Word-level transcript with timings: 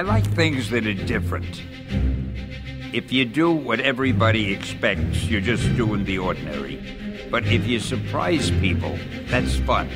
I 0.00 0.02
like 0.02 0.24
things 0.24 0.70
that 0.70 0.86
are 0.86 0.94
different. 0.94 1.62
If 2.94 3.12
you 3.12 3.26
do 3.26 3.52
what 3.52 3.80
everybody 3.80 4.50
expects, 4.50 5.24
you're 5.24 5.42
just 5.42 5.76
doing 5.76 6.06
the 6.06 6.16
ordinary. 6.16 6.82
But 7.30 7.44
if 7.44 7.66
you 7.66 7.80
surprise 7.80 8.50
people, 8.50 8.98
that's 9.26 9.56
fun. 9.56 9.90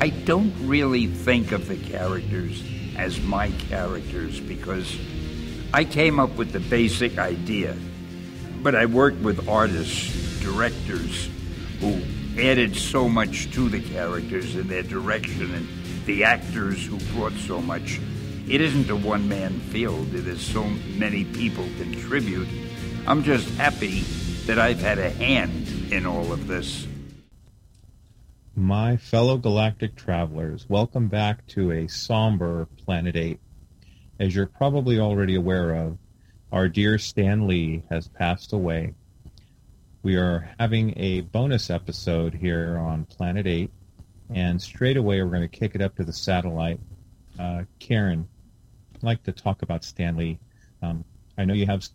I 0.00 0.10
don't 0.10 0.54
really 0.68 1.08
think 1.08 1.50
of 1.50 1.66
the 1.66 1.78
characters 1.78 2.62
as 2.96 3.20
my 3.22 3.50
characters 3.68 4.38
because 4.38 4.96
I 5.74 5.82
came 5.82 6.20
up 6.20 6.36
with 6.36 6.52
the 6.52 6.60
basic 6.60 7.18
idea. 7.18 7.76
But 8.62 8.76
I 8.76 8.86
worked 8.86 9.18
with 9.18 9.48
artists, 9.48 10.38
directors, 10.40 11.28
who 11.80 12.00
added 12.40 12.76
so 12.76 13.08
much 13.08 13.50
to 13.54 13.68
the 13.68 13.82
characters 13.82 14.54
and 14.54 14.70
their 14.70 14.84
direction, 14.84 15.52
and 15.52 15.66
the 16.06 16.22
actors 16.22 16.86
who 16.86 16.98
brought 17.16 17.32
so 17.32 17.60
much. 17.60 17.98
It 18.52 18.60
isn't 18.60 18.90
a 18.90 18.96
one 18.96 19.30
man 19.30 19.60
field, 19.60 20.10
there's 20.10 20.42
so 20.42 20.64
many 20.98 21.24
people 21.24 21.64
contribute. 21.78 22.46
I'm 23.06 23.22
just 23.22 23.48
happy 23.54 24.00
that 24.44 24.58
I've 24.58 24.78
had 24.78 24.98
a 24.98 25.08
hand 25.08 25.90
in 25.90 26.04
all 26.04 26.30
of 26.30 26.48
this. 26.48 26.86
My 28.54 28.98
fellow 28.98 29.38
galactic 29.38 29.96
travelers, 29.96 30.68
welcome 30.68 31.08
back 31.08 31.46
to 31.46 31.70
a 31.72 31.88
somber 31.88 32.68
Planet 32.84 33.16
8. 33.16 33.40
As 34.20 34.34
you're 34.34 34.44
probably 34.44 35.00
already 35.00 35.36
aware 35.36 35.74
of, 35.74 35.96
our 36.52 36.68
dear 36.68 36.98
Stan 36.98 37.46
Lee 37.46 37.84
has 37.88 38.06
passed 38.06 38.52
away. 38.52 38.92
We 40.02 40.16
are 40.16 40.54
having 40.60 40.92
a 40.98 41.22
bonus 41.22 41.70
episode 41.70 42.34
here 42.34 42.76
on 42.76 43.06
Planet 43.06 43.46
8, 43.46 43.70
and 44.34 44.60
straight 44.60 44.98
away 44.98 45.22
we're 45.22 45.30
going 45.30 45.40
to 45.40 45.48
kick 45.48 45.74
it 45.74 45.80
up 45.80 45.96
to 45.96 46.04
the 46.04 46.12
satellite. 46.12 46.80
Uh, 47.38 47.62
Karen, 47.78 48.28
like 49.02 49.22
to 49.24 49.32
talk 49.32 49.62
about 49.62 49.84
Stan 49.84 50.16
Lee. 50.16 50.38
Um, 50.82 51.04
I 51.38 51.44
know 51.44 51.54
you 51.54 51.66
have 51.66 51.86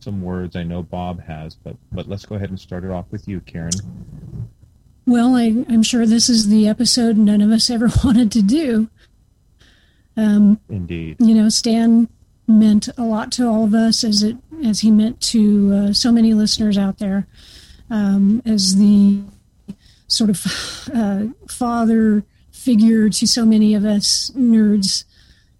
some 0.00 0.22
words. 0.22 0.56
I 0.56 0.62
know 0.62 0.82
Bob 0.82 1.20
has, 1.22 1.54
but 1.54 1.76
but 1.92 2.08
let's 2.08 2.26
go 2.26 2.34
ahead 2.36 2.50
and 2.50 2.60
start 2.60 2.84
it 2.84 2.90
off 2.90 3.06
with 3.10 3.26
you, 3.28 3.40
Karen. 3.40 3.72
Well, 5.06 5.36
I, 5.36 5.64
am 5.68 5.84
sure 5.84 6.04
this 6.04 6.28
is 6.28 6.48
the 6.48 6.66
episode 6.66 7.16
none 7.16 7.40
of 7.40 7.50
us 7.50 7.70
ever 7.70 7.88
wanted 8.04 8.32
to 8.32 8.42
do. 8.42 8.88
Um, 10.16 10.60
Indeed. 10.68 11.16
You 11.20 11.34
know, 11.34 11.48
Stan 11.48 12.08
meant 12.48 12.88
a 12.96 13.02
lot 13.02 13.32
to 13.32 13.46
all 13.46 13.64
of 13.64 13.74
us, 13.74 14.04
as 14.04 14.22
it 14.22 14.36
as 14.64 14.80
he 14.80 14.90
meant 14.90 15.20
to 15.20 15.72
uh, 15.72 15.92
so 15.92 16.10
many 16.10 16.34
listeners 16.34 16.78
out 16.78 16.98
there, 16.98 17.26
um, 17.90 18.42
as 18.46 18.76
the 18.76 19.20
sort 20.08 20.30
of 20.30 20.88
uh, 20.94 21.24
father 21.48 22.24
figure 22.50 23.08
to 23.10 23.26
so 23.26 23.44
many 23.44 23.74
of 23.74 23.84
us 23.84 24.30
nerds. 24.34 25.04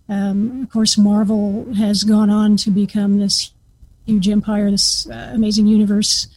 Um, 0.09 0.63
of 0.63 0.71
course, 0.71 0.97
Marvel 0.97 1.73
has 1.75 2.05
gone 2.05 2.31
on 2.31 2.57
to 2.59 2.71
become 2.71 3.19
this 3.19 3.53
huge 4.05 4.29
empire, 4.29 4.71
this 4.71 5.09
uh, 5.09 5.33
amazing 5.35 5.67
universe 5.67 6.29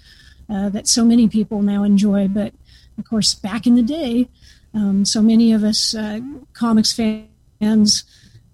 uh, 0.49 0.69
that 0.69 0.87
so 0.87 1.05
many 1.05 1.27
people 1.27 1.61
now 1.61 1.83
enjoy. 1.83 2.27
But 2.27 2.53
of 2.97 3.05
course, 3.05 3.35
back 3.35 3.67
in 3.67 3.75
the 3.75 3.81
day, 3.83 4.27
um, 4.73 5.05
so 5.05 5.21
many 5.21 5.53
of 5.53 5.63
us 5.63 5.95
uh, 5.95 6.19
comics 6.53 6.93
fans 6.93 8.03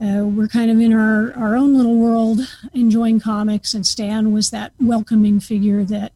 uh, 0.01 0.25
were 0.25 0.47
kind 0.47 0.69
of 0.69 0.79
in 0.79 0.93
our, 0.93 1.33
our 1.37 1.55
own 1.55 1.75
little 1.75 1.97
world 1.97 2.39
enjoying 2.73 3.19
comics, 3.19 3.73
and 3.73 3.85
Stan 3.85 4.33
was 4.33 4.49
that 4.51 4.73
welcoming 4.79 5.39
figure 5.39 5.83
that 5.85 6.11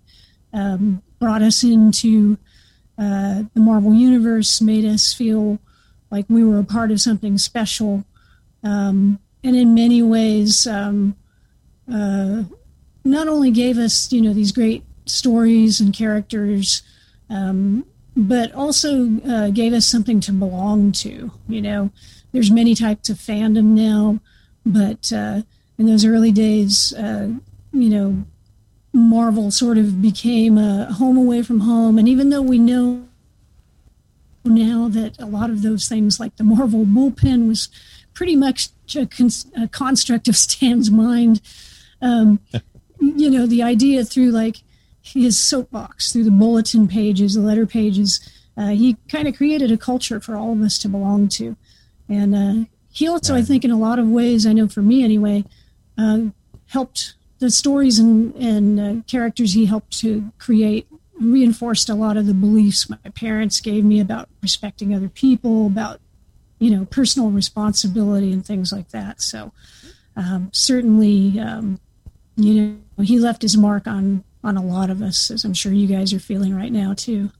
um, 0.53 1.01
brought 1.19 1.41
us 1.41 1.63
into 1.63 2.37
uh, 2.97 3.43
the 3.53 3.61
Marvel 3.61 3.93
Universe, 3.93 4.61
made 4.61 4.83
us 4.83 5.13
feel 5.13 5.59
like 6.11 6.25
we 6.27 6.43
were 6.43 6.59
a 6.59 6.63
part 6.63 6.91
of 6.91 6.99
something 6.99 7.37
special. 7.37 8.03
Um, 8.63 9.19
and 9.43 9.55
in 9.55 9.73
many 9.73 10.01
ways, 10.01 10.67
um, 10.67 11.15
uh, 11.91 12.43
not 13.03 13.27
only 13.27 13.51
gave 13.51 13.77
us 13.77 14.11
you 14.11 14.21
know 14.21 14.33
these 14.33 14.51
great 14.51 14.83
stories 15.05 15.79
and 15.79 15.93
characters, 15.93 16.83
um, 17.29 17.85
but 18.15 18.51
also 18.53 19.19
uh, 19.27 19.49
gave 19.49 19.73
us 19.73 19.85
something 19.85 20.19
to 20.21 20.31
belong 20.31 20.91
to. 20.91 21.31
You 21.47 21.61
know, 21.61 21.91
there's 22.31 22.51
many 22.51 22.75
types 22.75 23.09
of 23.09 23.17
fandom 23.17 23.65
now, 23.65 24.19
but 24.65 25.11
uh, 25.13 25.41
in 25.77 25.85
those 25.85 26.05
early 26.05 26.31
days, 26.31 26.93
uh, 26.93 27.29
you 27.71 27.89
know, 27.89 28.25
Marvel 28.91 29.51
sort 29.51 29.77
of 29.77 30.01
became 30.01 30.57
a 30.57 30.91
home 30.93 31.17
away 31.17 31.43
from 31.43 31.61
home, 31.61 31.97
and 31.97 32.09
even 32.09 32.29
though 32.29 32.41
we 32.41 32.57
know 32.57 33.05
now 34.49 34.89
that 34.89 35.19
a 35.19 35.25
lot 35.25 35.49
of 35.49 35.61
those 35.61 35.87
things, 35.87 36.19
like 36.19 36.35
the 36.37 36.43
Marvel 36.43 36.85
bullpen, 36.85 37.47
was 37.47 37.69
pretty 38.13 38.35
much 38.35 38.69
a, 38.95 39.05
con- 39.05 39.29
a 39.57 39.67
construct 39.67 40.27
of 40.27 40.35
Stan's 40.45 40.91
mind. 40.91 41.41
Um, 42.01 42.39
you 42.99 43.29
know, 43.29 43.45
the 43.45 43.63
idea 43.63 44.03
through 44.03 44.31
like 44.31 44.57
his 45.01 45.39
soapbox, 45.39 46.11
through 46.11 46.25
the 46.25 46.31
bulletin 46.31 46.87
pages, 46.87 47.35
the 47.35 47.41
letter 47.41 47.65
pages, 47.65 48.19
uh, 48.57 48.69
he 48.69 48.97
kind 49.07 49.27
of 49.27 49.37
created 49.37 49.71
a 49.71 49.77
culture 49.77 50.19
for 50.19 50.35
all 50.35 50.51
of 50.51 50.61
us 50.61 50.77
to 50.79 50.89
belong 50.89 51.29
to. 51.29 51.55
And 52.09 52.35
uh, 52.35 52.65
he 52.91 53.07
also, 53.07 53.35
I 53.35 53.41
think, 53.41 53.63
in 53.63 53.71
a 53.71 53.77
lot 53.77 53.99
of 53.99 54.07
ways, 54.07 54.45
I 54.45 54.53
know 54.53 54.67
for 54.67 54.81
me 54.81 55.03
anyway, 55.03 55.45
uh, 55.97 56.23
helped 56.67 57.13
the 57.39 57.49
stories 57.49 57.99
and, 57.99 58.35
and 58.35 58.79
uh, 58.79 59.03
characters 59.07 59.53
he 59.53 59.65
helped 59.65 59.97
to 59.99 60.31
create 60.37 60.87
reinforced 61.19 61.89
a 61.89 61.95
lot 61.95 62.17
of 62.17 62.25
the 62.25 62.33
beliefs 62.33 62.89
my 62.89 62.97
parents 63.13 63.61
gave 63.61 63.83
me 63.83 63.99
about 63.99 64.29
respecting 64.41 64.93
other 64.93 65.09
people, 65.09 65.67
about 65.67 65.99
you 66.59 66.71
know 66.71 66.85
personal 66.85 67.29
responsibility 67.31 68.31
and 68.31 68.45
things 68.45 68.71
like 68.71 68.89
that. 68.89 69.21
So 69.21 69.51
um, 70.15 70.49
certainly, 70.51 71.39
um, 71.39 71.79
you 72.35 72.77
know, 72.97 73.03
he 73.03 73.19
left 73.19 73.41
his 73.41 73.57
mark 73.57 73.87
on 73.87 74.23
on 74.43 74.57
a 74.57 74.63
lot 74.63 74.89
of 74.89 75.01
us, 75.01 75.31
as 75.31 75.43
I'm 75.43 75.53
sure 75.53 75.73
you 75.73 75.87
guys 75.87 76.13
are 76.13 76.19
feeling 76.19 76.55
right 76.55 76.71
now 76.71 76.93
too. 76.93 77.31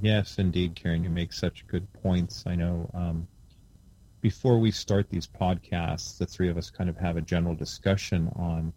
Yes, 0.00 0.38
indeed, 0.38 0.74
Karen. 0.74 1.04
You 1.04 1.10
make 1.10 1.32
such 1.32 1.66
good 1.66 1.86
points. 2.02 2.44
I 2.46 2.54
know. 2.54 2.90
Um, 2.94 3.28
before 4.20 4.58
we 4.58 4.70
start 4.70 5.08
these 5.08 5.26
podcasts, 5.26 6.18
the 6.18 6.26
three 6.26 6.48
of 6.48 6.56
us 6.56 6.70
kind 6.70 6.90
of 6.90 6.96
have 6.96 7.16
a 7.16 7.20
general 7.20 7.54
discussion 7.54 8.30
on 8.36 8.72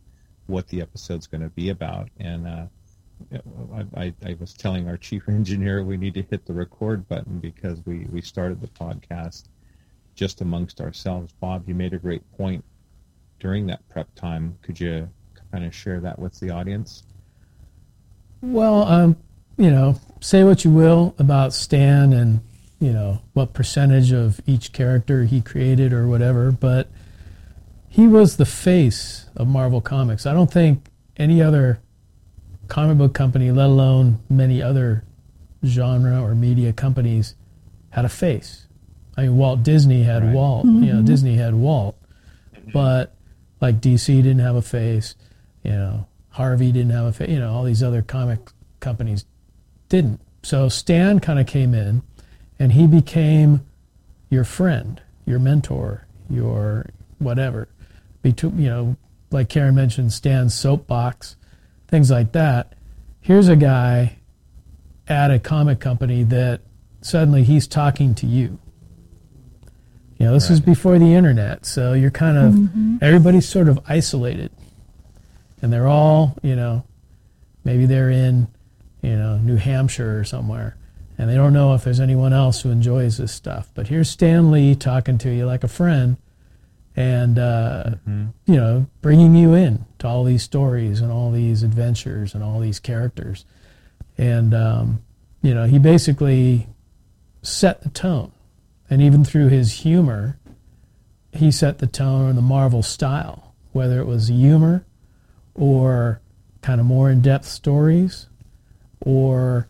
what 0.47 0.67
the 0.67 0.81
episode's 0.81 1.27
going 1.27 1.41
to 1.41 1.49
be 1.49 1.69
about, 1.69 2.09
and 2.19 2.47
uh, 2.47 2.65
I, 3.95 4.13
I, 4.25 4.35
was 4.39 4.53
telling 4.53 4.87
our 4.87 4.97
chief 4.97 5.23
engineer 5.27 5.83
we 5.83 5.97
need 5.97 6.13
to 6.15 6.23
hit 6.23 6.45
the 6.45 6.53
record 6.53 7.07
button 7.07 7.39
because 7.39 7.79
we, 7.85 8.05
we 8.11 8.21
started 8.21 8.61
the 8.61 8.67
podcast 8.67 9.45
just 10.15 10.41
amongst 10.41 10.81
ourselves. 10.81 11.33
Bob, 11.39 11.67
you 11.67 11.75
made 11.75 11.93
a 11.93 11.97
great 11.97 12.21
point 12.37 12.63
during 13.39 13.67
that 13.67 13.87
prep 13.89 14.13
time. 14.15 14.57
Could 14.61 14.79
you 14.79 15.09
kind 15.51 15.65
of 15.65 15.73
share 15.73 15.99
that 15.99 16.17
with 16.19 16.39
the 16.39 16.49
audience? 16.49 17.03
Well, 18.41 18.83
um, 18.83 19.17
you 19.57 19.69
know, 19.69 19.99
say 20.19 20.43
what 20.43 20.65
you 20.65 20.71
will 20.71 21.15
about 21.17 21.53
Stan 21.53 22.13
and 22.13 22.41
you 22.79 22.91
know 22.91 23.21
what 23.33 23.53
percentage 23.53 24.11
of 24.11 24.41
each 24.45 24.73
character 24.73 25.23
he 25.23 25.41
created 25.41 25.93
or 25.93 26.07
whatever, 26.07 26.51
but 26.51 26.89
he 27.87 28.07
was 28.07 28.37
the 28.37 28.45
face 28.45 29.27
of 29.35 29.47
Marvel 29.47 29.79
Comics. 29.79 30.25
I 30.25 30.33
don't 30.33 30.51
think 30.51 30.87
any 31.15 31.41
other 31.41 31.79
comic 32.67 32.97
book 32.97 33.13
company, 33.13 33.51
let 33.51 33.67
alone 33.67 34.19
many 34.29 34.61
other 34.61 35.03
genre 35.65 36.21
or 36.21 36.35
media 36.35 36.73
companies, 36.73 37.35
had 37.89 38.05
a 38.05 38.09
face. 38.09 38.67
I 39.15 39.23
mean, 39.23 39.37
Walt 39.37 39.63
Disney 39.63 40.03
had 40.03 40.23
right. 40.23 40.33
Walt. 40.33 40.65
Mm-hmm. 40.65 40.83
You 40.83 40.93
know, 40.93 41.01
Disney 41.01 41.35
had 41.35 41.53
Walt, 41.53 41.97
but 42.73 43.15
like 43.61 43.79
DC 43.79 44.07
didn't 44.07 44.39
have 44.39 44.55
a 44.55 44.61
face. 44.61 45.15
You 45.63 45.71
know, 45.71 46.07
Harvey 46.29 46.71
didn't 46.71 46.91
have 46.91 47.05
a 47.05 47.13
face. 47.13 47.29
You 47.29 47.39
know, 47.39 47.53
all 47.53 47.63
these 47.63 47.83
other 47.83 48.01
comic 48.01 48.39
companies 48.79 49.25
didn't. 49.89 50.19
So 50.41 50.67
Stan 50.69 51.19
kind 51.19 51.39
of 51.39 51.47
came 51.47 51.73
in, 51.73 52.01
and 52.59 52.73
he 52.73 52.87
became 52.87 53.65
your 54.29 54.43
friend, 54.43 55.01
your 55.25 55.39
mentor, 55.39 56.07
your 56.29 56.87
whatever. 57.19 57.69
Between 58.21 58.57
you 58.57 58.69
know, 58.69 58.95
like 59.31 59.49
Karen 59.49 59.75
mentioned, 59.75 60.11
Stan's 60.11 60.53
soapbox 60.53 61.35
things 61.93 62.09
like 62.09 62.31
that. 62.31 62.73
Here's 63.21 63.47
a 63.49 63.55
guy 63.55 64.17
at 65.07 65.29
a 65.29 65.37
comic 65.37 65.79
company 65.79 66.23
that 66.23 66.61
suddenly 67.01 67.43
he's 67.43 67.67
talking 67.67 68.15
to 68.15 68.25
you. 68.25 68.57
You 70.17 70.25
know, 70.25 70.33
this 70.33 70.49
was 70.49 70.59
before 70.59 70.97
the 70.97 71.13
internet, 71.13 71.67
so 71.67 71.93
you're 71.93 72.09
kind 72.09 72.35
of 72.35 72.53
Mhm. 72.55 72.97
everybody's 72.99 73.47
sort 73.47 73.69
of 73.69 73.79
isolated, 73.87 74.49
and 75.61 75.71
they're 75.71 75.87
all 75.87 76.35
you 76.41 76.55
know, 76.55 76.83
maybe 77.63 77.85
they're 77.85 78.09
in 78.09 78.47
you 79.03 79.15
know 79.15 79.37
New 79.37 79.57
Hampshire 79.57 80.17
or 80.19 80.23
somewhere, 80.23 80.75
and 81.19 81.29
they 81.29 81.35
don't 81.35 81.53
know 81.53 81.75
if 81.75 81.83
there's 81.83 81.99
anyone 81.99 82.33
else 82.33 82.61
who 82.61 82.71
enjoys 82.71 83.17
this 83.17 83.31
stuff. 83.31 83.69
But 83.75 83.89
here's 83.89 84.09
Stan 84.09 84.49
Lee 84.49 84.73
talking 84.73 85.19
to 85.19 85.29
you 85.31 85.45
like 85.45 85.63
a 85.63 85.67
friend, 85.67 86.17
and 86.95 87.37
uh, 87.37 87.91
you 88.47 88.55
know, 88.55 88.87
bringing 89.03 89.35
you 89.35 89.53
in 89.53 89.85
to 90.03 90.07
all 90.07 90.23
these 90.23 90.43
stories 90.43 91.01
and 91.01 91.11
all 91.11 91.31
these 91.31 91.63
adventures 91.63 92.35
and 92.35 92.43
all 92.43 92.59
these 92.59 92.79
characters, 92.79 93.45
and 94.17 94.53
um, 94.53 95.01
you 95.41 95.53
know, 95.53 95.65
he 95.65 95.79
basically 95.79 96.67
set 97.41 97.81
the 97.81 97.89
tone, 97.89 98.31
and 98.89 99.01
even 99.01 99.23
through 99.23 99.47
his 99.47 99.81
humor, 99.81 100.37
he 101.31 101.51
set 101.51 101.79
the 101.79 101.87
tone 101.87 102.29
in 102.29 102.35
the 102.35 102.41
Marvel 102.41 102.83
style, 102.83 103.55
whether 103.71 103.99
it 103.99 104.05
was 104.05 104.27
humor 104.27 104.85
or 105.55 106.21
kind 106.61 106.79
of 106.79 106.85
more 106.85 107.09
in-depth 107.09 107.45
stories 107.45 108.27
or 109.01 109.67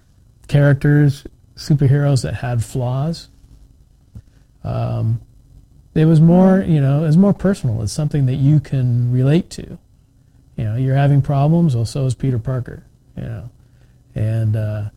characters, 0.48 1.26
superheroes 1.56 2.24
that 2.24 2.36
had 2.36 2.64
flaws. 2.64 3.30
Um, 4.64 5.22
it 5.96 6.06
was 6.06 6.20
more, 6.20 6.62
you 6.62 6.82
know, 6.82 7.04
it 7.04 7.08
was 7.08 7.18
more 7.18 7.34
personal. 7.34 7.82
It's 7.82 7.94
something 7.94 8.26
that 8.26 8.36
you 8.36 8.60
can 8.60 9.12
relate 9.12 9.50
to. 9.52 9.78
You 10.56 10.66
know, 10.66 10.76
you're 10.76 10.96
having 10.96 11.22
problems, 11.22 11.76
well, 11.76 11.86
so 11.86 12.06
is 12.06 12.16
Peter 12.16 12.40
Parker. 12.40 12.86
You 13.18 13.24
know, 13.24 13.50
and 14.16 14.56
uh, 14.56 14.90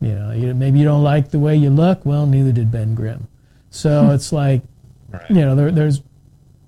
you 0.00 0.14
know, 0.14 0.32
you, 0.32 0.54
maybe 0.54 0.78
you 0.78 0.84
don't 0.84 1.02
like 1.02 1.30
the 1.30 1.38
way 1.38 1.56
you 1.56 1.70
look. 1.70 2.04
Well, 2.04 2.26
neither 2.26 2.52
did 2.52 2.70
Ben 2.70 2.94
Grimm. 2.94 3.28
So 3.70 4.10
it's 4.10 4.32
like, 4.32 4.62
you 5.28 5.36
know, 5.36 5.54
there, 5.54 5.70
there's 5.70 6.02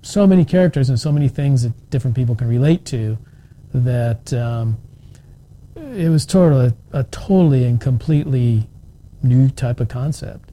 so 0.02 0.26
many 0.26 0.44
characters 0.44 0.88
and 0.88 0.98
so 0.98 1.10
many 1.10 1.28
things 1.28 1.62
that 1.62 1.90
different 1.90 2.16
people 2.16 2.34
can 2.34 2.48
relate 2.48 2.84
to 2.86 3.18
that 3.72 4.32
um, 4.32 4.78
it 5.76 6.08
was 6.08 6.24
totally 6.24 6.72
a 6.92 7.04
totally 7.04 7.64
and 7.64 7.80
completely 7.80 8.68
new 9.22 9.48
type 9.48 9.80
of 9.80 9.88
concept, 9.88 10.50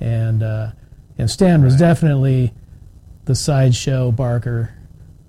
and 0.00 0.42
uh, 0.42 0.72
and 1.16 1.30
Stan 1.30 1.62
was 1.62 1.76
definitely 1.76 2.52
the 3.24 3.34
sideshow 3.34 4.12
Barker 4.12 4.74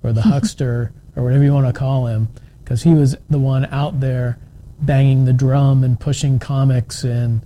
or 0.03 0.11
the 0.11 0.21
huckster 0.23 0.91
or 1.19 1.23
whatever 1.23 1.43
you 1.43 1.53
want 1.53 1.67
to 1.67 1.77
call 1.77 2.07
him 2.07 2.29
because 2.63 2.83
he 2.83 2.93
was 2.93 3.17
the 3.29 3.37
one 3.37 3.65
out 3.65 3.99
there 3.99 4.39
banging 4.79 5.25
the 5.25 5.33
drum 5.33 5.83
and 5.83 5.99
pushing 5.99 6.39
comics 6.39 7.03
and 7.03 7.41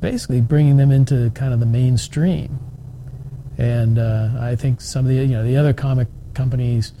basically 0.00 0.40
bringing 0.40 0.76
them 0.76 0.90
into 0.90 1.30
kind 1.30 1.54
of 1.54 1.60
the 1.60 1.66
mainstream. 1.66 2.58
And 3.56 3.98
uh, 3.98 4.30
I 4.40 4.56
think 4.56 4.80
some 4.80 5.04
of 5.04 5.08
the 5.08 5.14
you 5.14 5.28
know 5.28 5.44
the 5.44 5.56
other 5.56 5.72
comic 5.72 6.08
companies 6.34 6.92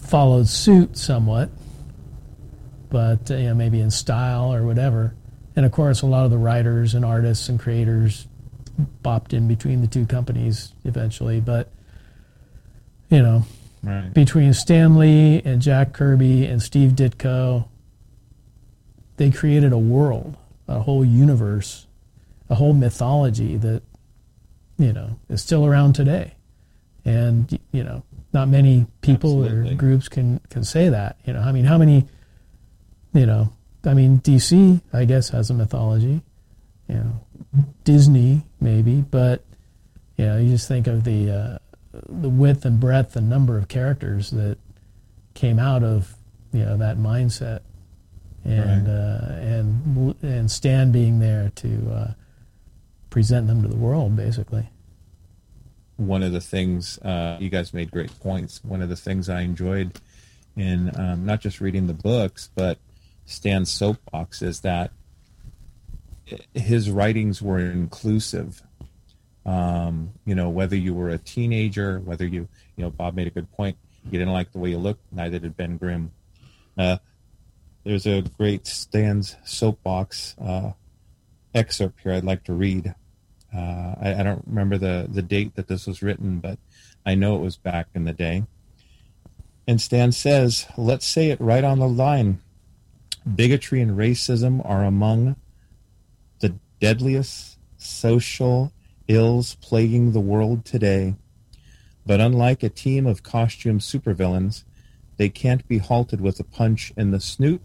followed 0.00 0.46
suit 0.46 0.96
somewhat, 0.96 1.50
but 2.90 3.28
uh, 3.32 3.34
you 3.34 3.48
know 3.48 3.54
maybe 3.54 3.80
in 3.80 3.90
style 3.90 4.54
or 4.54 4.64
whatever. 4.64 5.16
And 5.56 5.66
of 5.66 5.72
course, 5.72 6.02
a 6.02 6.06
lot 6.06 6.24
of 6.24 6.30
the 6.30 6.38
writers 6.38 6.94
and 6.94 7.04
artists 7.04 7.48
and 7.48 7.58
creators 7.58 8.28
bopped 9.02 9.32
in 9.32 9.48
between 9.48 9.80
the 9.80 9.88
two 9.88 10.06
companies 10.06 10.72
eventually. 10.84 11.40
But 11.40 11.72
you 13.10 13.20
know, 13.22 13.44
Right. 13.84 14.12
between 14.14 14.54
Stan 14.54 14.96
Lee 14.96 15.42
and 15.44 15.60
Jack 15.60 15.92
Kirby 15.92 16.46
and 16.46 16.62
Steve 16.62 16.92
Ditko, 16.92 17.68
they 19.16 19.30
created 19.30 19.72
a 19.72 19.78
world, 19.78 20.36
a 20.66 20.80
whole 20.80 21.04
universe, 21.04 21.86
a 22.48 22.54
whole 22.54 22.72
mythology 22.72 23.56
that 23.58 23.82
you 24.78 24.92
know 24.92 25.18
is 25.28 25.42
still 25.42 25.66
around 25.66 25.94
today. 25.94 26.34
And 27.04 27.58
you 27.72 27.84
know, 27.84 28.02
not 28.32 28.48
many 28.48 28.86
people 29.02 29.44
or 29.44 29.74
groups 29.74 30.08
can 30.08 30.40
can 30.48 30.64
say 30.64 30.88
that. 30.88 31.16
You 31.24 31.34
know, 31.34 31.40
I 31.40 31.52
mean, 31.52 31.64
how 31.64 31.78
many? 31.78 32.06
You 33.12 33.26
know, 33.26 33.52
I 33.84 33.94
mean, 33.94 34.20
DC, 34.20 34.80
I 34.92 35.04
guess, 35.04 35.28
has 35.28 35.50
a 35.50 35.54
mythology. 35.54 36.22
You 36.88 36.94
know, 36.96 37.20
Disney 37.84 38.42
maybe, 38.60 39.02
but 39.02 39.44
you 40.16 40.26
know, 40.26 40.38
you 40.38 40.50
just 40.50 40.68
think 40.68 40.86
of 40.86 41.04
the 41.04 41.30
uh, 41.30 41.58
the 42.08 42.28
width 42.28 42.64
and 42.64 42.80
breadth 42.80 43.16
and 43.16 43.28
number 43.28 43.58
of 43.58 43.68
characters 43.68 44.30
that 44.30 44.58
came 45.34 45.58
out 45.58 45.82
of 45.82 46.14
you 46.52 46.64
know 46.64 46.76
that 46.76 46.96
mindset, 46.96 47.60
and 48.44 48.88
uh, 48.88 49.32
and 49.40 50.14
and 50.22 50.50
Stan 50.50 50.92
being 50.92 51.18
there 51.18 51.50
to 51.56 51.90
uh, 51.92 52.12
present 53.10 53.46
them 53.46 53.62
to 53.62 53.68
the 53.68 53.76
world, 53.76 54.16
basically. 54.16 54.68
one 55.96 56.22
of 56.22 56.32
the 56.32 56.40
things 56.40 56.98
uh, 56.98 57.36
you 57.40 57.48
guys 57.50 57.72
made 57.72 57.90
great 57.90 58.18
points. 58.20 58.62
One 58.64 58.82
of 58.82 58.88
the 58.88 58.96
things 58.96 59.28
I 59.28 59.42
enjoyed 59.42 59.92
in 60.56 60.90
um, 60.98 61.24
not 61.26 61.40
just 61.40 61.60
reading 61.60 61.86
the 61.86 61.94
books, 61.94 62.50
but 62.54 62.78
Stan's 63.26 63.70
soapbox 63.70 64.42
is 64.42 64.60
that 64.60 64.90
his 66.54 66.90
writings 66.90 67.42
were 67.42 67.58
inclusive. 67.58 68.62
Um, 69.46 70.12
you 70.24 70.34
know, 70.34 70.48
whether 70.48 70.76
you 70.76 70.94
were 70.94 71.10
a 71.10 71.18
teenager, 71.18 72.00
whether 72.00 72.26
you, 72.26 72.48
you 72.76 72.84
know, 72.84 72.90
Bob 72.90 73.14
made 73.14 73.26
a 73.26 73.30
good 73.30 73.50
point. 73.52 73.76
You 74.04 74.18
didn't 74.18 74.32
like 74.32 74.52
the 74.52 74.58
way 74.58 74.70
you 74.70 74.78
looked, 74.78 75.02
neither 75.12 75.38
did 75.38 75.56
Ben 75.56 75.76
Grimm. 75.76 76.12
Uh, 76.76 76.98
there's 77.84 78.06
a 78.06 78.22
great 78.22 78.66
Stan's 78.66 79.36
soapbox 79.44 80.34
uh, 80.38 80.72
excerpt 81.54 82.00
here 82.00 82.12
I'd 82.12 82.24
like 82.24 82.44
to 82.44 82.54
read. 82.54 82.94
Uh, 83.54 83.94
I, 84.00 84.16
I 84.18 84.22
don't 84.22 84.42
remember 84.46 84.78
the, 84.78 85.06
the 85.08 85.22
date 85.22 85.54
that 85.56 85.68
this 85.68 85.86
was 85.86 86.02
written, 86.02 86.40
but 86.40 86.58
I 87.06 87.14
know 87.14 87.36
it 87.36 87.40
was 87.40 87.56
back 87.56 87.88
in 87.94 88.04
the 88.04 88.12
day. 88.12 88.44
And 89.66 89.80
Stan 89.80 90.12
says, 90.12 90.66
let's 90.76 91.06
say 91.06 91.30
it 91.30 91.40
right 91.40 91.64
on 91.64 91.78
the 91.78 91.88
line. 91.88 92.40
Bigotry 93.34 93.80
and 93.80 93.96
racism 93.96 94.60
are 94.68 94.84
among 94.84 95.36
the 96.40 96.54
deadliest 96.80 97.58
social 97.78 98.72
ills 99.08 99.56
plaguing 99.56 100.12
the 100.12 100.20
world 100.20 100.64
today. 100.64 101.14
But 102.06 102.20
unlike 102.20 102.62
a 102.62 102.68
team 102.68 103.06
of 103.06 103.22
costume 103.22 103.78
supervillains, 103.78 104.64
they 105.16 105.28
can't 105.28 105.66
be 105.68 105.78
halted 105.78 106.20
with 106.20 106.40
a 106.40 106.44
punch 106.44 106.92
in 106.96 107.10
the 107.10 107.20
snoot 107.20 107.62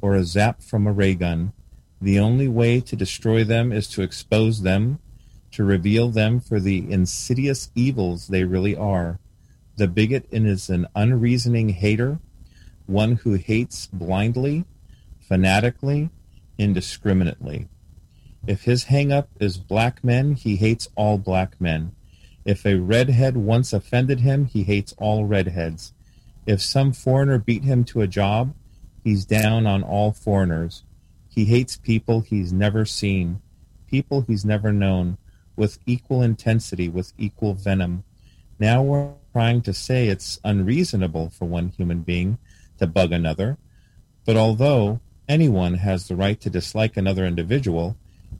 or 0.00 0.14
a 0.14 0.24
zap 0.24 0.62
from 0.62 0.86
a 0.86 0.92
ray 0.92 1.14
gun. 1.14 1.52
The 2.00 2.18
only 2.18 2.48
way 2.48 2.80
to 2.80 2.96
destroy 2.96 3.44
them 3.44 3.72
is 3.72 3.88
to 3.88 4.02
expose 4.02 4.62
them, 4.62 4.98
to 5.52 5.64
reveal 5.64 6.10
them 6.10 6.40
for 6.40 6.60
the 6.60 6.90
insidious 6.90 7.70
evils 7.74 8.28
they 8.28 8.44
really 8.44 8.76
are. 8.76 9.18
The 9.76 9.88
bigot 9.88 10.26
is 10.30 10.68
an 10.68 10.86
unreasoning 10.94 11.70
hater, 11.70 12.18
one 12.86 13.16
who 13.16 13.34
hates 13.34 13.86
blindly, 13.86 14.64
fanatically, 15.20 16.10
indiscriminately. 16.58 17.68
If 18.46 18.62
his 18.62 18.84
hang 18.84 19.12
up 19.12 19.28
is 19.40 19.58
black 19.58 20.04
men, 20.04 20.34
he 20.34 20.56
hates 20.56 20.88
all 20.94 21.18
black 21.18 21.60
men. 21.60 21.92
If 22.44 22.64
a 22.64 22.76
redhead 22.76 23.36
once 23.36 23.72
offended 23.72 24.20
him, 24.20 24.44
he 24.44 24.62
hates 24.62 24.94
all 24.98 25.24
redheads. 25.24 25.92
If 26.46 26.62
some 26.62 26.92
foreigner 26.92 27.38
beat 27.38 27.64
him 27.64 27.82
to 27.86 28.02
a 28.02 28.06
job, 28.06 28.54
he's 29.02 29.24
down 29.24 29.66
on 29.66 29.82
all 29.82 30.12
foreigners. 30.12 30.84
He 31.28 31.46
hates 31.46 31.76
people 31.76 32.20
he's 32.20 32.52
never 32.52 32.84
seen, 32.84 33.42
people 33.88 34.20
he's 34.22 34.44
never 34.44 34.72
known, 34.72 35.18
with 35.56 35.80
equal 35.84 36.22
intensity, 36.22 36.88
with 36.88 37.12
equal 37.18 37.54
venom. 37.54 38.04
Now 38.60 38.80
we're 38.82 39.10
trying 39.32 39.62
to 39.62 39.74
say 39.74 40.06
it's 40.06 40.38
unreasonable 40.44 41.30
for 41.30 41.46
one 41.46 41.70
human 41.70 42.02
being 42.02 42.38
to 42.78 42.86
bug 42.86 43.10
another, 43.10 43.58
but 44.24 44.36
although 44.36 45.00
anyone 45.28 45.74
has 45.74 46.06
the 46.06 46.14
right 46.14 46.40
to 46.40 46.48
dislike 46.48 46.96
another 46.96 47.26
individual, 47.26 47.96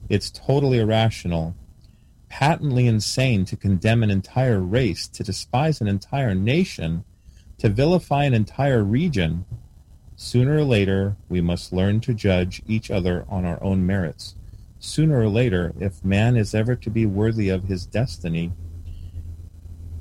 it's 0.08 0.30
totally 0.30 0.78
irrational, 0.78 1.54
patently 2.28 2.86
insane 2.86 3.44
to 3.46 3.56
condemn 3.56 4.02
an 4.02 4.10
entire 4.10 4.60
race, 4.60 5.08
to 5.08 5.22
despise 5.22 5.80
an 5.80 5.88
entire 5.88 6.34
nation, 6.34 7.04
to 7.58 7.68
vilify 7.68 8.24
an 8.24 8.34
entire 8.34 8.84
region. 8.84 9.44
Sooner 10.16 10.56
or 10.56 10.64
later, 10.64 11.16
we 11.28 11.40
must 11.40 11.72
learn 11.72 12.00
to 12.00 12.14
judge 12.14 12.62
each 12.66 12.90
other 12.90 13.24
on 13.28 13.44
our 13.44 13.62
own 13.62 13.86
merits. 13.86 14.34
Sooner 14.78 15.20
or 15.20 15.28
later, 15.28 15.72
if 15.80 16.04
man 16.04 16.36
is 16.36 16.54
ever 16.54 16.76
to 16.76 16.90
be 16.90 17.06
worthy 17.06 17.48
of 17.48 17.64
his 17.64 17.86
destiny, 17.86 18.52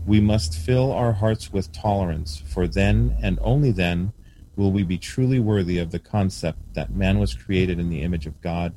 we 0.06 0.20
must 0.20 0.58
fill 0.58 0.92
our 0.92 1.14
hearts 1.14 1.52
with 1.52 1.72
tolerance, 1.72 2.38
for 2.46 2.68
then 2.68 3.18
and 3.24 3.40
only 3.42 3.72
then 3.72 4.14
will 4.56 4.72
we 4.72 4.84
be 4.84 4.98
truly 4.98 5.40
worthy 5.40 5.80
of 5.80 5.92
the 5.92 6.00
concept 6.00 6.60
that 6.74 6.96
man 6.96 7.20
was 7.20 7.34
created 7.34 7.80
in 7.80 7.90
the 7.90 8.02
image 8.02 8.26
of 8.26 8.40
God, 8.42 8.74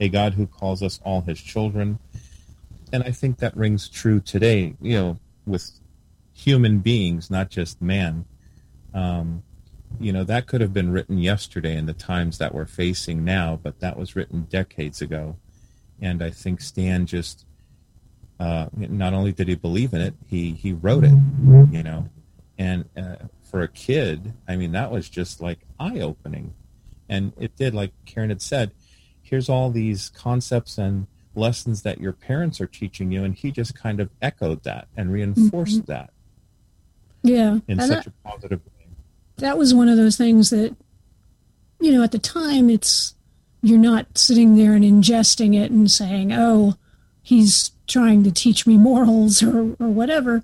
a 0.00 0.08
God 0.08 0.34
who 0.34 0.46
calls 0.46 0.82
us 0.82 0.98
all 1.04 1.20
his 1.20 1.40
children. 1.40 1.98
And 2.92 3.04
I 3.04 3.12
think 3.12 3.38
that 3.38 3.56
rings 3.56 3.88
true 3.88 4.20
today, 4.20 4.74
you 4.80 4.94
know, 4.94 5.18
with 5.46 5.70
human 6.32 6.78
beings, 6.78 7.30
not 7.30 7.50
just 7.50 7.80
man. 7.80 8.24
Um, 8.92 9.42
you 10.00 10.12
know, 10.12 10.24
that 10.24 10.46
could 10.46 10.60
have 10.60 10.72
been 10.72 10.90
written 10.90 11.18
yesterday 11.18 11.76
in 11.76 11.86
the 11.86 11.92
times 11.92 12.38
that 12.38 12.54
we're 12.54 12.66
facing 12.66 13.24
now, 13.24 13.58
but 13.62 13.80
that 13.80 13.96
was 13.96 14.16
written 14.16 14.46
decades 14.50 15.02
ago. 15.02 15.36
And 16.00 16.22
I 16.22 16.30
think 16.30 16.60
Stan 16.60 17.06
just 17.06 17.44
uh, 18.38 18.68
not 18.74 19.12
only 19.12 19.32
did 19.32 19.48
he 19.48 19.54
believe 19.54 19.92
in 19.92 20.00
it, 20.00 20.14
he 20.26 20.52
he 20.52 20.72
wrote 20.72 21.04
it, 21.04 21.12
you 21.70 21.82
know, 21.82 22.08
and 22.56 22.86
uh, 22.96 23.16
for 23.42 23.60
a 23.60 23.68
kid, 23.68 24.32
I 24.48 24.56
mean, 24.56 24.72
that 24.72 24.90
was 24.90 25.10
just 25.10 25.42
like 25.42 25.58
eye 25.78 26.00
opening, 26.00 26.54
and 27.06 27.34
it 27.38 27.54
did, 27.56 27.74
like 27.74 27.92
Karen 28.06 28.30
had 28.30 28.40
said, 28.40 28.70
here's 29.30 29.48
all 29.48 29.70
these 29.70 30.10
concepts 30.10 30.76
and 30.76 31.06
lessons 31.36 31.82
that 31.82 32.00
your 32.00 32.12
parents 32.12 32.60
are 32.60 32.66
teaching 32.66 33.12
you, 33.12 33.22
and 33.22 33.34
he 33.36 33.52
just 33.52 33.74
kind 33.76 34.00
of 34.00 34.10
echoed 34.20 34.62
that 34.64 34.88
and 34.96 35.12
reinforced 35.12 35.82
Mm-hmm. 35.82 35.92
that 35.92 36.10
Yeah. 37.22 37.52
in 37.68 37.78
and 37.78 37.82
such 37.82 38.04
that, 38.04 38.06
a 38.08 38.28
positive 38.28 38.60
way. 38.66 38.86
that 39.36 39.56
was 39.56 39.72
one 39.72 39.88
of 39.88 39.96
those 39.96 40.16
things 40.16 40.50
that, 40.50 40.74
you 41.80 41.92
know, 41.92 42.02
at 42.02 42.10
the 42.10 42.18
time, 42.18 42.68
it's, 42.68 43.14
you're 43.62 43.78
not 43.78 44.18
sitting 44.18 44.56
there 44.56 44.74
and 44.74 44.84
ingesting 44.84 45.54
it 45.54 45.70
and 45.70 45.88
saying, 45.90 46.32
oh, 46.32 46.74
he's 47.22 47.70
trying 47.86 48.24
to 48.24 48.32
teach 48.32 48.66
me 48.66 48.76
morals 48.76 49.42
or, 49.42 49.76
or 49.78 49.88
whatever. 49.88 50.42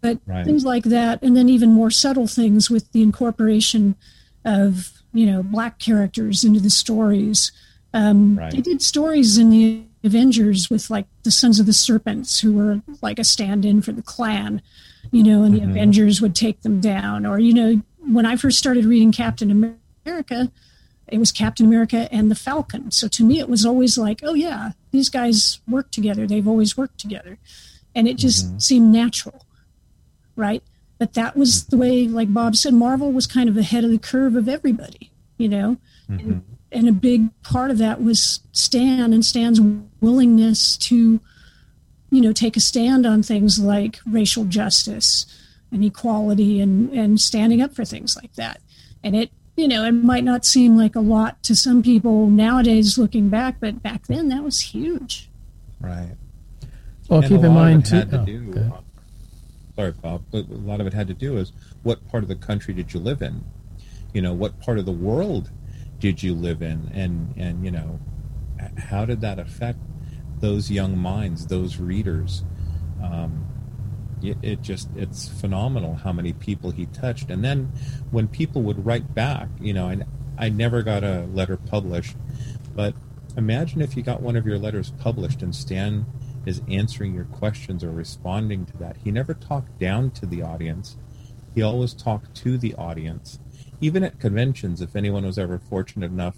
But 0.00 0.20
Right. 0.26 0.44
things 0.44 0.64
like 0.64 0.84
that, 0.84 1.22
and 1.22 1.36
then 1.36 1.48
even 1.48 1.70
more 1.72 1.90
subtle 1.90 2.26
things 2.28 2.70
with 2.70 2.92
the 2.92 3.02
incorporation 3.02 3.96
of, 4.44 4.92
you 5.12 5.26
know, 5.26 5.42
black 5.42 5.78
characters 5.80 6.44
into 6.44 6.60
the 6.60 6.70
stories. 6.70 7.50
Um, 7.98 8.38
Right. 8.38 8.52
They 8.52 8.60
did 8.60 8.80
stories 8.82 9.38
in 9.38 9.50
the 9.50 9.82
Avengers 10.04 10.70
with 10.70 10.90
like 10.90 11.06
the 11.24 11.30
Sons 11.30 11.58
of 11.58 11.66
the 11.66 11.72
Serpents, 11.72 12.40
who 12.40 12.52
were 12.54 12.80
like 13.02 13.18
a 13.18 13.24
stand 13.24 13.64
in 13.64 13.82
for 13.82 13.92
the 13.92 14.02
Klan, 14.02 14.62
you 15.10 15.22
know, 15.22 15.42
and 15.42 15.54
the 15.54 15.60
mm-hmm. 15.60 15.70
Avengers 15.70 16.20
would 16.20 16.34
take 16.34 16.62
them 16.62 16.80
down. 16.80 17.26
Or, 17.26 17.38
you 17.38 17.52
know, 17.52 17.82
when 17.98 18.24
I 18.24 18.36
first 18.36 18.58
started 18.58 18.84
reading 18.84 19.12
Captain 19.12 19.50
America, 20.06 20.52
it 21.08 21.18
was 21.18 21.32
Captain 21.32 21.66
America 21.66 22.08
and 22.12 22.30
the 22.30 22.34
Falcon. 22.36 22.90
So 22.90 23.08
to 23.08 23.24
me, 23.24 23.40
it 23.40 23.48
was 23.48 23.66
always 23.66 23.98
like, 23.98 24.20
oh, 24.22 24.34
yeah, 24.34 24.72
these 24.92 25.08
guys 25.08 25.60
work 25.68 25.90
together. 25.90 26.26
They've 26.26 26.46
always 26.46 26.76
worked 26.76 26.98
together. 26.98 27.38
And 27.94 28.06
it 28.06 28.16
just 28.16 28.46
mm-hmm. 28.46 28.58
seemed 28.58 28.92
natural, 28.92 29.46
right? 30.36 30.62
But 30.98 31.14
that 31.14 31.36
was 31.36 31.64
the 31.66 31.76
way, 31.76 32.06
like 32.06 32.32
Bob 32.32 32.54
said, 32.54 32.74
Marvel 32.74 33.10
was 33.10 33.26
kind 33.26 33.48
of 33.48 33.56
ahead 33.56 33.84
of 33.84 33.90
the 33.90 33.98
curve 33.98 34.36
of 34.36 34.48
everybody, 34.48 35.10
you 35.38 35.48
know? 35.48 35.78
And, 36.08 36.57
and 36.70 36.88
a 36.88 36.92
big 36.92 37.28
part 37.42 37.70
of 37.70 37.78
that 37.78 38.02
was 38.02 38.40
Stan 38.52 39.12
and 39.12 39.24
Stan's 39.24 39.60
willingness 40.00 40.76
to, 40.78 41.20
you 42.10 42.20
know, 42.20 42.32
take 42.32 42.56
a 42.56 42.60
stand 42.60 43.06
on 43.06 43.22
things 43.22 43.58
like 43.58 43.98
racial 44.06 44.44
justice 44.44 45.26
and 45.72 45.84
equality 45.84 46.60
and, 46.60 46.90
and 46.92 47.20
standing 47.20 47.60
up 47.62 47.74
for 47.74 47.84
things 47.84 48.16
like 48.16 48.34
that. 48.34 48.60
And 49.02 49.16
it, 49.16 49.30
you 49.56 49.66
know, 49.68 49.84
it 49.84 49.92
might 49.92 50.24
not 50.24 50.44
seem 50.44 50.76
like 50.76 50.94
a 50.94 51.00
lot 51.00 51.42
to 51.44 51.56
some 51.56 51.82
people 51.82 52.28
nowadays 52.28 52.98
looking 52.98 53.28
back, 53.28 53.56
but 53.60 53.82
back 53.82 54.06
then 54.06 54.28
that 54.28 54.42
was 54.44 54.60
huge. 54.60 55.28
Right. 55.80 56.16
Well, 57.08 57.20
And 57.20 57.28
keep 57.28 57.42
in 57.42 57.52
mind 57.54 57.86
too. 57.86 58.04
to 58.04 58.20
oh, 58.20 58.24
do- 58.24 58.46
okay. 58.50 58.60
Uh, 58.60 58.80
sorry, 59.76 59.92
Bob, 59.92 60.22
but 60.30 60.48
a 60.48 60.54
lot 60.54 60.80
of 60.80 60.86
it 60.86 60.92
had 60.92 61.08
to 61.08 61.14
do 61.14 61.38
is 61.38 61.52
what 61.82 62.06
part 62.08 62.22
of 62.22 62.28
the 62.28 62.36
country 62.36 62.74
did 62.74 62.92
you 62.92 63.00
live 63.00 63.22
in? 63.22 63.42
You 64.12 64.22
know, 64.22 64.32
what 64.32 64.60
part 64.60 64.78
of 64.78 64.86
the 64.86 64.92
world 64.92 65.50
did 65.98 66.22
you 66.22 66.34
live 66.34 66.62
in, 66.62 66.90
and 66.94 67.34
and 67.36 67.64
you 67.64 67.70
know, 67.70 68.00
how 68.76 69.04
did 69.04 69.20
that 69.20 69.38
affect 69.38 69.78
those 70.40 70.70
young 70.70 70.96
minds, 70.98 71.46
those 71.46 71.78
readers? 71.78 72.44
Um, 73.02 73.46
it, 74.22 74.36
it 74.42 74.62
just 74.62 74.88
it's 74.96 75.28
phenomenal 75.28 75.94
how 75.94 76.12
many 76.12 76.32
people 76.32 76.70
he 76.70 76.86
touched, 76.86 77.30
and 77.30 77.44
then 77.44 77.72
when 78.10 78.28
people 78.28 78.62
would 78.62 78.84
write 78.84 79.14
back, 79.14 79.48
you 79.60 79.72
know, 79.72 79.88
and 79.88 80.04
I 80.36 80.48
never 80.48 80.82
got 80.82 81.04
a 81.04 81.26
letter 81.32 81.56
published, 81.56 82.16
but 82.74 82.94
imagine 83.36 83.80
if 83.80 83.96
you 83.96 84.02
got 84.02 84.22
one 84.22 84.36
of 84.36 84.46
your 84.46 84.58
letters 84.58 84.92
published 84.98 85.42
and 85.42 85.54
Stan 85.54 86.06
is 86.46 86.62
answering 86.68 87.14
your 87.14 87.24
questions 87.24 87.84
or 87.84 87.90
responding 87.90 88.64
to 88.66 88.76
that. 88.78 88.96
He 89.04 89.10
never 89.10 89.34
talked 89.34 89.78
down 89.78 90.10
to 90.12 90.26
the 90.26 90.42
audience. 90.42 90.96
He 91.54 91.62
always 91.62 91.92
talked 91.92 92.34
to 92.36 92.56
the 92.56 92.74
audience. 92.74 93.38
Even 93.80 94.02
at 94.02 94.18
conventions, 94.18 94.80
if 94.80 94.96
anyone 94.96 95.24
was 95.24 95.38
ever 95.38 95.58
fortunate 95.58 96.10
enough 96.10 96.36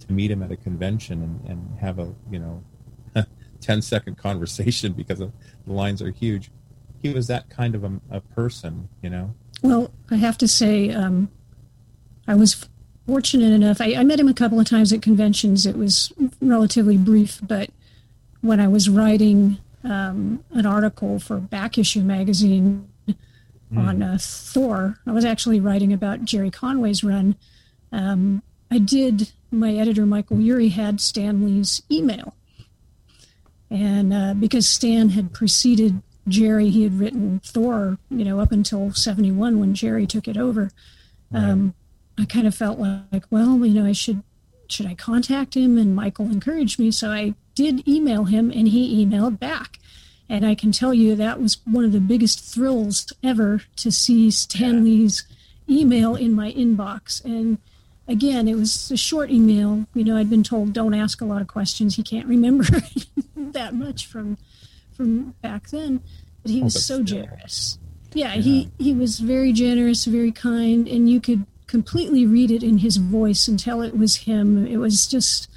to 0.00 0.12
meet 0.12 0.30
him 0.30 0.42
at 0.42 0.50
a 0.50 0.56
convention 0.56 1.22
and, 1.22 1.50
and 1.50 1.78
have 1.78 1.98
a, 1.98 2.14
you 2.30 2.38
know, 2.38 2.64
10 3.60 3.82
second 3.82 4.16
conversation 4.16 4.92
because 4.92 5.18
the 5.18 5.30
lines 5.66 6.00
are 6.00 6.10
huge, 6.10 6.50
he 7.02 7.10
was 7.10 7.26
that 7.26 7.48
kind 7.50 7.74
of 7.74 7.84
a, 7.84 8.00
a 8.10 8.20
person, 8.20 8.88
you 9.02 9.10
know? 9.10 9.34
Well, 9.62 9.90
I 10.10 10.16
have 10.16 10.38
to 10.38 10.48
say, 10.48 10.90
um, 10.90 11.30
I 12.26 12.34
was 12.34 12.66
fortunate 13.06 13.52
enough. 13.52 13.80
I, 13.80 13.94
I 13.94 14.04
met 14.04 14.20
him 14.20 14.28
a 14.28 14.34
couple 14.34 14.60
of 14.60 14.66
times 14.66 14.92
at 14.92 15.02
conventions. 15.02 15.66
It 15.66 15.76
was 15.76 16.12
relatively 16.40 16.96
brief, 16.96 17.40
but 17.42 17.70
when 18.40 18.60
I 18.60 18.68
was 18.68 18.88
writing 18.88 19.58
um, 19.84 20.44
an 20.52 20.66
article 20.66 21.18
for 21.18 21.38
Back 21.38 21.78
Issue 21.78 22.02
magazine 22.02 22.89
on 23.76 24.02
uh, 24.02 24.18
Thor, 24.20 24.98
I 25.06 25.12
was 25.12 25.24
actually 25.24 25.60
writing 25.60 25.92
about 25.92 26.24
Gerry 26.24 26.50
Conway's 26.50 27.04
run. 27.04 27.36
Um, 27.92 28.42
I 28.70 28.78
did. 28.78 29.32
My 29.50 29.74
editor 29.74 30.06
Michael 30.06 30.38
Eury 30.38 30.70
had 30.70 31.00
Stan 31.00 31.44
Lee's 31.44 31.82
email, 31.90 32.34
and 33.70 34.12
uh, 34.12 34.34
because 34.34 34.68
Stan 34.68 35.10
had 35.10 35.32
preceded 35.32 36.02
Gerry, 36.28 36.70
he 36.70 36.84
had 36.84 36.98
written 36.98 37.40
Thor, 37.44 37.98
you 38.10 38.24
know, 38.24 38.40
up 38.40 38.52
until 38.52 38.92
'71 38.92 39.58
when 39.58 39.74
Gerry 39.74 40.06
took 40.06 40.28
it 40.28 40.36
over. 40.36 40.70
Um, 41.32 41.74
I 42.18 42.24
kind 42.24 42.46
of 42.46 42.54
felt 42.54 42.78
like, 42.78 43.24
well, 43.30 43.64
you 43.64 43.74
know, 43.74 43.86
I 43.86 43.92
should 43.92 44.22
should 44.68 44.86
I 44.86 44.94
contact 44.94 45.56
him? 45.56 45.78
And 45.78 45.94
Michael 45.94 46.26
encouraged 46.26 46.78
me, 46.78 46.90
so 46.90 47.10
I 47.10 47.34
did 47.54 47.86
email 47.88 48.24
him, 48.24 48.50
and 48.50 48.68
he 48.68 49.04
emailed 49.04 49.38
back. 49.38 49.78
And 50.30 50.46
I 50.46 50.54
can 50.54 50.70
tell 50.70 50.94
you 50.94 51.16
that 51.16 51.40
was 51.40 51.58
one 51.64 51.84
of 51.84 51.90
the 51.90 51.98
biggest 52.00 52.38
thrills 52.38 53.12
ever 53.22 53.62
to 53.76 53.90
see 53.90 54.30
Stan 54.30 54.84
Lee's 54.84 55.24
email 55.68 56.14
in 56.14 56.32
my 56.32 56.52
inbox. 56.52 57.22
And 57.24 57.58
again, 58.06 58.46
it 58.46 58.54
was 58.54 58.92
a 58.92 58.96
short 58.96 59.30
email. 59.30 59.86
You 59.92 60.04
know, 60.04 60.16
I'd 60.16 60.30
been 60.30 60.44
told 60.44 60.72
don't 60.72 60.94
ask 60.94 61.20
a 61.20 61.24
lot 61.24 61.42
of 61.42 61.48
questions. 61.48 61.96
He 61.96 62.04
can't 62.04 62.28
remember 62.28 62.64
that 63.36 63.74
much 63.74 64.06
from 64.06 64.38
from 64.96 65.34
back 65.42 65.68
then. 65.70 66.00
But 66.42 66.52
he 66.52 66.60
Oh, 66.60 66.64
was 66.64 66.74
but 66.74 66.82
so 66.82 67.02
generous. 67.02 67.78
Yeah, 68.14 68.32
he 68.32 68.70
he 68.78 68.94
was 68.94 69.18
very 69.18 69.52
generous, 69.52 70.04
very 70.04 70.32
kind, 70.32 70.86
and 70.86 71.10
you 71.10 71.20
could 71.20 71.44
completely 71.66 72.24
read 72.24 72.50
it 72.52 72.62
in 72.62 72.78
his 72.78 72.98
voice 72.98 73.48
and 73.48 73.58
tell 73.58 73.82
it 73.82 73.96
was 73.96 74.16
him. 74.16 74.64
It 74.66 74.78
was 74.78 75.06
just 75.08 75.48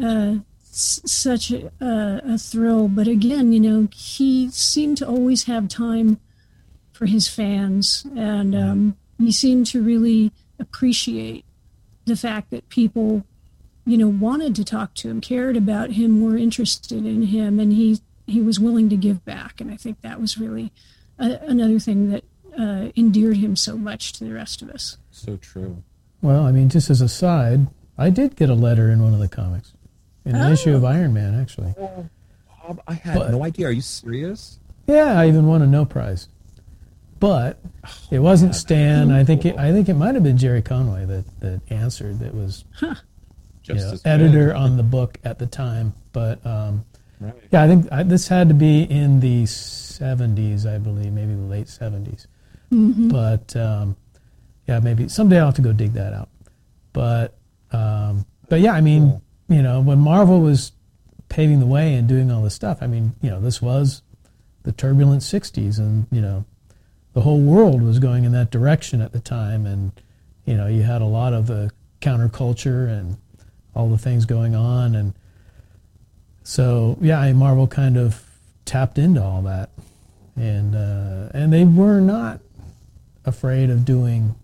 uh, 0.00 0.36
such 0.76 1.50
a, 1.50 1.72
a, 1.80 2.34
a 2.34 2.38
thrill. 2.38 2.88
But 2.88 3.08
again, 3.08 3.52
you 3.52 3.60
know, 3.60 3.88
he 3.94 4.50
seemed 4.50 4.98
to 4.98 5.06
always 5.06 5.44
have 5.44 5.68
time 5.68 6.20
for 6.92 7.06
his 7.06 7.28
fans, 7.28 8.06
and 8.16 8.54
um, 8.54 8.96
he 9.18 9.32
seemed 9.32 9.66
to 9.68 9.82
really 9.82 10.32
appreciate 10.58 11.44
the 12.06 12.16
fact 12.16 12.50
that 12.50 12.68
people, 12.68 13.24
you 13.84 13.98
know, 13.98 14.08
wanted 14.08 14.54
to 14.56 14.64
talk 14.64 14.94
to 14.94 15.10
him, 15.10 15.20
cared 15.20 15.56
about 15.56 15.92
him, 15.92 16.22
were 16.22 16.36
interested 16.36 17.04
in 17.04 17.22
him, 17.24 17.58
and 17.58 17.72
he 17.72 18.00
he 18.26 18.40
was 18.40 18.58
willing 18.58 18.88
to 18.88 18.96
give 18.96 19.24
back. 19.24 19.60
And 19.60 19.70
I 19.70 19.76
think 19.76 20.00
that 20.02 20.20
was 20.20 20.36
really 20.36 20.72
a, 21.18 21.38
another 21.42 21.78
thing 21.78 22.10
that 22.10 22.24
uh, 22.58 22.90
endeared 22.96 23.36
him 23.36 23.56
so 23.56 23.76
much 23.76 24.12
to 24.14 24.24
the 24.24 24.32
rest 24.32 24.62
of 24.62 24.70
us. 24.70 24.98
So 25.10 25.36
true. 25.36 25.82
Well, 26.22 26.44
I 26.44 26.50
mean, 26.50 26.68
just 26.68 26.90
as 26.90 27.00
a 27.00 27.08
side, 27.08 27.66
I 27.98 28.10
did 28.10 28.36
get 28.36 28.50
a 28.50 28.54
letter 28.54 28.90
in 28.90 29.02
one 29.02 29.14
of 29.14 29.20
the 29.20 29.28
comics, 29.28 29.72
in 30.26 30.34
an 30.36 30.52
issue 30.52 30.74
of 30.74 30.84
Iron 30.84 31.14
Man, 31.14 31.40
actually. 31.40 31.74
Bob, 32.66 32.80
I 32.86 32.94
had 32.94 33.16
But- 33.18 33.30
no 33.30 33.42
idea. 33.44 33.68
Are 33.68 33.70
you 33.72 33.80
serious? 33.80 34.58
Yeah, 34.86 35.18
I 35.18 35.26
even 35.28 35.46
won 35.46 35.62
a 35.62 35.66
no 35.66 35.84
prize, 35.84 36.28
but 37.18 37.58
it 38.10 38.20
wasn't 38.20 38.54
Stan. 38.54 39.10
I 39.10 39.24
think 39.24 39.44
it, 39.44 39.56
I 39.58 39.72
think 39.72 39.88
it 39.88 39.94
might 39.94 40.14
have 40.14 40.22
been 40.22 40.36
Gerry 40.36 40.62
Conway 40.62 41.04
that 41.06 41.24
that 41.40 41.60
answered. 41.70 42.20
That 42.20 42.34
was 42.34 42.64
you 42.82 42.94
Just 43.62 44.04
know, 44.04 44.12
editor 44.12 44.54
on 44.54 44.76
the 44.76 44.82
book 44.84 45.18
at 45.24 45.38
the 45.40 45.46
time. 45.46 45.94
But 46.12 46.44
um, 46.46 46.84
Right. 47.18 47.34
yeah, 47.50 47.62
I 47.62 47.66
think 47.66 47.88
I, 47.90 48.02
this 48.04 48.28
had 48.28 48.48
to 48.48 48.54
be 48.54 48.82
in 48.82 49.18
the 49.20 49.42
'70s, 49.44 50.66
I 50.66 50.78
believe, 50.78 51.12
maybe 51.12 51.34
the 51.34 51.40
late 51.40 51.66
'70s. 51.66 52.26
But 52.70 53.56
um, 53.56 53.96
yeah, 54.68 54.78
maybe 54.80 55.08
someday 55.08 55.38
I'll 55.40 55.46
have 55.46 55.54
to 55.54 55.62
go 55.62 55.72
dig 55.72 55.94
that 55.94 56.12
out. 56.12 56.28
But 56.92 57.34
um, 57.72 58.24
but 58.48 58.60
yeah, 58.60 58.72
I 58.72 58.80
mean, 58.82 59.20
you 59.48 59.62
know, 59.62 59.80
when 59.80 59.98
Marvel 59.98 60.40
was 60.40 60.72
paving 61.28 61.60
the 61.60 61.66
way 61.66 61.94
and 61.94 62.08
doing 62.08 62.30
all 62.30 62.42
this 62.42 62.54
stuff, 62.54 62.78
I 62.80 62.86
mean, 62.86 63.14
you 63.20 63.30
know, 63.30 63.40
this 63.40 63.62
was 63.62 64.02
the 64.64 64.72
turbulent 64.72 65.22
'60s, 65.22 65.78
and 65.78 66.06
you 66.10 66.20
know, 66.20 66.44
the 67.12 67.20
whole 67.20 67.40
world 67.40 67.82
was 67.82 67.98
going 67.98 68.24
in 68.24 68.32
that 68.32 68.50
direction 68.50 69.00
at 69.00 69.12
the 69.12 69.20
time, 69.20 69.66
and 69.66 69.92
you 70.44 70.56
know, 70.56 70.66
you 70.66 70.82
had 70.82 71.02
a 71.02 71.06
lot 71.06 71.32
of 71.32 71.46
the 71.46 71.70
counterculture 72.00 72.88
and 72.88 73.16
all 73.74 73.88
the 73.88 73.98
things 73.98 74.24
going 74.24 74.54
on, 74.54 74.94
and 74.94 75.14
so 76.42 76.96
yeah, 77.00 77.32
Marvel 77.32 77.66
kind 77.66 77.96
of 77.96 78.22
tapped 78.64 78.98
into 78.98 79.22
all 79.22 79.42
that, 79.42 79.70
and 80.34 80.74
uh, 80.74 81.30
and 81.32 81.52
they 81.52 81.64
were 81.64 82.00
not 82.00 82.40
afraid 83.24 83.70
of 83.70 83.84
doing 83.84 84.34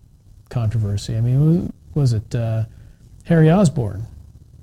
controversy. 0.49 1.17
I 1.17 1.21
mean, 1.21 1.73
was 1.93 2.13
it 2.13 2.33
uh, 2.33 2.65
Harry 3.25 3.51
Osborn 3.51 4.05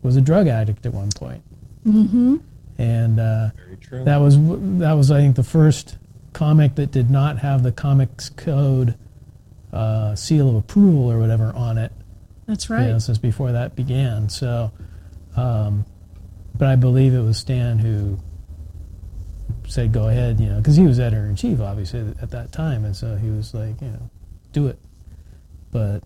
was 0.03 0.17
a 0.17 0.21
drug 0.21 0.47
addict 0.49 0.87
at 0.87 0.93
one 0.95 1.11
point, 1.11 1.43
Mm-hmm. 1.87 2.37
and 2.79 3.21
uh, 3.21 3.51
that 3.91 4.19
was 4.19 4.37
that 4.79 4.93
was 4.93 5.11
I 5.11 5.19
think 5.21 5.37
the 5.37 5.43
first 5.43 5.97
comic 6.33 6.75
that 6.77 6.91
did 6.91 7.11
not 7.11 7.39
have 7.39 7.63
the 7.63 7.73
Comics 7.73 8.29
Code 8.31 8.95
uh, 9.73 10.15
seal 10.15 10.49
of 10.51 10.57
approval 10.57 11.11
or 11.11 11.19
whatever 11.19 11.53
on 11.55 11.79
it. 11.79 11.93
That's 12.47 12.69
you 12.69 12.75
right. 12.77 12.87
know, 12.89 12.99
since 12.99 13.19
before 13.19 13.53
that 13.53 13.77
began. 13.77 14.29
So, 14.29 14.73
um, 15.37 15.85
but 16.57 16.69
I 16.69 16.77
believe 16.77 17.15
it 17.15 17.21
was 17.23 17.39
Stan 17.39 17.79
who 17.79 18.19
said, 19.67 19.93
"Go 19.93 20.09
ahead," 20.09 20.41
you 20.41 20.47
know, 20.49 20.57
because 20.59 20.77
he 20.77 20.85
was 20.87 20.99
editor 20.99 21.27
in 21.27 21.37
chief, 21.37 21.61
obviously 21.61 22.01
at 22.21 22.31
that 22.31 22.53
time, 22.53 22.85
and 22.85 22.95
so 22.97 23.17
he 23.17 23.31
was 23.31 23.55
like, 23.55 23.81
you 23.81 23.89
know, 23.89 24.11
do 24.53 24.67
it. 24.69 24.79
But 25.73 26.03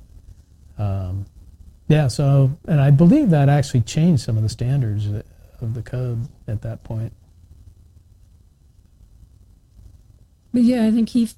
um, 0.79 1.25
yeah, 1.89 2.09
so 2.09 2.57
and 2.67 2.81
I 2.81 2.91
believe 2.91 3.31
that 3.31 3.49
actually 3.49 3.83
changed 3.83 4.23
some 4.23 4.37
of 4.37 4.43
the 4.43 4.49
standards 4.49 5.07
of 5.61 5.75
the 5.75 5.83
code 5.83 6.29
at 6.49 6.63
that 6.63 6.83
point. 6.85 7.13
But 10.53 10.63
yeah, 10.63 10.87
I 10.87 10.91
think 10.91 11.11
he 11.11 11.31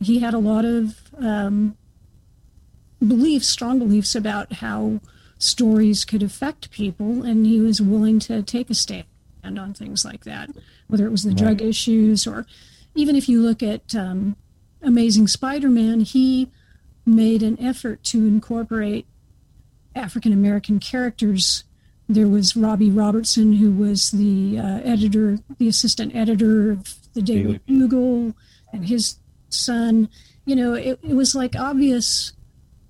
he 0.00 0.20
had 0.20 0.34
a 0.34 0.38
lot 0.38 0.64
of 0.64 0.98
um, 1.18 1.76
beliefs, 3.06 3.48
strong 3.48 3.78
beliefs 3.78 4.14
about 4.14 4.54
how 4.54 5.00
stories 5.38 6.04
could 6.04 6.22
affect 6.22 6.70
people, 6.70 7.22
and 7.22 7.46
he 7.46 7.60
was 7.60 7.80
willing 7.80 8.18
to 8.20 8.42
take 8.42 8.70
a 8.70 8.74
stand 8.74 9.04
on 9.42 9.74
things 9.74 10.04
like 10.04 10.24
that, 10.24 10.50
whether 10.86 11.06
it 11.06 11.10
was 11.10 11.22
the 11.22 11.34
drug 11.34 11.62
issues 11.62 12.26
or 12.26 12.46
even 12.94 13.16
if 13.16 13.28
you 13.28 13.40
look 13.40 13.62
at 13.62 13.94
um, 13.94 14.36
Amazing 14.82 15.28
Spider-Man, 15.28 16.00
he 16.00 16.50
made 17.06 17.42
an 17.42 17.58
effort 17.60 18.02
to 18.04 18.18
incorporate 18.26 19.06
African 19.94 20.32
American 20.32 20.78
characters. 20.78 21.64
There 22.08 22.28
was 22.28 22.56
Robbie 22.56 22.90
Robertson, 22.90 23.54
who 23.54 23.70
was 23.70 24.10
the 24.10 24.58
uh, 24.58 24.80
editor, 24.82 25.38
the 25.58 25.68
assistant 25.68 26.14
editor 26.14 26.72
of 26.72 26.94
the 27.14 27.22
Daily 27.22 27.60
Bugle, 27.66 28.34
and 28.72 28.86
his 28.86 29.16
son. 29.48 30.08
You 30.44 30.56
know, 30.56 30.74
it, 30.74 30.98
it 31.02 31.14
was 31.14 31.34
like 31.34 31.54
obvious 31.54 32.32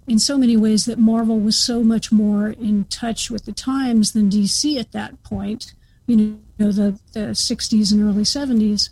in 0.07 0.19
so 0.19 0.37
many 0.37 0.57
ways 0.57 0.87
that 0.87 0.99
Marvel 0.99 1.39
was 1.39 1.57
so 1.57 1.85
much 1.85 2.11
more 2.11 2.49
in 2.49 2.85
touch 2.87 3.31
with 3.31 3.45
the 3.45 3.53
times 3.53 4.13
than 4.13 4.31
DC 4.31 4.79
at 4.79 4.93
that 4.93 5.23
point. 5.23 5.75
You 6.07 6.41
know, 6.59 6.73
the, 6.73 6.99
the 7.13 7.21
60s 7.31 7.93
and 7.93 8.03
early 8.03 8.25
70s. 8.25 8.89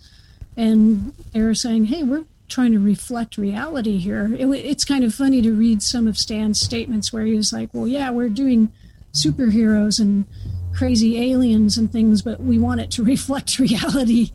And 0.57 1.13
they 1.33 1.43
were 1.43 1.55
saying, 1.55 1.87
hey, 1.87 2.05
we're 2.05 2.25
trying 2.49 2.73
to 2.73 2.79
reflect 2.79 3.37
reality 3.37 3.99
here. 3.99 4.35
It, 4.35 4.47
it's 4.47 4.85
kind 4.85 5.05
of 5.05 5.15
funny 5.15 5.43
to 5.43 5.53
read 5.53 5.83
some 5.83 6.07
of 6.07 6.19
Stan's 6.19 6.61
statements 6.61 7.13
where 7.13 7.25
he 7.25 7.35
was 7.35 7.53
like, 7.53 7.71
well, 7.73 7.87
yeah, 7.87 8.11
we're 8.11 8.29
doing 8.29 8.73
superheroes 9.13 10.01
and 10.01 10.27
crazy 10.75 11.33
aliens 11.33 11.77
and 11.77 11.91
things, 11.91 12.23
but 12.23 12.41
we 12.41 12.59
want 12.59 12.81
it 12.81 12.91
to 12.93 13.05
reflect 13.15 13.59
reality 13.59 14.33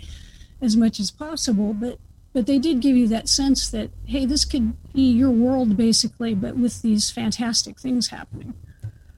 as 0.62 0.76
much 0.78 1.00
as 1.00 1.12
possible. 1.12 1.74
But 1.74 2.00
but 2.34 2.48
they 2.48 2.58
did 2.58 2.82
give 2.82 2.96
you 2.96 3.08
that 3.10 3.30
sense 3.30 3.70
that 3.70 3.92
hey, 4.06 4.26
this 4.26 4.44
could 4.44 4.74
be 4.94 5.12
your 5.12 5.30
world 5.30 5.78
basically, 5.78 6.34
but 6.34 6.58
with 6.58 6.82
these 6.82 7.12
fantastic 7.12 7.80
things 7.80 8.08
happening. 8.08 8.54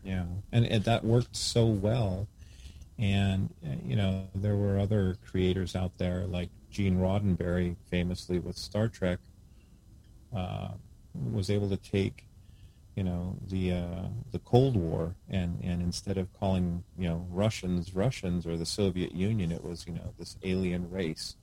Yeah, 0.04 0.26
and, 0.52 0.66
and 0.66 0.84
that 0.84 1.04
worked 1.04 1.36
so 1.36 1.66
well. 1.66 2.28
And 2.98 3.50
you 3.86 3.96
know, 3.96 4.28
there 4.36 4.56
were 4.56 4.80
other 4.80 5.18
creators 5.26 5.76
out 5.76 5.98
there 5.98 6.26
like 6.28 6.50
Gene 6.76 6.98
Roddenberry, 6.98 7.78
famously 7.90 8.38
with 8.38 8.58
Star 8.58 8.90
Trek, 8.90 9.20
uh, 10.36 10.72
was 11.32 11.50
able 11.50 11.70
to 11.70 11.78
take, 11.78 12.26
you 12.98 13.04
know, 13.04 13.38
the 13.48 13.72
uh, 13.72 14.08
the 14.34 14.40
Cold 14.40 14.76
War, 14.76 15.16
and 15.30 15.58
and 15.64 15.82
instead 15.82 16.18
of 16.18 16.28
calling 16.38 16.84
you 16.98 17.08
know 17.08 17.26
Russians 17.32 17.96
Russians 17.96 18.46
or 18.46 18.58
the 18.58 18.66
Soviet 18.66 19.14
Union, 19.14 19.54
it 19.54 19.64
was 19.64 19.88
you 19.88 19.94
know 19.94 20.14
this 20.20 20.36
alien 20.44 20.92
race. 20.92 21.38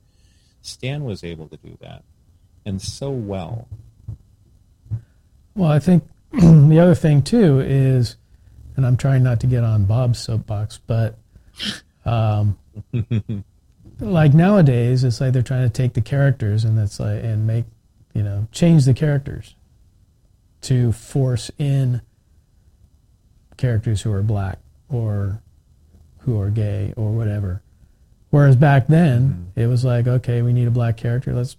Stan 0.61 1.03
was 1.03 1.25
able 1.25 1.49
to 1.49 1.57
do 1.57 1.79
that, 1.81 2.05
and 2.67 2.81
so 2.83 3.09
well. 3.09 3.69
Well, 5.55 5.71
I 5.71 5.79
think 5.79 6.05
the 6.33 6.79
other 6.79 6.95
thing 6.95 7.23
too 7.23 7.61
is, 7.61 8.17
and 8.77 8.85
I'm 8.85 8.99
trying 8.99 9.23
not 9.23 9.41
to 9.41 9.47
get 9.47 9.65
on 9.65 9.87
Bob's 9.87 10.19
soapbox, 10.19 10.79
but 10.87 11.19
um, 12.05 12.59
like 14.03 14.35
nowadays, 14.35 15.05
it's 15.05 15.21
like 15.21 15.33
they're 15.33 15.43
trying 15.43 15.67
to 15.67 15.73
take 15.73 15.95
the 15.95 16.01
characters 16.01 16.65
and 16.65 16.79
it's 16.79 16.99
like 17.01 17.23
and 17.23 17.47
make 17.47 17.65
you 18.15 18.23
know 18.23 18.49
change 18.53 18.85
the 18.85 18.95
characters 18.95 19.55
to 20.63 20.93
force 20.93 21.51
in 21.59 22.03
characters 23.57 24.03
who 24.03 24.13
are 24.13 24.23
black 24.23 24.59
or 24.89 25.41
who 26.21 26.41
are 26.41 26.51
gay 26.51 26.93
or 26.97 27.13
whatever. 27.13 27.63
Whereas 28.31 28.57
back 28.57 28.87
then, 28.87 29.53
it 29.57 29.67
was 29.67 29.85
like, 29.85 30.07
okay, 30.07 30.41
we 30.41 30.53
need 30.53 30.67
a 30.67 30.73
black 30.73 30.97
character. 30.97 31.35
Let's 31.35 31.57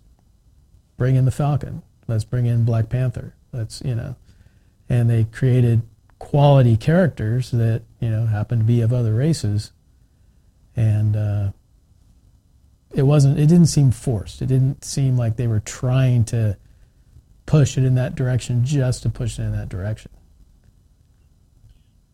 bring 0.97 1.15
in 1.15 1.25
the 1.25 1.31
Falcon. 1.31 1.83
Let's 2.07 2.23
bring 2.23 2.45
in 2.45 2.65
Black 2.65 2.89
Panther. 2.89 3.35
Let's, 3.51 3.81
you 3.85 3.93
know, 3.93 4.15
and 4.89 5.09
they 5.09 5.25
created 5.25 5.83
quality 6.17 6.75
characters 6.75 7.51
that, 7.51 7.83
you 7.99 8.09
know, 8.09 8.25
happened 8.25 8.61
to 8.61 8.65
be 8.65 8.81
of 8.81 8.91
other 8.91 9.13
races. 9.13 9.71
And 10.75 11.15
uh, 11.15 11.51
it 12.93 13.03
wasn't, 13.03 13.39
it 13.39 13.47
didn't 13.47 13.67
seem 13.67 13.91
forced. 13.91 14.41
It 14.41 14.47
didn't 14.47 14.83
seem 14.83 15.17
like 15.17 15.35
they 15.35 15.47
were 15.47 15.59
trying 15.59 16.25
to 16.25 16.57
push 17.45 17.77
it 17.77 17.83
in 17.83 17.95
that 17.95 18.15
direction 18.15 18.63
just 18.63 19.03
to 19.03 19.09
push 19.09 19.39
it 19.39 19.43
in 19.43 19.51
that 19.53 19.69
direction. 19.69 20.11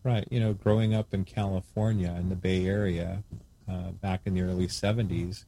Right. 0.02 0.26
You 0.30 0.40
know, 0.40 0.54
growing 0.54 0.94
up 0.94 1.12
in 1.12 1.24
California 1.24 2.16
in 2.18 2.30
the 2.30 2.34
Bay 2.34 2.66
Area 2.66 3.22
uh, 3.68 3.90
back 4.00 4.22
in 4.24 4.34
the 4.34 4.42
early 4.42 4.66
70s, 4.66 5.44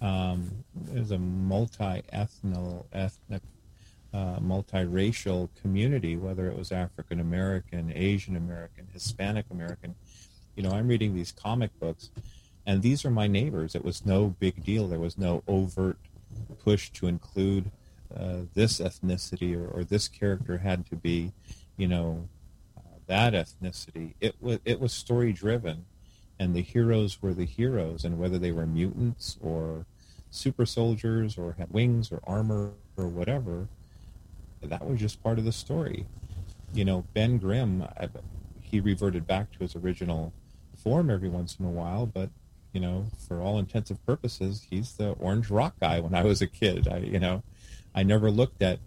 um, 0.00 0.64
it 0.94 0.98
was 0.98 1.10
a 1.10 1.18
multi-ethnic, 1.18 2.84
ethnic, 2.92 3.42
uh, 4.14 4.38
multiracial 4.38 5.48
community, 5.60 6.16
whether 6.16 6.48
it 6.48 6.56
was 6.56 6.70
African 6.70 7.18
American, 7.18 7.92
Asian 7.94 8.36
American, 8.36 8.86
Hispanic 8.92 9.46
American. 9.50 9.94
You 10.54 10.64
know, 10.64 10.70
I'm 10.70 10.86
reading 10.86 11.14
these 11.14 11.32
comic 11.32 11.70
books, 11.80 12.10
and 12.66 12.82
these 12.82 13.04
are 13.04 13.10
my 13.10 13.26
neighbors. 13.26 13.74
It 13.74 13.84
was 13.84 14.06
no 14.06 14.34
big 14.38 14.64
deal. 14.64 14.88
There 14.88 14.98
was 14.98 15.18
no 15.18 15.42
overt 15.48 15.98
push 16.62 16.90
to 16.90 17.06
include 17.06 17.70
uh, 18.14 18.42
this 18.54 18.78
ethnicity 18.78 19.56
or, 19.56 19.66
or 19.68 19.84
this 19.84 20.08
character 20.08 20.58
had 20.58 20.86
to 20.86 20.96
be, 20.96 21.32
you 21.76 21.88
know, 21.88 22.28
that 23.06 23.32
ethnicity. 23.32 24.14
It 24.20 24.36
was 24.40 24.58
it 24.64 24.80
was 24.80 24.92
story 24.92 25.32
driven, 25.32 25.86
and 26.38 26.54
the 26.54 26.62
heroes 26.62 27.20
were 27.20 27.34
the 27.34 27.46
heroes, 27.46 28.04
and 28.04 28.18
whether 28.18 28.38
they 28.38 28.52
were 28.52 28.66
mutants 28.66 29.38
or 29.42 29.86
super 30.30 30.64
soldiers 30.64 31.36
or 31.36 31.56
had 31.58 31.70
wings 31.70 32.10
or 32.10 32.20
armor 32.24 32.72
or 32.96 33.06
whatever, 33.06 33.68
that 34.62 34.86
was 34.86 35.00
just 35.00 35.22
part 35.22 35.38
of 35.38 35.44
the 35.44 35.52
story. 35.52 36.06
You 36.72 36.84
know, 36.84 37.04
Ben 37.12 37.38
Grimm, 37.38 37.82
I, 37.82 38.08
he 38.60 38.80
reverted 38.80 39.26
back 39.26 39.52
to 39.52 39.58
his 39.58 39.76
original 39.76 40.32
form 40.74 41.10
every 41.10 41.28
once 41.28 41.56
in 41.60 41.66
a 41.66 41.70
while, 41.70 42.06
but 42.06 42.30
you 42.72 42.80
know, 42.80 43.06
for 43.28 43.40
all 43.40 43.58
intensive 43.58 44.04
purposes, 44.06 44.66
he's 44.68 44.94
the 44.94 45.10
Orange 45.12 45.50
Rock 45.50 45.74
guy. 45.80 46.00
When 46.00 46.14
I 46.14 46.22
was 46.22 46.42
a 46.42 46.46
kid, 46.46 46.88
I 46.88 46.98
you 46.98 47.20
know, 47.20 47.42
I 47.94 48.02
never 48.02 48.30
looked 48.30 48.62
at 48.62 48.78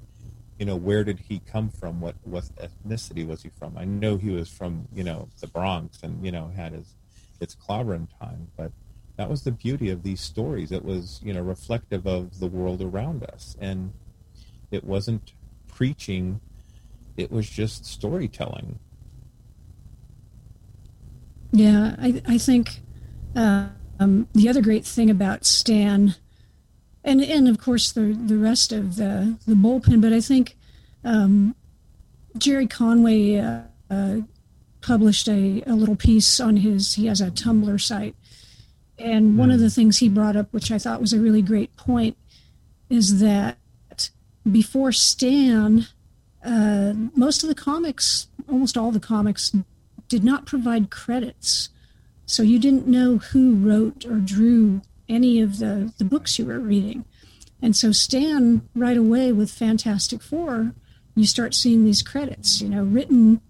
you 0.60 0.66
know, 0.66 0.76
where 0.76 1.04
did 1.04 1.20
he 1.20 1.40
come 1.40 1.70
from? 1.70 2.00
What 2.00 2.16
what 2.24 2.46
ethnicity 2.56 3.28
was 3.28 3.44
he 3.44 3.50
from? 3.60 3.78
I 3.78 3.86
know 3.86 4.18
he 4.18 4.30
was 4.30 4.50
from, 4.50 4.88
you 4.94 5.04
know, 5.04 5.28
the 5.42 5.48
Bronx 5.48 6.02
and, 6.04 6.26
you 6.26 6.32
know, 6.32 6.52
had 6.56 6.74
his 6.74 6.96
its 7.42 7.56
clobbering 7.56 8.08
time, 8.20 8.48
but 8.56 8.72
that 9.18 9.30
was 9.30 9.44
the 9.44 9.52
beauty 9.52 9.90
of 9.90 10.04
these 10.04 10.22
stories. 10.22 10.72
It 10.72 10.84
was, 10.84 11.20
you 11.24 11.34
know, 11.34 11.42
reflective 11.42 12.06
of 12.06 12.40
the 12.40 12.48
world 12.48 12.82
around 12.82 13.24
us. 13.24 13.56
And 13.60 13.94
it 14.72 14.84
wasn't 14.84 15.34
preaching, 15.68 16.40
it 17.18 17.32
was 17.32 17.50
just 17.50 17.86
storytelling. 17.86 18.80
Yeah, 21.52 21.96
I, 22.00 22.22
I 22.26 22.38
think 22.38 22.82
um, 23.36 24.28
the 24.34 24.50
other 24.50 24.62
great 24.62 24.86
thing 24.86 25.10
about 25.10 25.46
Stan, 25.46 26.16
and 27.04 27.22
and 27.22 27.48
of 27.48 27.60
course 27.60 27.92
the 27.92 28.14
the 28.14 28.38
rest 28.38 28.72
of 28.72 28.96
the 28.96 29.38
the 29.48 29.56
bullpen, 29.56 30.02
but 30.02 30.14
I 30.14 30.22
think 30.22 30.56
um, 31.04 31.56
Gerry 32.38 32.68
Conway 32.68 33.38
uh, 33.38 33.62
uh, 33.90 34.18
published 34.82 35.28
a, 35.28 35.64
a 35.66 35.74
little 35.74 35.96
piece 35.96 36.40
on 36.40 36.58
his. 36.58 36.94
He 36.94 37.08
has 37.08 37.22
a 37.22 37.32
Tumblr 37.32 37.80
site, 37.82 38.16
and 38.98 39.38
one 39.38 39.52
of 39.52 39.60
the 39.60 39.70
things 39.70 39.98
he 39.98 40.10
brought 40.10 40.36
up, 40.36 40.52
which 40.52 40.72
I 40.72 40.78
thought 40.78 41.02
was 41.02 41.14
a 41.14 41.20
really 41.20 41.42
great 41.42 41.76
point, 41.76 42.18
is 42.90 43.20
that 43.20 43.58
before 44.50 44.92
Stan, 44.92 45.88
uh, 46.44 46.94
most 47.16 47.44
of 47.44 47.50
the 47.50 47.56
comics, 47.56 48.28
almost 48.48 48.78
all 48.78 48.92
the 48.92 49.00
comics, 49.00 49.56
did 50.08 50.24
not 50.24 50.46
provide 50.46 50.92
credits. 50.92 51.70
So 52.26 52.44
you 52.44 52.60
didn't 52.60 52.88
know 52.88 53.18
who 53.18 53.56
wrote 53.56 54.06
or 54.06 54.18
drew 54.18 54.82
any 55.08 55.40
of 55.42 55.60
the, 55.60 55.94
the 55.98 56.06
books 56.06 56.40
you 56.40 56.46
were 56.46 56.60
reading. 56.60 57.06
And 57.62 57.76
so 57.76 57.92
Stan, 57.92 58.68
right 58.76 58.98
away 58.98 59.32
with 59.32 59.52
Fantastic 59.52 60.22
Four, 60.22 60.74
you 61.16 61.26
start 61.26 61.54
seeing 61.54 61.86
these 61.86 62.02
credits, 62.02 62.62
you 62.62 62.70
know, 62.70 62.84
written 62.84 63.42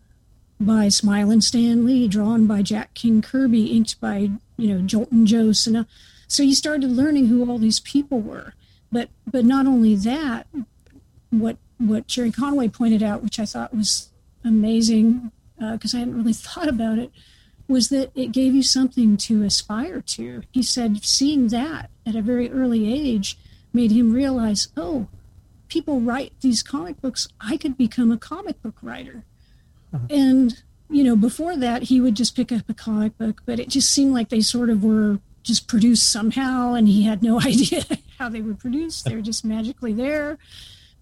by 0.60 0.88
Smilin' 0.88 1.44
Stan 1.44 1.86
Lee, 1.86 2.08
drawn 2.08 2.48
by 2.48 2.62
Jack 2.62 2.94
King 2.94 3.22
Kirby, 3.22 3.76
inked 3.76 4.00
by 4.00 4.30
you 4.58 4.74
know 4.74 4.86
Joltin' 4.86 5.26
Joe. 5.26 5.52
So, 5.52 5.86
so 6.28 6.44
you 6.44 6.56
started 6.56 6.90
learning 6.90 7.28
who 7.28 7.50
all 7.50 7.58
these 7.58 7.80
people 7.80 8.22
were. 8.22 8.54
But 8.92 9.10
but 9.28 9.44
not 9.44 9.66
only 9.66 9.96
that, 9.96 10.48
what 11.30 11.58
what 11.78 12.08
Gerry 12.08 12.32
Conway 12.32 12.70
pointed 12.70 13.04
out, 13.04 13.24
which 13.24 13.40
I 13.40 13.46
thought 13.46 13.76
was 13.76 14.10
amazing 14.44 15.32
because 15.58 15.94
uh, 15.94 15.98
I 15.98 16.00
hadn't 16.00 16.18
really 16.18 16.34
thought 16.48 16.70
about 16.70 17.00
it, 17.00 17.12
was 17.68 17.90
that 17.90 18.12
it 18.16 18.32
gave 18.32 18.54
you 18.54 18.64
something 18.64 19.18
to 19.18 19.44
aspire 19.44 20.02
to. 20.02 20.44
He 20.52 20.62
said 20.62 21.04
seeing 21.04 21.48
that 21.50 21.90
at 22.06 22.16
a 22.16 22.22
very 22.22 22.52
early 22.52 22.92
age 22.94 23.38
made 23.74 23.92
him 23.92 24.14
realize, 24.14 24.70
oh, 24.78 25.08
people 25.68 26.00
write 26.00 26.34
these 26.42 26.62
comic 26.62 27.02
books. 27.02 27.28
I 27.42 27.58
could 27.58 27.78
become 27.78 28.12
a 28.12 28.18
comic 28.18 28.62
book 28.62 28.76
writer. 28.82 29.24
Uh-huh. 29.94 30.06
And, 30.10 30.64
you 30.90 31.04
know, 31.04 31.16
before 31.16 31.58
that, 31.58 31.84
he 31.84 32.00
would 32.00 32.16
just 32.16 32.36
pick 32.36 32.52
up 32.52 32.70
a 32.70 32.74
comic 32.74 33.18
book, 33.18 33.42
but 33.46 33.60
it 33.60 33.70
just 33.70 33.90
seemed 33.90 34.14
like 34.14 34.30
they 34.30 34.42
sort 34.42 34.70
of 34.70 34.84
were 34.84 35.20
just 35.44 35.68
produced 35.68 36.12
somehow, 36.12 36.74
and 36.74 36.88
he 36.88 37.04
had 37.04 37.24
no 37.24 37.40
idea 37.46 37.84
how 38.18 38.30
they 38.30 38.42
were 38.42 38.54
produced. 38.54 39.06
They 39.06 39.16
were 39.16 39.22
just 39.22 39.46
magically 39.46 39.94
there. 39.94 40.38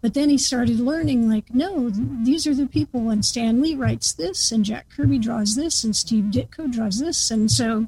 But 0.03 0.15
then 0.15 0.27
he 0.27 0.37
started 0.37 0.81
learning, 0.81 1.29
like, 1.29 1.55
no, 1.55 1.89
these 1.89 2.45
are 2.45 2.53
the 2.53 2.67
people, 2.67 3.09
and 3.09 3.23
Stan 3.23 3.61
Lee 3.61 3.73
writes 3.73 4.11
this, 4.11 4.51
and 4.51 4.65
Jack 4.65 4.87
Kirby 4.89 5.17
draws 5.17 5.55
this, 5.55 5.85
and 5.85 5.95
Steve 5.95 6.25
Ditko 6.25 6.69
draws 6.69 6.99
this, 6.99 7.31
and 7.31 7.49
so. 7.49 7.87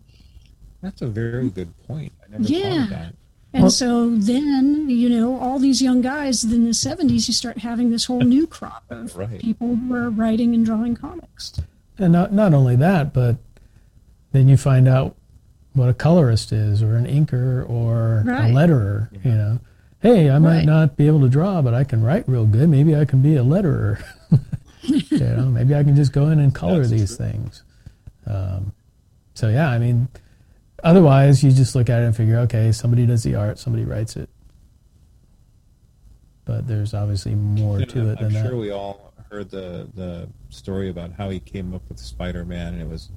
That's 0.82 1.01
a 1.01 1.08
very 1.08 1.49
good 1.49 1.73
point. 1.86 2.13
I 2.23 2.32
never 2.32 2.43
yeah. 2.45 2.63
thought 2.63 2.84
of 2.84 2.89
that. 2.91 3.13
And 3.51 3.63
well, 3.63 3.69
so 3.69 4.10
then, 4.12 4.89
you 4.89 5.10
know, 5.10 5.38
all 5.38 5.60
these 5.60 5.82
young 5.82 5.99
guys 5.99 6.45
in 6.45 6.63
the 6.63 6.69
70s, 6.69 7.28
you 7.28 7.34
start 7.34 7.58
having 7.58 7.91
this 7.91 8.06
whole 8.06 8.21
new 8.21 8.47
crop 8.47 8.86
of 8.89 9.13
right. 9.17 9.38
people 9.38 9.75
who 9.75 9.93
are 9.93 10.10
writing 10.10 10.56
and 10.56 10.65
drawing 10.65 10.95
comics. 10.95 11.60
And 11.97 12.13
not, 12.13 12.32
not 12.32 12.54
only 12.54 12.78
that, 12.78 13.12
but 13.12 13.36
then 14.32 14.47
you 14.47 14.56
find 14.56 14.88
out 14.88 15.17
what 15.73 15.89
a 15.89 15.93
colorist 15.93 16.54
is, 16.54 16.82
or 16.82 16.95
an 16.95 17.08
inker, 17.08 17.69
or 17.69 18.23
right. 18.25 18.51
a 18.51 18.54
letterer, 18.54 19.10
yeah. 19.12 19.19
you 19.25 19.32
know. 19.38 19.60
Hey, 20.05 20.29
I 20.29 20.39
might 20.39 20.57
right. 20.57 20.65
not 20.65 20.97
be 20.97 21.07
able 21.07 21.21
to 21.21 21.29
draw, 21.29 21.61
but 21.61 21.73
I 21.73 21.83
can 21.83 22.03
write 22.03 22.27
real 22.27 22.45
good. 22.45 22.69
Maybe 22.69 22.95
I 22.95 23.05
can 23.05 23.21
be 23.21 23.35
a 23.35 23.43
letterer. 23.43 24.03
you 24.81 25.19
know, 25.19 25.45
maybe 25.45 25.73
I 25.75 25.83
can 25.83 25.95
just 25.95 26.11
go 26.11 26.29
in 26.29 26.39
and 26.39 26.53
color 26.53 26.79
That's 26.79 26.91
these 26.91 27.17
true. 27.17 27.25
things. 27.25 27.63
Um, 28.27 28.73
so, 29.33 29.49
yeah, 29.49 29.69
I 29.69 29.79
mean, 29.79 30.07
Otherwise, 30.85 31.43
you 31.43 31.51
just 31.51 31.73
look 31.73 31.89
at 31.89 32.03
it 32.03 32.05
and 32.05 32.15
figure, 32.15 32.37
okay, 32.41 32.71
somebody 32.71 33.07
does 33.07 33.23
the 33.23 33.33
art, 33.33 33.57
somebody 33.57 33.83
writes 33.83 34.15
it. 34.15 34.29
But 36.45 36.67
there's 36.67 36.93
obviously 36.93 37.33
more 37.33 37.79
to 37.79 37.83
it 37.83 37.89
I'm 37.89 38.05
than 38.05 38.17
sure 38.17 38.29
that. 38.29 38.37
I'm 38.37 38.45
sure 38.45 38.57
we 38.57 38.69
all 38.69 39.11
heard 39.31 39.49
the 39.49 39.89
the 39.95 40.29
story 40.49 40.89
about 40.89 41.11
how 41.13 41.31
he 41.31 41.39
came 41.39 41.73
up 41.73 41.81
with 41.89 41.97
Spider-Man, 41.97 42.73
and 42.73 42.81
it 42.83 42.87
was, 42.87 43.09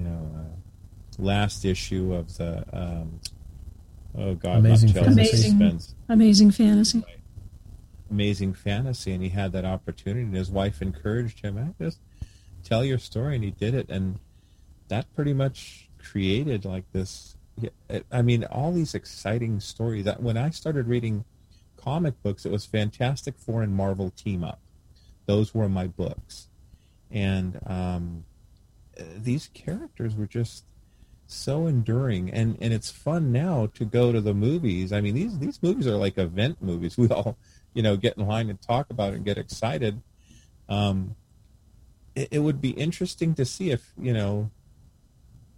you 0.00 0.04
know, 0.04 0.30
uh, 0.34 1.22
last 1.22 1.64
issue 1.64 2.12
of 2.12 2.36
the 2.36 2.64
um, 2.72 3.20
oh 4.16 4.34
god, 4.34 4.58
amazing 4.58 4.92
fantasy. 4.92 5.48
Amazing, 5.50 5.80
amazing 6.08 6.50
fantasy. 6.50 7.04
Amazing 8.10 8.54
fantasy, 8.54 9.12
and 9.12 9.22
he 9.22 9.30
had 9.30 9.52
that 9.52 9.64
opportunity, 9.64 10.22
and 10.22 10.34
his 10.34 10.50
wife 10.50 10.80
encouraged 10.80 11.40
him, 11.40 11.56
hey, 11.56 11.84
just 11.84 11.98
tell 12.62 12.84
your 12.84 12.98
story, 12.98 13.34
and 13.34 13.44
he 13.44 13.50
did 13.50 13.74
it, 13.74 13.88
and 13.88 14.20
that 14.88 15.12
pretty 15.14 15.32
much 15.32 15.88
created 15.98 16.64
like 16.64 16.84
this. 16.92 17.36
I 18.12 18.22
mean, 18.22 18.44
all 18.44 18.72
these 18.72 18.94
exciting 18.94 19.60
stories. 19.60 20.04
That 20.04 20.22
when 20.22 20.36
I 20.36 20.50
started 20.50 20.86
reading 20.86 21.24
comic 21.76 22.22
books, 22.22 22.44
it 22.44 22.52
was 22.52 22.66
Fantastic 22.66 23.38
Four 23.38 23.62
and 23.62 23.74
Marvel 23.74 24.10
team 24.10 24.44
up. 24.44 24.60
Those 25.26 25.54
were 25.54 25.68
my 25.68 25.86
books, 25.88 26.48
and 27.10 27.58
um, 27.66 28.24
these 29.16 29.48
characters 29.52 30.14
were 30.14 30.26
just 30.26 30.64
so 31.26 31.66
enduring. 31.66 32.30
And 32.30 32.56
and 32.60 32.72
it's 32.72 32.90
fun 32.90 33.32
now 33.32 33.66
to 33.74 33.84
go 33.84 34.12
to 34.12 34.20
the 34.20 34.34
movies. 34.34 34.92
I 34.92 35.00
mean, 35.00 35.14
these 35.14 35.38
these 35.38 35.62
movies 35.62 35.86
are 35.86 35.96
like 35.96 36.18
event 36.18 36.62
movies. 36.62 36.96
We 37.06 37.08
all, 37.08 37.36
you 37.74 37.82
know, 37.82 37.96
get 37.96 38.16
in 38.16 38.26
line 38.26 38.48
and 38.48 38.60
talk 38.60 38.90
about 38.90 39.12
it 39.12 39.16
and 39.16 39.24
get 39.24 39.38
excited. 39.38 40.00
Um, 40.68 41.16
it, 42.14 42.28
it 42.32 42.38
would 42.40 42.60
be 42.60 42.70
interesting 42.70 43.34
to 43.34 43.44
see 43.44 43.70
if 43.70 43.92
you 43.98 44.12
know 44.12 44.50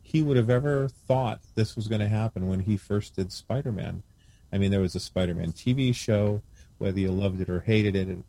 he 0.03 0.23
would 0.23 0.37
have 0.39 0.51
ever 0.51 0.89
thought 0.89 1.41
this 1.55 1.77
was 1.77 1.87
going 1.87 2.01
to 2.01 2.09
happen 2.09 2.49
when 2.49 2.61
he 2.61 2.79
first 2.79 3.15
did 3.15 3.31
Spider-Man. 3.31 4.03
I 4.51 4.57
mean, 4.57 4.71
there 4.71 4.81
was 4.81 4.95
a 4.95 5.01
Spider-Man 5.01 5.53
TV 5.53 5.95
show, 5.95 6.41
whether 6.79 6.99
you 6.99 7.13
loved 7.13 7.43
it 7.43 7.51
or 7.51 7.61
hated 7.61 7.95
it. 7.95 8.09
And 8.09 8.25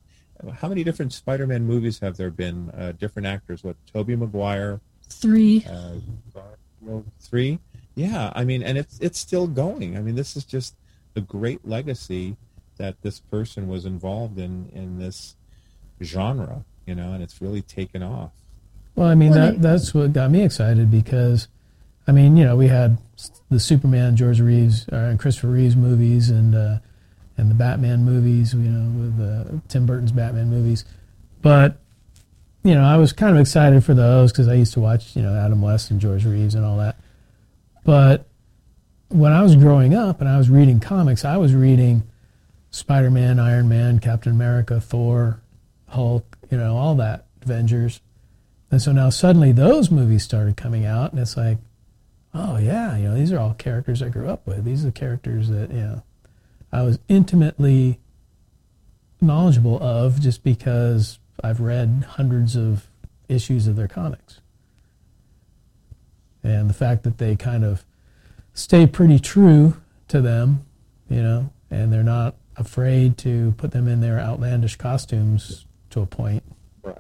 how 0.55 0.67
many 0.67 0.83
different 0.83 1.13
Spider-Man 1.13 1.65
movies 1.65 1.99
have 1.99 2.17
there 2.17 2.31
been? 2.31 2.69
Uh, 2.71 2.91
different 2.91 3.27
actors. 3.27 3.63
What? 3.63 3.77
Tobey 3.93 4.17
Maguire. 4.17 4.81
Three. 5.09 5.65
Uh, 5.69 5.95
three. 7.19 7.59
Yeah, 7.95 8.31
I 8.35 8.45
mean, 8.45 8.63
and 8.63 8.77
it's 8.77 8.99
it's 8.99 9.19
still 9.19 9.47
going. 9.47 9.97
I 9.97 10.01
mean, 10.01 10.15
this 10.15 10.35
is 10.35 10.45
just 10.45 10.75
a 11.15 11.21
great 11.21 11.67
legacy 11.67 12.37
that 12.77 13.01
this 13.01 13.19
person 13.19 13.67
was 13.67 13.85
involved 13.85 14.37
in 14.37 14.69
in 14.73 14.99
this 14.99 15.35
genre, 16.01 16.63
you 16.85 16.95
know, 16.95 17.13
and 17.13 17.21
it's 17.21 17.41
really 17.41 17.61
taken 17.61 18.01
off. 18.01 18.31
Well, 18.95 19.07
I 19.07 19.15
mean, 19.15 19.31
that 19.33 19.61
that's 19.61 19.93
what 19.93 20.13
got 20.13 20.31
me 20.31 20.43
excited 20.43 20.89
because 20.89 21.47
I 22.07 22.11
mean, 22.11 22.37
you 22.37 22.43
know, 22.43 22.55
we 22.55 22.67
had 22.67 22.97
the 23.49 23.59
Superman, 23.59 24.15
George 24.15 24.41
Reeves, 24.41 24.87
uh, 24.91 24.95
and 24.95 25.19
Christopher 25.19 25.49
Reeves 25.49 25.75
movies, 25.75 26.29
and 26.29 26.55
uh, 26.55 26.79
and 27.37 27.51
the 27.51 27.55
Batman 27.55 28.03
movies. 28.03 28.53
You 28.53 28.61
know, 28.61 28.99
with 28.99 29.21
uh, 29.21 29.59
Tim 29.67 29.85
Burton's 29.85 30.11
Batman 30.11 30.49
movies. 30.49 30.85
But 31.41 31.77
you 32.63 32.75
know, 32.75 32.83
I 32.83 32.97
was 32.97 33.13
kind 33.13 33.35
of 33.35 33.41
excited 33.41 33.83
for 33.83 33.93
those 33.93 34.31
because 34.31 34.47
I 34.47 34.55
used 34.55 34.73
to 34.73 34.79
watch, 34.79 35.15
you 35.15 35.21
know, 35.21 35.33
Adam 35.33 35.61
West 35.61 35.91
and 35.91 36.01
George 36.01 36.25
Reeves 36.25 36.55
and 36.55 36.65
all 36.65 36.77
that. 36.77 36.97
But 37.85 38.27
when 39.07 39.31
I 39.31 39.41
was 39.41 39.55
growing 39.55 39.93
up 39.95 40.19
and 40.19 40.29
I 40.29 40.37
was 40.37 40.49
reading 40.49 40.79
comics, 40.79 41.25
I 41.25 41.37
was 41.37 41.53
reading 41.53 42.03
Spider 42.71 43.09
Man, 43.09 43.39
Iron 43.39 43.69
Man, 43.69 43.99
Captain 43.99 44.31
America, 44.31 44.79
Thor, 44.79 45.41
Hulk, 45.87 46.37
you 46.51 46.57
know, 46.57 46.77
all 46.77 46.95
that, 46.95 47.25
Avengers. 47.41 48.01
And 48.71 48.81
so 48.81 48.91
now 48.91 49.09
suddenly 49.09 49.51
those 49.51 49.89
movies 49.89 50.23
started 50.23 50.55
coming 50.55 50.85
out, 50.85 51.11
and 51.11 51.19
it's 51.19 51.35
like, 51.35 51.57
oh 52.33 52.57
yeah, 52.57 52.95
you 52.97 53.07
know, 53.07 53.15
these 53.15 53.31
are 53.31 53.39
all 53.39 53.55
characters 53.55 54.03
I 54.03 54.09
grew 54.09 54.29
up 54.29 54.45
with. 54.45 54.63
These 54.63 54.83
are 54.83 54.87
the 54.87 54.91
characters 54.91 55.49
that 55.49 55.71
you 55.71 55.79
know 55.79 56.03
I 56.71 56.83
was 56.83 56.99
intimately 57.07 57.99
knowledgeable 59.21 59.81
of 59.81 60.19
just 60.19 60.43
because 60.43 61.17
I've 61.43 61.61
read 61.61 62.05
hundreds 62.09 62.55
of 62.55 62.87
issues 63.27 63.67
of 63.67 63.75
their 63.75 63.87
comics. 63.87 64.41
And 66.43 66.69
the 66.69 66.73
fact 66.73 67.03
that 67.03 67.17
they 67.17 67.35
kind 67.35 67.63
of 67.63 67.85
stay 68.53 68.87
pretty 68.87 69.19
true 69.19 69.77
to 70.07 70.21
them, 70.21 70.65
you 71.09 71.21
know, 71.21 71.51
and 71.69 71.91
they're 71.91 72.03
not 72.03 72.35
afraid 72.55 73.17
to 73.19 73.53
put 73.57 73.71
them 73.71 73.87
in 73.87 74.01
their 74.01 74.19
outlandish 74.19 74.75
costumes 74.75 75.65
to 75.91 76.01
a 76.01 76.05
point. 76.05 76.43
Right. 76.83 76.97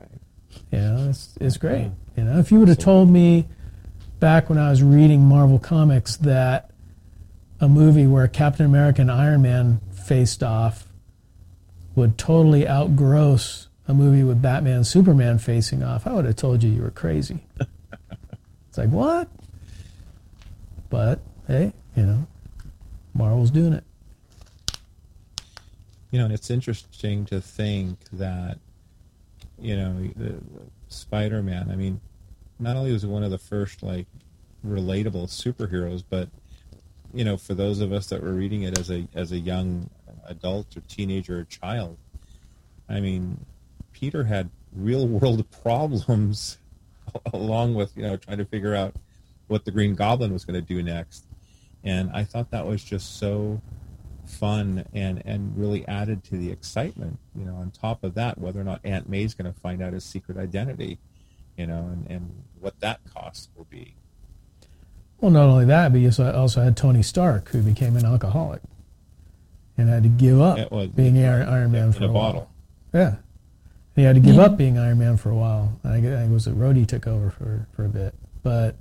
You 0.71 0.79
know, 0.79 1.09
it's, 1.09 1.37
it's 1.39 1.57
great. 1.57 1.91
You 2.15 2.23
know, 2.23 2.39
if 2.39 2.51
you 2.51 2.59
would 2.59 2.67
have 2.67 2.79
told 2.79 3.09
me 3.09 3.47
back 4.19 4.49
when 4.49 4.57
I 4.57 4.69
was 4.69 4.83
reading 4.83 5.21
Marvel 5.21 5.59
Comics 5.59 6.17
that 6.17 6.71
a 7.61 7.67
movie 7.67 8.07
where 8.07 8.27
Captain 8.27 8.65
America 8.65 9.01
and 9.01 9.11
Iron 9.11 9.41
Man 9.41 9.81
faced 9.91 10.43
off 10.43 10.87
would 11.95 12.17
totally 12.17 12.63
outgross 12.63 13.68
a 13.89 13.93
movie 13.93 14.23
with 14.23 14.39
Batman 14.39 14.75
and 14.75 14.87
Superman 14.87 15.39
facing 15.39 15.81
off, 15.83 16.05
I 16.05 16.13
would 16.13 16.25
have 16.25 16.35
told 16.35 16.61
you 16.61 16.69
you 16.69 16.83
were 16.83 16.91
crazy. 16.91 17.39
it's 18.69 18.77
like, 18.77 18.89
what? 18.89 19.27
But, 20.91 21.19
hey, 21.47 21.73
you 21.95 22.03
know, 22.03 22.27
Marvel's 23.15 23.49
doing 23.49 23.73
it. 23.73 23.83
You 26.11 26.19
know, 26.19 26.25
and 26.25 26.33
it's 26.33 26.51
interesting 26.51 27.25
to 27.25 27.41
think 27.41 27.97
that, 28.13 28.59
you 29.59 29.75
know, 29.75 30.11
Spider 30.87 31.41
Man, 31.41 31.69
I 31.71 31.75
mean, 31.75 31.99
not 32.59 32.75
only 32.75 32.93
was 32.93 33.07
one 33.07 33.23
of 33.23 33.31
the 33.31 33.39
first 33.39 33.81
like 33.81 34.05
relatable 34.65 35.25
superheroes, 35.29 36.03
but 36.07 36.29
you 37.11 37.25
know, 37.25 37.37
for 37.37 37.55
those 37.55 37.79
of 37.79 37.91
us 37.91 38.07
that 38.07 38.21
were 38.21 38.33
reading 38.33 38.63
it 38.63 38.77
as 38.77 38.91
a 38.91 39.07
as 39.15 39.31
a 39.31 39.37
young 39.37 39.89
adult 40.25 40.77
or 40.77 40.81
teenager 40.81 41.39
or 41.39 41.43
child, 41.43 41.97
I 42.87 42.99
mean, 42.99 43.45
Peter 43.99 44.23
had 44.23 44.49
real 44.73 45.07
world 45.07 45.45
problems 45.63 46.57
along 47.33 47.73
with 47.73 47.95
you 47.95 48.03
know 48.03 48.17
trying 48.17 48.37
to 48.37 48.45
figure 48.45 48.75
out 48.75 48.95
what 49.47 49.65
the 49.65 49.71
Green 49.71 49.95
Goblin 49.95 50.31
was 50.31 50.45
going 50.45 50.59
to 50.59 50.65
do 50.65 50.81
next, 50.83 51.25
and 51.83 52.09
I 52.13 52.23
thought 52.23 52.51
that 52.51 52.65
was 52.65 52.83
just 52.83 53.17
so 53.19 53.61
fun 54.25 54.85
and 54.93 55.23
and 55.25 55.57
really 55.57 55.87
added 55.87 56.23
to 56.25 56.37
the 56.37 56.51
excitement. 56.51 57.17
You 57.35 57.45
know, 57.45 57.55
on 57.55 57.71
top 57.71 58.03
of 58.03 58.13
that, 58.15 58.37
whether 58.37 58.61
or 58.61 58.63
not 58.63 58.79
Aunt 58.83 59.09
May's 59.09 59.33
going 59.33 59.51
to 59.51 59.59
find 59.59 59.81
out 59.81 59.93
his 59.93 60.03
secret 60.03 60.37
identity, 60.37 60.99
you 61.57 61.65
know, 61.65 61.89
and, 61.91 62.07
and 62.09 62.43
what 62.59 62.79
that 62.81 62.99
cost 63.11 63.49
will 63.55 63.67
be. 63.69 63.95
Well, 65.19 65.31
not 65.31 65.49
only 65.49 65.65
that, 65.65 65.91
but 65.91 65.99
you 65.99 66.11
also 66.17 66.61
had 66.61 66.77
Tony 66.77 67.03
Stark, 67.03 67.49
who 67.49 67.61
became 67.61 67.97
an 67.97 68.05
alcoholic 68.05 68.61
and 69.77 69.89
had 69.89 70.03
to 70.03 70.09
give 70.09 70.39
up 70.39 70.71
was, 70.71 70.89
being 70.89 71.17
Iron, 71.17 71.47
Iron 71.47 71.71
Man 71.71 71.91
for 71.91 72.05
a, 72.05 72.09
a 72.09 72.13
bottle. 72.13 72.49
Yeah, 72.93 73.15
He 73.99 74.05
had 74.05 74.15
to 74.15 74.21
give 74.21 74.35
Yeah. 74.35 74.43
up 74.43 74.55
being 74.55 74.77
Iron 74.77 74.97
Man 74.97 75.17
for 75.17 75.29
a 75.29 75.35
while. 75.35 75.77
I, 75.83 75.91
think 75.91 76.05
it 76.05 76.29
was 76.29 76.47
it 76.47 76.57
Rhodey 76.57 76.87
took 76.87 77.05
over 77.05 77.29
for, 77.29 77.67
for 77.73 77.83
a 77.83 77.89
bit, 77.89 78.15
but 78.43 78.77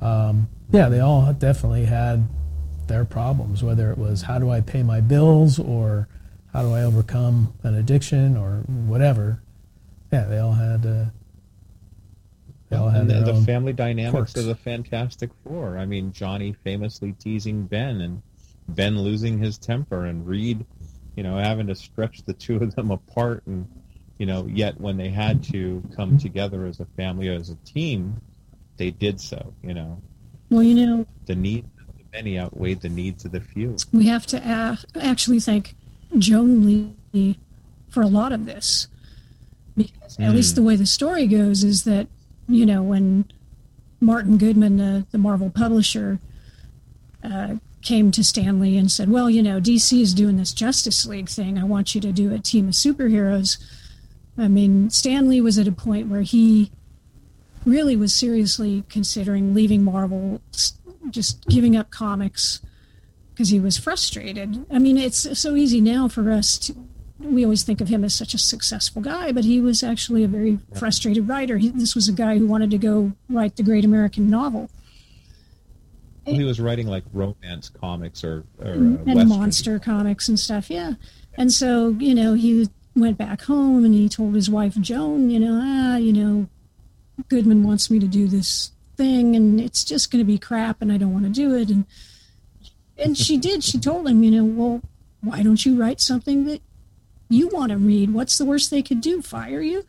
um, 0.00 0.48
yeah, 0.70 0.88
they 0.88 1.00
all 1.00 1.32
definitely 1.32 1.86
had 1.86 2.28
their 2.86 3.04
problems. 3.04 3.64
Whether 3.64 3.90
it 3.90 3.98
was 3.98 4.22
how 4.22 4.38
do 4.38 4.48
I 4.48 4.60
pay 4.60 4.84
my 4.84 5.00
bills 5.00 5.58
or 5.58 6.06
how 6.52 6.62
do 6.62 6.72
I 6.72 6.84
overcome 6.84 7.54
an 7.64 7.74
addiction 7.74 8.36
or 8.36 8.58
whatever. 8.68 9.42
Yeah, 10.12 10.26
they 10.26 10.38
all 10.38 10.52
had. 10.52 10.86
Uh, 10.86 11.04
they 12.68 12.76
all 12.76 12.88
had 12.88 13.00
and 13.00 13.10
the, 13.10 13.32
the 13.32 13.42
family 13.42 13.72
dynamics 13.72 14.12
quirks. 14.12 14.36
of 14.36 14.44
the 14.44 14.54
Fantastic 14.54 15.30
Four. 15.42 15.76
I 15.76 15.86
mean, 15.86 16.12
Johnny 16.12 16.52
famously 16.62 17.14
teasing 17.18 17.66
Ben, 17.66 18.00
and 18.00 18.22
Ben 18.68 18.96
losing 19.00 19.38
his 19.40 19.58
temper, 19.58 20.04
and 20.04 20.24
Reed, 20.24 20.64
you 21.16 21.24
know, 21.24 21.36
having 21.36 21.66
to 21.66 21.74
stretch 21.74 22.22
the 22.22 22.32
two 22.32 22.54
of 22.58 22.76
them 22.76 22.92
apart, 22.92 23.42
and 23.46 23.66
you 24.20 24.26
know, 24.26 24.46
yet 24.52 24.78
when 24.78 24.98
they 24.98 25.08
had 25.08 25.42
to 25.44 25.82
come 25.96 26.18
together 26.18 26.66
as 26.66 26.78
a 26.78 26.84
family, 26.94 27.28
or 27.28 27.32
as 27.32 27.48
a 27.48 27.54
team, 27.64 28.20
they 28.76 28.90
did 28.90 29.18
so. 29.18 29.54
You 29.64 29.72
know, 29.72 30.02
Well, 30.50 30.62
you 30.62 30.74
know, 30.74 31.06
the 31.24 31.34
needs 31.34 31.66
of 31.80 31.86
the 31.96 32.04
many 32.12 32.38
outweighed 32.38 32.82
the 32.82 32.90
needs 32.90 33.24
of 33.24 33.32
the 33.32 33.40
few. 33.40 33.78
we 33.92 34.08
have 34.08 34.26
to 34.26 34.36
a- 34.36 34.78
actually 35.00 35.40
thank 35.40 35.74
Joan 36.18 36.66
Lee 36.66 37.38
for 37.88 38.02
a 38.02 38.08
lot 38.08 38.32
of 38.32 38.44
this. 38.44 38.88
Because 39.74 40.18
at 40.18 40.34
least 40.34 40.54
the 40.54 40.62
way 40.62 40.76
the 40.76 40.84
story 40.84 41.26
goes 41.26 41.64
is 41.64 41.84
that, 41.84 42.06
you 42.46 42.66
know, 42.66 42.82
when 42.82 43.24
Martin 44.02 44.36
Goodman, 44.36 44.76
the, 44.76 45.06
the 45.12 45.18
Marvel 45.18 45.48
publisher, 45.48 46.18
uh, 47.24 47.54
came 47.80 48.10
to 48.10 48.22
Stan 48.22 48.60
Lee 48.60 48.76
and 48.76 48.92
said, 48.92 49.08
Well, 49.08 49.30
you 49.30 49.42
know, 49.42 49.60
DC 49.60 49.98
is 49.98 50.12
doing 50.12 50.36
this 50.36 50.52
Justice 50.52 51.06
League 51.06 51.30
thing. 51.30 51.56
I 51.56 51.64
want 51.64 51.94
you 51.94 52.02
to 52.02 52.12
do 52.12 52.34
a 52.34 52.38
team 52.38 52.68
of 52.68 52.74
superheroes. 52.74 53.56
I 54.40 54.48
mean, 54.48 54.88
Stan 54.90 55.28
Lee 55.28 55.40
was 55.40 55.58
at 55.58 55.68
a 55.68 55.72
point 55.72 56.08
where 56.08 56.22
he 56.22 56.70
really 57.66 57.94
was 57.94 58.14
seriously 58.14 58.84
considering 58.88 59.52
leaving 59.54 59.84
Marvel, 59.84 60.40
just 61.10 61.46
giving 61.46 61.76
up 61.76 61.90
comics 61.90 62.60
because 63.32 63.50
he 63.50 63.60
was 63.60 63.76
frustrated. 63.76 64.64
I 64.70 64.78
mean, 64.78 64.96
it's 64.96 65.38
so 65.38 65.54
easy 65.56 65.80
now 65.80 66.08
for 66.08 66.30
us 66.30 66.58
to. 66.58 66.74
We 67.18 67.44
always 67.44 67.64
think 67.64 67.82
of 67.82 67.88
him 67.88 68.02
as 68.02 68.14
such 68.14 68.32
a 68.32 68.38
successful 68.38 69.02
guy, 69.02 69.30
but 69.30 69.44
he 69.44 69.60
was 69.60 69.82
actually 69.82 70.24
a 70.24 70.28
very 70.28 70.58
frustrated 70.74 71.28
writer. 71.28 71.58
He, 71.58 71.68
this 71.68 71.94
was 71.94 72.08
a 72.08 72.12
guy 72.12 72.38
who 72.38 72.46
wanted 72.46 72.70
to 72.70 72.78
go 72.78 73.12
write 73.28 73.56
the 73.56 73.62
great 73.62 73.84
American 73.84 74.30
novel 74.30 74.70
Well, 76.24 76.34
he 76.34 76.44
was 76.44 76.60
writing 76.60 76.86
like 76.86 77.04
romance 77.12 77.68
comics 77.68 78.24
or, 78.24 78.44
or 78.58 78.68
uh, 78.68 78.72
and 78.72 79.06
Western. 79.06 79.28
monster 79.28 79.78
comics 79.78 80.28
and 80.30 80.40
stuff. 80.40 80.70
Yeah, 80.70 80.94
and 81.34 81.52
so 81.52 81.90
you 81.98 82.14
know 82.14 82.32
he 82.32 82.68
went 82.96 83.18
back 83.18 83.42
home 83.42 83.84
and 83.84 83.94
he 83.94 84.08
told 84.08 84.34
his 84.34 84.50
wife 84.50 84.74
Joan, 84.80 85.30
you 85.30 85.38
know, 85.38 85.60
ah, 85.62 85.96
you 85.96 86.12
know, 86.12 86.48
Goodman 87.28 87.64
wants 87.64 87.90
me 87.90 87.98
to 87.98 88.06
do 88.06 88.26
this 88.26 88.72
thing 88.96 89.36
and 89.36 89.60
it's 89.60 89.84
just 89.84 90.10
going 90.10 90.20
to 90.20 90.26
be 90.26 90.38
crap 90.38 90.82
and 90.82 90.92
I 90.92 90.96
don't 90.96 91.12
want 91.12 91.24
to 91.24 91.30
do 91.30 91.54
it 91.54 91.70
and 91.70 91.86
and 92.98 93.16
she 93.16 93.38
did. 93.38 93.64
She 93.64 93.78
told 93.78 94.06
him, 94.06 94.22
you 94.22 94.30
know, 94.30 94.44
well, 94.44 94.82
why 95.22 95.42
don't 95.42 95.64
you 95.64 95.80
write 95.80 96.00
something 96.00 96.44
that 96.44 96.60
you 97.30 97.48
want 97.48 97.70
to 97.70 97.78
read? 97.78 98.12
What's 98.12 98.36
the 98.36 98.44
worst 98.44 98.70
they 98.70 98.82
could 98.82 99.00
do? 99.00 99.22
Fire 99.22 99.60
you? 99.62 99.84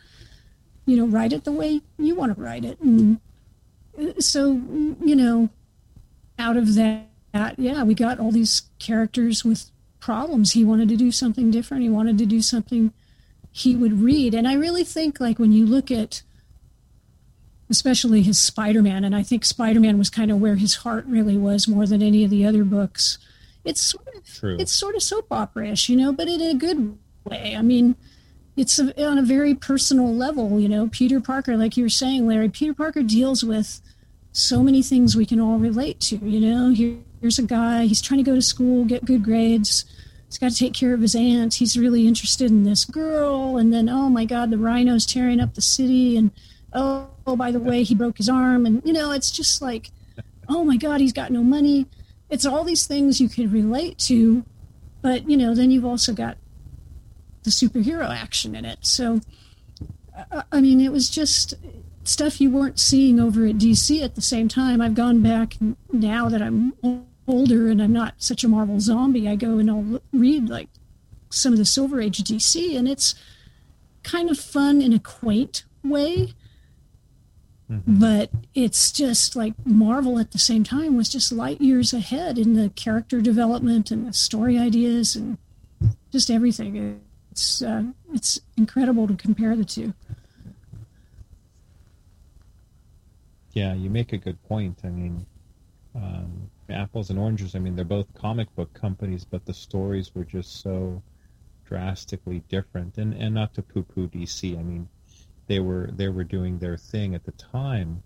You 0.85 0.97
know, 0.97 1.05
write 1.05 1.33
it 1.33 1.43
the 1.43 1.51
way 1.51 1.81
you 1.97 2.15
want 2.15 2.35
to 2.35 2.41
write 2.41 2.63
it. 2.63 2.79
And 2.79 3.19
uh, 3.99 4.19
so, 4.19 4.53
you 5.03 5.15
know, 5.15 5.49
out 6.39 6.55
of 6.55 6.75
that, 6.75 7.07
yeah, 7.57 7.83
we 7.83 7.93
got 7.93 8.19
all 8.19 8.31
these 8.31 8.63
characters 8.79 9.43
with 9.43 9.69
problems. 10.01 10.51
He 10.51 10.65
wanted 10.65 10.89
to 10.89 10.97
do 10.97 11.11
something 11.11 11.49
different. 11.49 11.83
He 11.83 11.89
wanted 11.89 12.17
to 12.17 12.25
do 12.25 12.41
something 12.41 12.91
he 13.51 13.75
would 13.75 14.01
read. 14.01 14.33
And 14.33 14.45
I 14.47 14.55
really 14.55 14.83
think, 14.83 15.21
like, 15.21 15.39
when 15.39 15.53
you 15.53 15.65
look 15.65 15.89
at 15.89 16.23
especially 17.71 18.21
his 18.21 18.37
Spider-Man, 18.37 19.05
and 19.05 19.15
I 19.15 19.23
think 19.23 19.45
Spider-Man 19.45 19.97
was 19.97 20.09
kind 20.09 20.29
of 20.29 20.39
where 20.41 20.55
his 20.55 20.75
heart 20.75 21.05
really 21.07 21.37
was 21.37 21.69
more 21.69 21.87
than 21.87 22.03
any 22.03 22.25
of 22.25 22.29
the 22.29 22.45
other 22.45 22.65
books. 22.65 23.17
It's 23.63 23.81
sort 23.81 24.07
of 24.13 24.25
True. 24.25 24.57
it's 24.59 24.73
sort 24.73 24.95
of 24.95 25.01
soap 25.01 25.27
opera-ish, 25.31 25.87
you 25.87 25.95
know, 25.95 26.11
but 26.11 26.27
in 26.27 26.41
a 26.41 26.53
good 26.53 26.97
way. 27.23 27.55
I 27.57 27.61
mean, 27.61 27.95
it's 28.57 28.77
a, 28.77 29.07
on 29.07 29.17
a 29.17 29.21
very 29.21 29.55
personal 29.55 30.13
level, 30.13 30.59
you 30.59 30.67
know. 30.67 30.89
Peter 30.89 31.21
Parker, 31.21 31.55
like 31.55 31.77
you 31.77 31.83
were 31.83 31.89
saying, 31.89 32.27
Larry, 32.27 32.49
Peter 32.49 32.73
Parker 32.73 33.03
deals 33.03 33.43
with 33.43 33.79
so 34.33 34.61
many 34.61 34.83
things 34.83 35.15
we 35.15 35.25
can 35.25 35.39
all 35.39 35.57
relate 35.57 36.01
to. 36.01 36.17
You 36.17 36.39
know, 36.41 36.69
Here, 36.71 36.97
here's 37.21 37.39
a 37.39 37.43
guy, 37.43 37.85
he's 37.85 38.01
trying 38.01 38.17
to 38.17 38.29
go 38.29 38.35
to 38.35 38.41
school, 38.41 38.83
get 38.83 39.05
good 39.05 39.23
grades. 39.23 39.85
He's 40.25 40.37
got 40.37 40.51
to 40.51 40.57
take 40.57 40.73
care 40.73 40.93
of 40.93 41.01
his 41.01 41.13
aunt. 41.13 41.55
He's 41.55 41.77
really 41.77 42.07
interested 42.07 42.49
in 42.49 42.63
this 42.63 42.85
girl. 42.85 43.57
And 43.57 43.71
then, 43.73 43.89
oh 43.89 44.09
my 44.09 44.25
God, 44.25 44.49
the 44.49 44.57
rhino's 44.57 45.05
tearing 45.05 45.39
up 45.39 45.53
the 45.53 45.61
city. 45.61 46.17
And 46.17 46.31
oh, 46.73 47.09
oh, 47.27 47.35
by 47.35 47.51
the 47.51 47.59
way, 47.59 47.83
he 47.83 47.95
broke 47.95 48.17
his 48.17 48.29
arm. 48.29 48.65
And, 48.65 48.81
you 48.85 48.93
know, 48.93 49.11
it's 49.11 49.29
just 49.29 49.61
like, 49.61 49.91
oh 50.47 50.63
my 50.63 50.77
God, 50.77 51.01
he's 51.01 51.13
got 51.13 51.31
no 51.31 51.43
money. 51.43 51.85
It's 52.29 52.45
all 52.45 52.63
these 52.63 52.87
things 52.87 53.19
you 53.19 53.29
could 53.29 53.51
relate 53.51 53.97
to. 53.99 54.45
But, 55.01 55.29
you 55.29 55.35
know, 55.35 55.53
then 55.53 55.69
you've 55.69 55.85
also 55.85 56.13
got 56.13 56.37
the 57.43 57.49
superhero 57.49 58.09
action 58.09 58.55
in 58.55 58.65
it. 58.65 58.79
So, 58.81 59.19
I- 60.31 60.43
I 60.51 60.61
mean, 60.61 60.79
it 60.79 60.91
was 60.93 61.09
just 61.09 61.55
stuff 62.03 62.39
you 62.39 62.49
weren't 62.49 62.79
seeing 62.79 63.19
over 63.19 63.45
at 63.45 63.57
DC 63.57 64.01
at 64.01 64.15
the 64.15 64.21
same 64.21 64.47
time. 64.47 64.79
I've 64.81 64.95
gone 64.95 65.21
back 65.21 65.57
now 65.91 66.29
that 66.29 66.41
I'm 66.41 66.73
older 67.31 67.69
and 67.69 67.81
I'm 67.81 67.93
not 67.93 68.15
such 68.17 68.43
a 68.43 68.47
Marvel 68.47 68.79
zombie. 68.79 69.27
I 69.27 69.35
go 69.35 69.57
and 69.57 69.69
I'll 69.69 70.01
read 70.11 70.49
like 70.49 70.69
some 71.29 71.53
of 71.53 71.59
the 71.59 71.65
Silver 71.65 72.01
Age 72.01 72.19
DC, 72.23 72.77
and 72.77 72.87
it's 72.87 73.15
kind 74.03 74.29
of 74.29 74.37
fun 74.37 74.81
in 74.81 74.93
a 74.93 74.99
quaint 74.99 75.63
way. 75.83 76.33
But 77.87 78.31
it's 78.53 78.91
just 78.91 79.37
like 79.37 79.53
Marvel 79.65 80.19
at 80.19 80.31
the 80.31 80.39
same 80.39 80.65
time 80.65 80.97
was 80.97 81.07
just 81.07 81.31
light 81.31 81.61
years 81.61 81.93
ahead 81.93 82.37
in 82.37 82.53
the 82.53 82.69
character 82.71 83.21
development 83.21 83.91
and 83.91 84.05
the 84.05 84.11
story 84.11 84.59
ideas 84.59 85.15
and 85.15 85.37
just 86.11 86.29
everything. 86.29 86.99
It's 87.31 87.61
uh, 87.61 87.83
it's 88.13 88.41
incredible 88.57 89.07
to 89.07 89.15
compare 89.15 89.55
the 89.55 89.63
two. 89.63 89.93
Yeah, 93.53 93.73
you 93.73 93.89
make 93.89 94.11
a 94.11 94.17
good 94.17 94.43
point. 94.43 94.79
I 94.83 94.89
mean, 94.89 95.25
um, 95.95 96.50
apples 96.71 97.09
and 97.09 97.19
oranges. 97.19 97.55
I 97.55 97.59
mean, 97.59 97.75
they're 97.75 97.85
both 97.85 98.13
comic 98.13 98.53
book 98.55 98.73
companies, 98.73 99.25
but 99.25 99.45
the 99.45 99.53
stories 99.53 100.13
were 100.15 100.25
just 100.25 100.61
so 100.61 101.03
drastically 101.65 102.43
different. 102.49 102.97
And 102.97 103.13
and 103.13 103.33
not 103.33 103.53
to 103.55 103.61
poo-poo 103.61 104.07
DC. 104.09 104.57
I 104.57 104.63
mean, 104.63 104.89
they 105.47 105.59
were 105.59 105.89
they 105.93 106.09
were 106.09 106.23
doing 106.23 106.59
their 106.59 106.77
thing 106.77 107.15
at 107.15 107.23
the 107.25 107.33
time, 107.33 108.03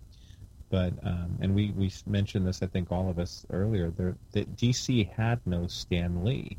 but 0.70 0.92
um, 1.04 1.38
and 1.40 1.54
we 1.54 1.70
we 1.72 1.92
mentioned 2.06 2.46
this. 2.46 2.62
I 2.62 2.66
think 2.66 2.92
all 2.92 3.08
of 3.10 3.18
us 3.18 3.46
earlier. 3.50 3.90
That 4.32 4.56
DC 4.56 5.12
had 5.12 5.40
no 5.46 5.66
Stan 5.66 6.24
Lee. 6.24 6.58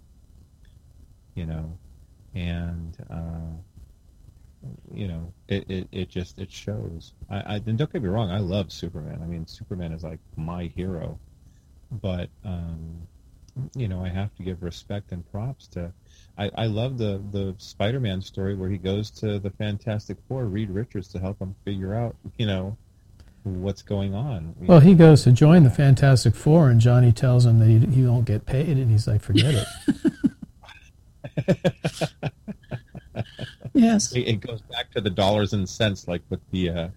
You 1.36 1.46
know, 1.46 1.80
and. 2.34 2.98
Uh, 3.10 3.62
you 4.92 5.08
know, 5.08 5.34
it, 5.48 5.70
it, 5.70 5.88
it 5.92 6.10
just 6.10 6.40
it 6.40 6.52
shows. 6.52 7.14
I, 7.30 7.38
I 7.42 7.56
and 7.66 7.78
don't 7.78 7.92
get 7.92 8.02
me 8.02 8.10
wrong, 8.10 8.32
I 8.32 8.40
love 8.40 8.72
Superman. 8.72 9.22
I 9.22 9.26
mean, 9.26 9.46
Superman 9.48 9.92
is 9.92 10.04
like 10.04 10.20
my 10.36 10.66
hero, 10.76 11.20
but 11.92 12.30
um, 12.44 13.08
you 13.76 13.88
know, 13.88 14.04
I 14.04 14.10
have 14.10 14.36
to 14.36 14.44
give 14.44 14.64
respect 14.64 15.12
and 15.12 15.30
props 15.32 15.68
to. 15.70 15.92
I, 16.38 16.52
I 16.56 16.66
love 16.68 16.98
the 16.98 17.22
the 17.32 17.56
Spider-Man 17.58 18.22
story 18.22 18.56
where 18.56 18.70
he 18.70 18.78
goes 18.78 19.10
to 19.12 19.40
the 19.40 19.50
Fantastic 19.52 20.18
Four, 20.28 20.46
Reed 20.46 20.70
Richards, 20.70 21.08
to 21.10 21.20
help 21.20 21.40
him 21.42 21.56
figure 21.66 21.96
out, 21.96 22.16
you 22.38 22.46
know, 22.46 22.78
what's 23.44 23.82
going 23.82 24.14
on. 24.14 24.56
Well, 24.60 24.80
know, 24.80 24.86
he 24.86 24.94
goes 24.94 25.24
to 25.24 25.32
join 25.32 25.64
the 25.64 25.70
Fantastic 25.70 26.36
Four, 26.36 26.70
and 26.70 26.80
Johnny 26.80 27.12
tells 27.12 27.46
him 27.46 27.60
that 27.60 27.68
he, 27.68 27.80
he 27.80 28.06
won't 28.06 28.26
get 28.26 28.46
paid, 28.46 28.78
and 28.78 28.92
he's 28.92 29.08
like, 29.08 29.22
"Forget 29.22 29.56
it." 29.56 30.14
Yes. 33.74 34.12
it, 34.14 34.22
it 34.22 34.40
goes 34.42 34.62
back 34.62 34.92
to 34.92 35.02
the 35.02 35.10
dollars 35.10 35.54
and 35.54 35.70
cents, 35.70 36.08
like 36.08 36.24
with 36.30 36.40
the 36.52 36.70
uh, 36.70 36.88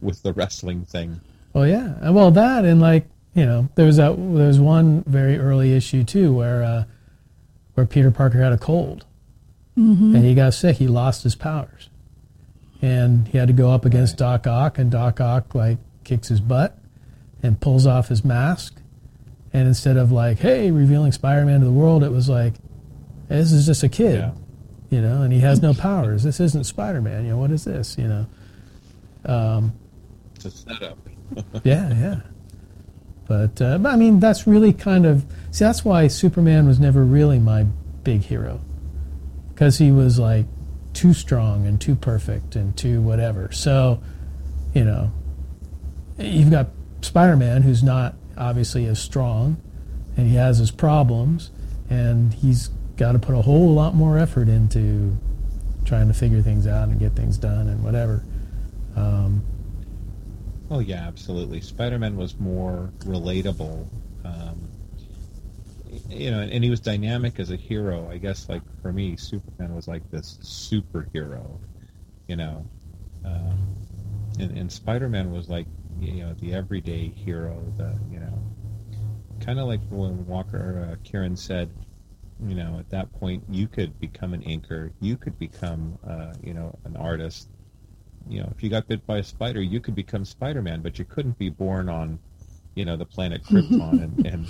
with 0.00 0.22
the 0.22 0.32
wrestling 0.34 0.84
thing. 0.84 1.20
Well, 1.52 1.66
yeah. 1.66 2.10
Well, 2.10 2.30
that 2.32 2.64
and 2.64 2.80
like 2.80 3.06
you 3.38 3.46
know, 3.46 3.68
there 3.76 3.86
was 3.86 3.96
that 3.96 4.16
there 4.16 4.46
was 4.48 4.58
one 4.60 5.02
very 5.06 5.38
early 5.38 5.72
issue 5.74 6.02
too 6.04 6.32
where 6.34 6.62
uh, 6.62 6.84
where 7.74 7.86
Peter 7.86 8.10
Parker 8.10 8.42
had 8.42 8.52
a 8.52 8.58
cold 8.58 9.04
and 9.76 10.24
he 10.24 10.34
got 10.34 10.54
sick. 10.54 10.76
He 10.78 10.88
lost 10.88 11.22
his 11.22 11.36
powers, 11.36 11.88
and 12.82 13.28
he 13.28 13.38
had 13.38 13.46
to 13.46 13.54
go 13.54 13.70
up 13.70 13.84
against 13.84 14.16
Doc 14.16 14.46
Ock, 14.46 14.76
and 14.78 14.90
Doc 14.90 15.20
Ock 15.20 15.54
like 15.54 15.78
kicks 16.02 16.26
his 16.28 16.40
butt 16.40 16.76
and 17.44 17.60
pulls 17.60 17.86
off 17.86 18.08
his 18.08 18.24
mask, 18.24 18.74
and 19.52 19.68
instead 19.68 19.96
of 19.96 20.10
like, 20.10 20.40
hey, 20.40 20.72
revealing 20.72 21.12
Spider-Man 21.12 21.60
to 21.60 21.64
the 21.66 21.70
world, 21.72 22.02
it 22.02 22.10
was 22.10 22.28
like, 22.28 22.54
hey, 23.28 23.36
this 23.36 23.52
is 23.52 23.66
just 23.66 23.84
a 23.84 23.88
kid. 23.88 24.18
Yeah. 24.18 24.32
You 24.90 25.00
know, 25.02 25.22
and 25.22 25.32
he 25.32 25.38
has 25.40 25.62
no 25.62 25.72
powers. 25.88 26.24
This 26.24 26.40
isn't 26.40 26.64
Spider-Man. 26.64 27.24
You 27.24 27.30
know, 27.32 27.38
what 27.38 27.52
is 27.52 27.64
this? 27.64 27.96
You 27.96 28.08
know, 28.08 29.70
It's 30.34 30.44
a 30.46 30.50
setup. 30.50 30.98
yeah, 31.62 31.88
yeah. 31.94 32.20
But, 33.28 33.60
uh, 33.60 33.76
but 33.78 33.92
I 33.92 33.96
mean, 33.96 34.20
that's 34.20 34.46
really 34.46 34.72
kind 34.72 35.04
of 35.04 35.26
see. 35.50 35.62
That's 35.62 35.84
why 35.84 36.08
Superman 36.08 36.66
was 36.66 36.80
never 36.80 37.04
really 37.04 37.38
my 37.38 37.66
big 38.02 38.22
hero, 38.22 38.60
because 39.52 39.76
he 39.76 39.92
was 39.92 40.18
like 40.18 40.46
too 40.94 41.12
strong 41.12 41.66
and 41.66 41.78
too 41.78 41.94
perfect 41.94 42.56
and 42.56 42.74
too 42.74 43.02
whatever. 43.02 43.52
So, 43.52 44.02
you 44.72 44.82
know, 44.82 45.12
you've 46.18 46.50
got 46.50 46.68
Spider-Man 47.02 47.62
who's 47.62 47.82
not 47.82 48.14
obviously 48.38 48.86
as 48.86 48.98
strong, 48.98 49.60
and 50.16 50.26
he 50.26 50.36
has 50.36 50.56
his 50.56 50.70
problems, 50.70 51.50
and 51.90 52.32
he's 52.32 52.68
got 52.96 53.12
to 53.12 53.18
put 53.18 53.34
a 53.34 53.42
whole 53.42 53.74
lot 53.74 53.94
more 53.94 54.18
effort 54.18 54.48
into 54.48 55.18
trying 55.84 56.08
to 56.08 56.14
figure 56.14 56.40
things 56.40 56.66
out 56.66 56.88
and 56.88 56.98
get 56.98 57.12
things 57.12 57.36
done 57.36 57.68
and 57.68 57.84
whatever. 57.84 58.24
Um, 58.96 59.44
oh 60.70 60.80
yeah, 60.80 61.06
absolutely. 61.06 61.60
Spider-Man 61.60 62.16
was 62.16 62.38
more 62.38 62.92
relatable. 63.04 63.86
Um, 64.24 64.68
you 66.08 66.30
know, 66.30 66.40
and 66.40 66.62
he 66.62 66.70
was 66.70 66.80
dynamic 66.80 67.40
as 67.40 67.50
a 67.50 67.56
hero. 67.56 68.08
I 68.10 68.18
guess, 68.18 68.48
like 68.48 68.62
for 68.82 68.92
me, 68.92 69.16
Superman 69.16 69.74
was 69.74 69.88
like 69.88 70.02
this 70.10 70.38
superhero. 70.42 71.58
You 72.26 72.36
know, 72.36 72.66
um, 73.24 73.58
and, 74.38 74.56
and 74.58 74.72
Spider-Man 74.72 75.32
was 75.32 75.48
like 75.48 75.66
you 76.00 76.24
know 76.24 76.34
the 76.40 76.54
everyday 76.54 77.08
hero. 77.24 77.62
The 77.76 77.98
you 78.10 78.20
know, 78.20 78.38
kind 79.40 79.58
of 79.58 79.66
like 79.66 79.80
when 79.90 80.26
Walker 80.26 80.90
uh, 80.92 80.96
Kieran 81.04 81.36
said, 81.36 81.70
you 82.46 82.54
know, 82.54 82.76
at 82.78 82.90
that 82.90 83.12
point 83.12 83.44
you 83.48 83.66
could 83.66 83.98
become 83.98 84.34
an 84.34 84.42
inker, 84.42 84.92
you 85.00 85.16
could 85.16 85.38
become 85.38 85.98
uh, 86.06 86.34
you 86.42 86.54
know 86.54 86.78
an 86.84 86.96
artist. 86.96 87.48
You 88.28 88.40
know, 88.40 88.52
if 88.54 88.62
you 88.62 88.70
got 88.70 88.88
bit 88.88 89.06
by 89.06 89.18
a 89.18 89.22
spider, 89.22 89.62
you 89.62 89.80
could 89.80 89.94
become 89.94 90.24
Spider-Man, 90.24 90.82
but 90.82 90.98
you 90.98 91.04
couldn't 91.04 91.38
be 91.38 91.48
born 91.48 91.88
on, 91.88 92.18
you 92.74 92.84
know, 92.84 92.96
the 92.96 93.06
planet 93.06 93.42
Krypton 93.44 94.02
and, 94.02 94.26
and 94.26 94.46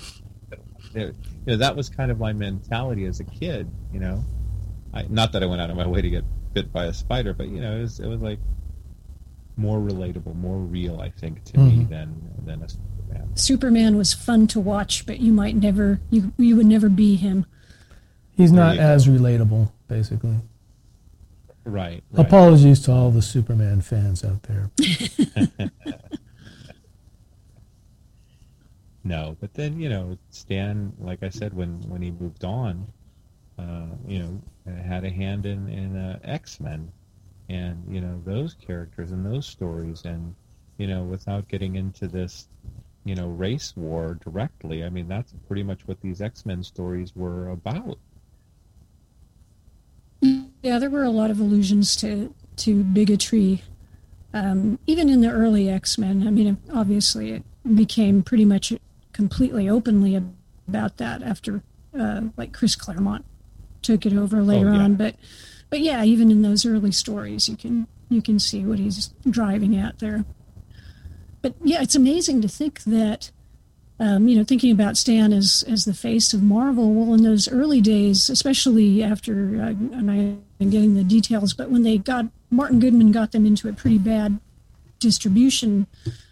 you 0.94 1.12
know, 1.46 1.56
that 1.56 1.76
was 1.76 1.88
kind 1.88 2.10
of 2.10 2.18
my 2.18 2.32
mentality 2.32 3.04
as 3.04 3.20
a 3.20 3.24
kid. 3.24 3.70
You 3.92 4.00
know, 4.00 4.24
I, 4.92 5.02
not 5.08 5.32
that 5.32 5.42
I 5.42 5.46
went 5.46 5.60
out 5.60 5.70
of 5.70 5.76
my 5.76 5.86
way 5.86 6.02
to 6.02 6.10
get 6.10 6.24
bit 6.52 6.72
by 6.72 6.86
a 6.86 6.92
spider, 6.92 7.32
but 7.32 7.48
you 7.48 7.60
know, 7.60 7.76
it 7.76 7.80
was 7.82 8.00
it 8.00 8.06
was 8.06 8.20
like 8.20 8.38
more 9.56 9.78
relatable, 9.78 10.34
more 10.36 10.58
real, 10.58 11.00
I 11.00 11.10
think, 11.10 11.44
to 11.44 11.52
mm-hmm. 11.54 11.78
me 11.78 11.84
than 11.84 12.30
than 12.44 12.62
a 12.62 12.68
Superman. 12.68 13.36
Superman 13.36 13.96
was 13.96 14.14
fun 14.14 14.46
to 14.48 14.60
watch, 14.60 15.06
but 15.06 15.20
you 15.20 15.32
might 15.32 15.56
never 15.56 16.00
you 16.10 16.32
you 16.36 16.56
would 16.56 16.66
never 16.66 16.88
be 16.88 17.16
him. 17.16 17.46
He's 18.36 18.52
not 18.52 18.78
as 18.78 19.06
go. 19.06 19.12
relatable, 19.12 19.72
basically. 19.88 20.36
Right, 21.68 22.02
right. 22.12 22.26
Apologies 22.26 22.80
to 22.84 22.92
all 22.92 23.10
the 23.10 23.20
Superman 23.20 23.82
fans 23.82 24.24
out 24.24 24.44
there. 24.44 24.70
no, 29.04 29.36
but 29.38 29.52
then 29.52 29.78
you 29.78 29.90
know 29.90 30.16
Stan, 30.30 30.94
like 30.98 31.22
I 31.22 31.28
said, 31.28 31.52
when 31.52 31.82
when 31.82 32.00
he 32.00 32.10
moved 32.10 32.42
on, 32.42 32.86
uh, 33.58 33.84
you 34.06 34.18
know, 34.18 34.40
had 34.82 35.04
a 35.04 35.10
hand 35.10 35.44
in 35.44 35.68
in 35.68 35.94
uh, 35.94 36.18
X 36.24 36.58
Men, 36.58 36.90
and 37.50 37.84
you 37.86 38.00
know 38.00 38.18
those 38.24 38.54
characters 38.54 39.10
and 39.10 39.26
those 39.26 39.46
stories, 39.46 40.06
and 40.06 40.34
you 40.78 40.86
know, 40.86 41.02
without 41.02 41.48
getting 41.48 41.76
into 41.76 42.08
this, 42.08 42.48
you 43.04 43.14
know, 43.14 43.28
race 43.28 43.76
war 43.76 44.18
directly, 44.24 44.84
I 44.84 44.88
mean 44.88 45.06
that's 45.06 45.34
pretty 45.46 45.64
much 45.64 45.86
what 45.86 46.00
these 46.00 46.22
X 46.22 46.46
Men 46.46 46.62
stories 46.62 47.14
were 47.14 47.50
about. 47.50 47.98
Yeah, 50.62 50.78
there 50.78 50.90
were 50.90 51.04
a 51.04 51.10
lot 51.10 51.30
of 51.30 51.40
allusions 51.40 51.96
to 51.96 52.34
to 52.56 52.82
bigotry, 52.82 53.62
um, 54.34 54.78
even 54.86 55.08
in 55.08 55.20
the 55.20 55.30
early 55.30 55.68
X 55.68 55.98
Men. 55.98 56.26
I 56.26 56.30
mean, 56.30 56.58
obviously, 56.72 57.32
it 57.32 57.42
became 57.74 58.22
pretty 58.22 58.44
much 58.44 58.72
completely 59.12 59.68
openly 59.68 60.20
about 60.68 60.96
that 60.98 61.22
after 61.22 61.62
uh, 61.98 62.22
like 62.36 62.52
Chris 62.52 62.76
Claremont 62.76 63.24
took 63.82 64.04
it 64.04 64.12
over 64.12 64.42
later 64.42 64.70
oh, 64.70 64.74
yeah. 64.74 64.80
on. 64.80 64.94
But 64.96 65.16
but 65.70 65.80
yeah, 65.80 66.02
even 66.04 66.30
in 66.30 66.42
those 66.42 66.66
early 66.66 66.92
stories, 66.92 67.48
you 67.48 67.56
can 67.56 67.86
you 68.08 68.22
can 68.22 68.38
see 68.38 68.64
what 68.64 68.78
he's 68.78 69.08
driving 69.28 69.76
at 69.76 69.98
there. 70.00 70.24
But 71.40 71.54
yeah, 71.62 71.82
it's 71.82 71.94
amazing 71.94 72.42
to 72.42 72.48
think 72.48 72.82
that. 72.84 73.30
Um, 74.00 74.28
you 74.28 74.36
know, 74.36 74.44
thinking 74.44 74.70
about 74.70 74.96
Stan 74.96 75.32
as 75.32 75.64
as 75.66 75.84
the 75.84 75.94
face 75.94 76.32
of 76.32 76.42
Marvel. 76.42 76.94
Well, 76.94 77.14
in 77.14 77.24
those 77.24 77.48
early 77.48 77.80
days, 77.80 78.30
especially 78.30 79.02
after, 79.02 79.60
uh, 79.60 79.70
and 79.96 80.10
I'm 80.60 80.70
getting 80.70 80.94
the 80.94 81.02
details, 81.02 81.52
but 81.52 81.70
when 81.70 81.82
they 81.82 81.98
got 81.98 82.26
Martin 82.50 82.78
Goodman 82.78 83.10
got 83.10 83.32
them 83.32 83.44
into 83.44 83.68
a 83.68 83.72
pretty 83.72 83.98
bad 83.98 84.38
distribution 85.00 85.88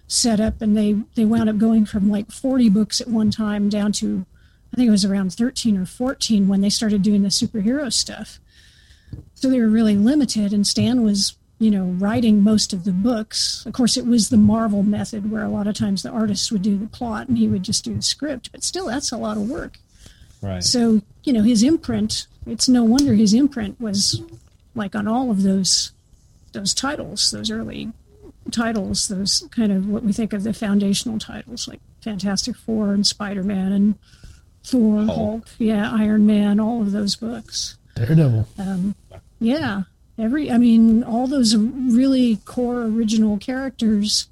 setup, 0.06 0.62
and 0.62 0.76
they 0.76 0.92
they 1.16 1.24
wound 1.24 1.48
up 1.48 1.58
going 1.58 1.86
from 1.86 2.08
like 2.10 2.30
40 2.30 2.68
books 2.68 3.00
at 3.00 3.08
one 3.08 3.30
time 3.30 3.68
down 3.68 3.92
to 3.92 4.24
i 4.72 4.76
think 4.76 4.88
it 4.88 4.92
was 4.92 5.04
around 5.04 5.32
13 5.32 5.76
or 5.76 5.86
14 5.86 6.48
when 6.48 6.60
they 6.60 6.70
started 6.70 7.02
doing 7.02 7.22
the 7.22 7.28
superhero 7.28 7.92
stuff 7.92 8.40
so 9.34 9.48
they 9.48 9.60
were 9.60 9.68
really 9.68 9.96
limited 9.96 10.52
and 10.52 10.66
stan 10.66 11.02
was 11.02 11.36
you 11.58 11.70
know 11.70 11.84
writing 11.84 12.42
most 12.42 12.72
of 12.72 12.84
the 12.84 12.92
books 12.92 13.64
of 13.66 13.72
course 13.72 13.96
it 13.96 14.06
was 14.06 14.28
the 14.28 14.36
marvel 14.36 14.82
method 14.82 15.30
where 15.30 15.42
a 15.42 15.48
lot 15.48 15.66
of 15.66 15.74
times 15.74 16.02
the 16.02 16.10
artists 16.10 16.52
would 16.52 16.62
do 16.62 16.76
the 16.76 16.86
plot 16.86 17.28
and 17.28 17.38
he 17.38 17.48
would 17.48 17.62
just 17.62 17.84
do 17.84 17.94
the 17.94 18.02
script 18.02 18.50
but 18.52 18.62
still 18.62 18.86
that's 18.86 19.12
a 19.12 19.16
lot 19.16 19.36
of 19.36 19.48
work 19.48 19.78
right 20.42 20.62
so 20.62 21.00
you 21.24 21.32
know 21.32 21.42
his 21.42 21.62
imprint 21.62 22.26
it's 22.46 22.68
no 22.68 22.84
wonder 22.84 23.14
his 23.14 23.32
imprint 23.32 23.80
was 23.80 24.22
like 24.74 24.94
on 24.94 25.08
all 25.08 25.30
of 25.30 25.42
those 25.42 25.92
those 26.52 26.74
titles 26.74 27.30
those 27.30 27.50
early 27.50 27.92
titles, 28.50 29.08
those 29.08 29.46
kind 29.50 29.72
of 29.72 29.88
what 29.88 30.02
we 30.02 30.12
think 30.12 30.32
of 30.32 30.42
the 30.42 30.52
foundational 30.52 31.18
titles 31.18 31.68
like 31.68 31.80
Fantastic 32.02 32.56
Four 32.56 32.92
and 32.92 33.06
Spider 33.06 33.42
Man 33.42 33.72
and 33.72 33.98
Thor, 34.64 35.04
Hulk. 35.04 35.16
Hulk. 35.16 35.48
yeah, 35.58 35.90
Iron 35.92 36.26
Man, 36.26 36.60
all 36.60 36.82
of 36.82 36.92
those 36.92 37.16
books. 37.16 37.76
Daredevil. 37.94 38.46
Um, 38.58 38.94
yeah, 39.40 39.82
every, 40.18 40.50
I 40.50 40.58
mean, 40.58 41.02
all 41.02 41.26
those 41.26 41.56
really 41.56 42.36
core 42.44 42.82
original 42.82 43.38
characters, 43.38 44.28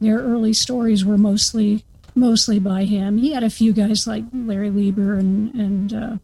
their 0.00 0.18
early 0.18 0.52
stories 0.52 1.04
were 1.04 1.18
mostly 1.18 1.84
mostly 2.14 2.60
by 2.60 2.84
him. 2.84 3.18
He 3.18 3.32
had 3.32 3.42
a 3.42 3.50
few 3.50 3.72
guys 3.72 4.06
like 4.06 4.24
Larry 4.32 4.70
Lieber 4.70 5.14
and 5.14 5.54
and 5.54 5.92
uh, 5.92 6.16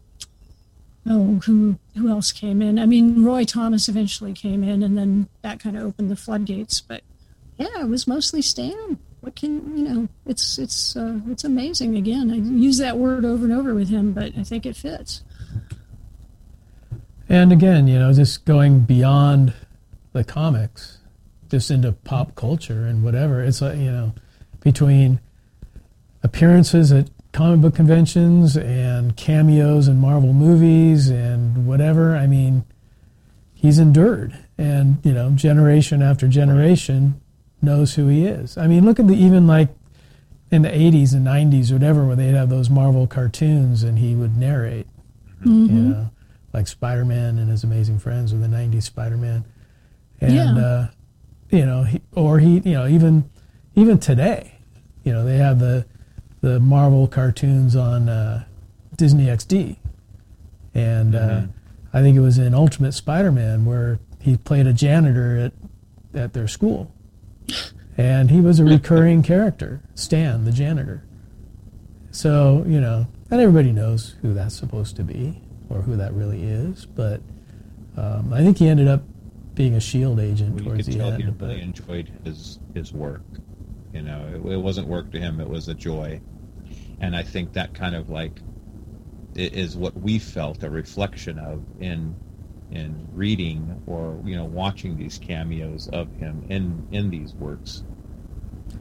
oh, 1.09 1.41
who 1.45 1.77
who 1.95 2.09
else 2.09 2.31
came 2.31 2.61
in? 2.61 2.79
I 2.79 2.85
mean, 2.85 3.23
Roy 3.23 3.43
Thomas 3.43 3.89
eventually 3.89 4.33
came 4.33 4.63
in, 4.63 4.83
and 4.83 4.97
then 4.97 5.27
that 5.41 5.59
kind 5.59 5.77
of 5.77 5.83
opened 5.83 6.09
the 6.09 6.15
floodgates. 6.15 6.81
But 6.81 7.03
yeah, 7.57 7.81
it 7.81 7.87
was 7.87 8.07
mostly 8.07 8.41
Stan. 8.41 8.99
What 9.21 9.35
can 9.35 9.77
you 9.77 9.83
know? 9.83 10.07
It's 10.25 10.57
it's 10.57 10.95
uh, 10.95 11.19
it's 11.29 11.43
amazing. 11.43 11.95
Again, 11.95 12.31
I 12.31 12.35
use 12.35 12.77
that 12.77 12.97
word 12.97 13.25
over 13.25 13.43
and 13.43 13.53
over 13.53 13.73
with 13.73 13.89
him, 13.89 14.13
but 14.13 14.33
I 14.37 14.43
think 14.43 14.65
it 14.65 14.75
fits. 14.75 15.23
And 17.31 17.53
again, 17.53 17.87
you 17.87 17.97
know, 17.97 18.11
just 18.11 18.43
going 18.43 18.81
beyond 18.81 19.53
the 20.11 20.21
comics, 20.21 20.97
just 21.49 21.71
into 21.71 21.93
pop 21.93 22.35
culture 22.35 22.85
and 22.85 23.05
whatever. 23.05 23.41
It's 23.41 23.61
like 23.61 23.77
you 23.77 23.89
know, 23.89 24.13
between 24.59 25.21
appearances 26.23 26.91
at 26.91 27.09
comic 27.31 27.61
book 27.61 27.73
conventions 27.73 28.57
and 28.57 29.15
cameos 29.15 29.87
in 29.87 30.01
Marvel 30.01 30.33
movies 30.33 31.07
and 31.07 31.65
whatever. 31.65 32.17
I 32.17 32.27
mean, 32.27 32.65
he's 33.53 33.79
endured, 33.79 34.37
and 34.57 34.97
you 35.01 35.13
know, 35.13 35.29
generation 35.29 36.01
after 36.01 36.27
generation 36.27 37.21
knows 37.61 37.95
who 37.95 38.09
he 38.09 38.25
is. 38.25 38.57
I 38.57 38.67
mean, 38.67 38.83
look 38.83 38.99
at 38.99 39.07
the 39.07 39.15
even 39.15 39.47
like 39.47 39.69
in 40.51 40.63
the 40.63 40.69
80s 40.69 41.13
and 41.13 41.25
90s 41.25 41.71
or 41.71 41.75
whatever, 41.75 42.05
where 42.05 42.17
they'd 42.17 42.33
have 42.33 42.49
those 42.49 42.69
Marvel 42.69 43.07
cartoons 43.07 43.83
and 43.83 43.99
he 43.99 44.15
would 44.15 44.35
narrate, 44.35 44.87
mm-hmm. 45.39 45.65
you 45.73 45.81
know, 45.81 46.09
like 46.53 46.67
Spider 46.67 47.05
Man 47.05 47.37
and 47.37 47.49
His 47.49 47.63
Amazing 47.63 47.99
Friends 47.99 48.33
or 48.33 48.37
the 48.37 48.47
90s 48.47 48.83
Spider 48.83 49.17
Man. 49.17 49.45
And, 50.19 50.33
yeah. 50.33 50.65
uh, 50.65 50.87
you 51.49 51.65
know, 51.65 51.83
he, 51.83 52.01
or 52.13 52.39
he, 52.39 52.59
you 52.59 52.73
know, 52.73 52.87
even 52.87 53.29
even 53.75 53.99
today, 53.99 54.59
you 55.03 55.13
know, 55.13 55.25
they 55.25 55.37
have 55.37 55.59
the 55.59 55.85
the 56.41 56.59
Marvel 56.59 57.07
cartoons 57.07 57.75
on 57.75 58.09
uh, 58.09 58.45
Disney 58.95 59.25
XD. 59.25 59.77
And 60.73 61.15
uh, 61.15 61.19
mm-hmm. 61.19 61.45
uh, 61.45 61.47
I 61.93 62.01
think 62.01 62.17
it 62.17 62.21
was 62.21 62.37
in 62.37 62.53
Ultimate 62.53 62.93
Spider 62.93 63.31
Man 63.31 63.65
where 63.65 63.99
he 64.19 64.37
played 64.37 64.67
a 64.67 64.73
janitor 64.73 65.37
at, 65.37 66.19
at 66.19 66.33
their 66.33 66.47
school 66.47 66.91
and 67.97 68.31
he 68.31 68.39
was 68.39 68.59
a 68.59 68.63
recurring 68.63 69.23
character, 69.23 69.81
Stan, 69.95 70.45
the 70.45 70.51
janitor. 70.51 71.03
So 72.11 72.63
you 72.67 72.79
know, 72.79 73.07
not 73.29 73.39
everybody 73.39 73.71
knows 73.71 74.15
who 74.21 74.33
that's 74.33 74.55
supposed 74.55 74.95
to 74.97 75.03
be 75.03 75.41
or 75.73 75.81
who 75.81 75.95
that 75.97 76.13
really 76.13 76.43
is, 76.43 76.85
but 76.85 77.21
um, 77.97 78.33
I 78.33 78.41
think 78.41 78.57
he 78.57 78.67
ended 78.67 78.87
up 78.87 79.03
being 79.53 79.75
a 79.75 79.79
shield 79.79 80.19
agent 80.19 80.55
well, 80.55 80.65
towards 80.65 80.87
the 80.87 80.99
end. 80.99 81.21
He 81.21 81.29
really 81.29 81.61
enjoyed 81.61 82.11
his 82.23 82.59
his 82.73 82.93
work. 82.93 83.23
You 83.93 84.01
know, 84.01 84.25
it, 84.33 84.53
it 84.53 84.57
wasn't 84.57 84.87
work 84.87 85.11
to 85.11 85.19
him; 85.19 85.39
it 85.39 85.49
was 85.49 85.67
a 85.67 85.73
joy, 85.73 86.21
and 86.99 87.15
I 87.15 87.23
think 87.23 87.53
that 87.53 87.73
kind 87.73 87.95
of 87.95 88.09
like 88.09 88.39
is 89.35 89.77
what 89.77 89.95
we 89.99 90.19
felt 90.19 90.63
a 90.63 90.69
reflection 90.69 91.39
of 91.39 91.63
in 91.79 92.15
in 92.71 93.07
reading 93.13 93.81
or 93.85 94.19
you 94.25 94.35
know 94.35 94.45
watching 94.45 94.97
these 94.97 95.17
cameos 95.17 95.89
of 95.89 96.13
him 96.15 96.43
in 96.49 96.85
in 96.91 97.09
these 97.09 97.33
works 97.35 97.83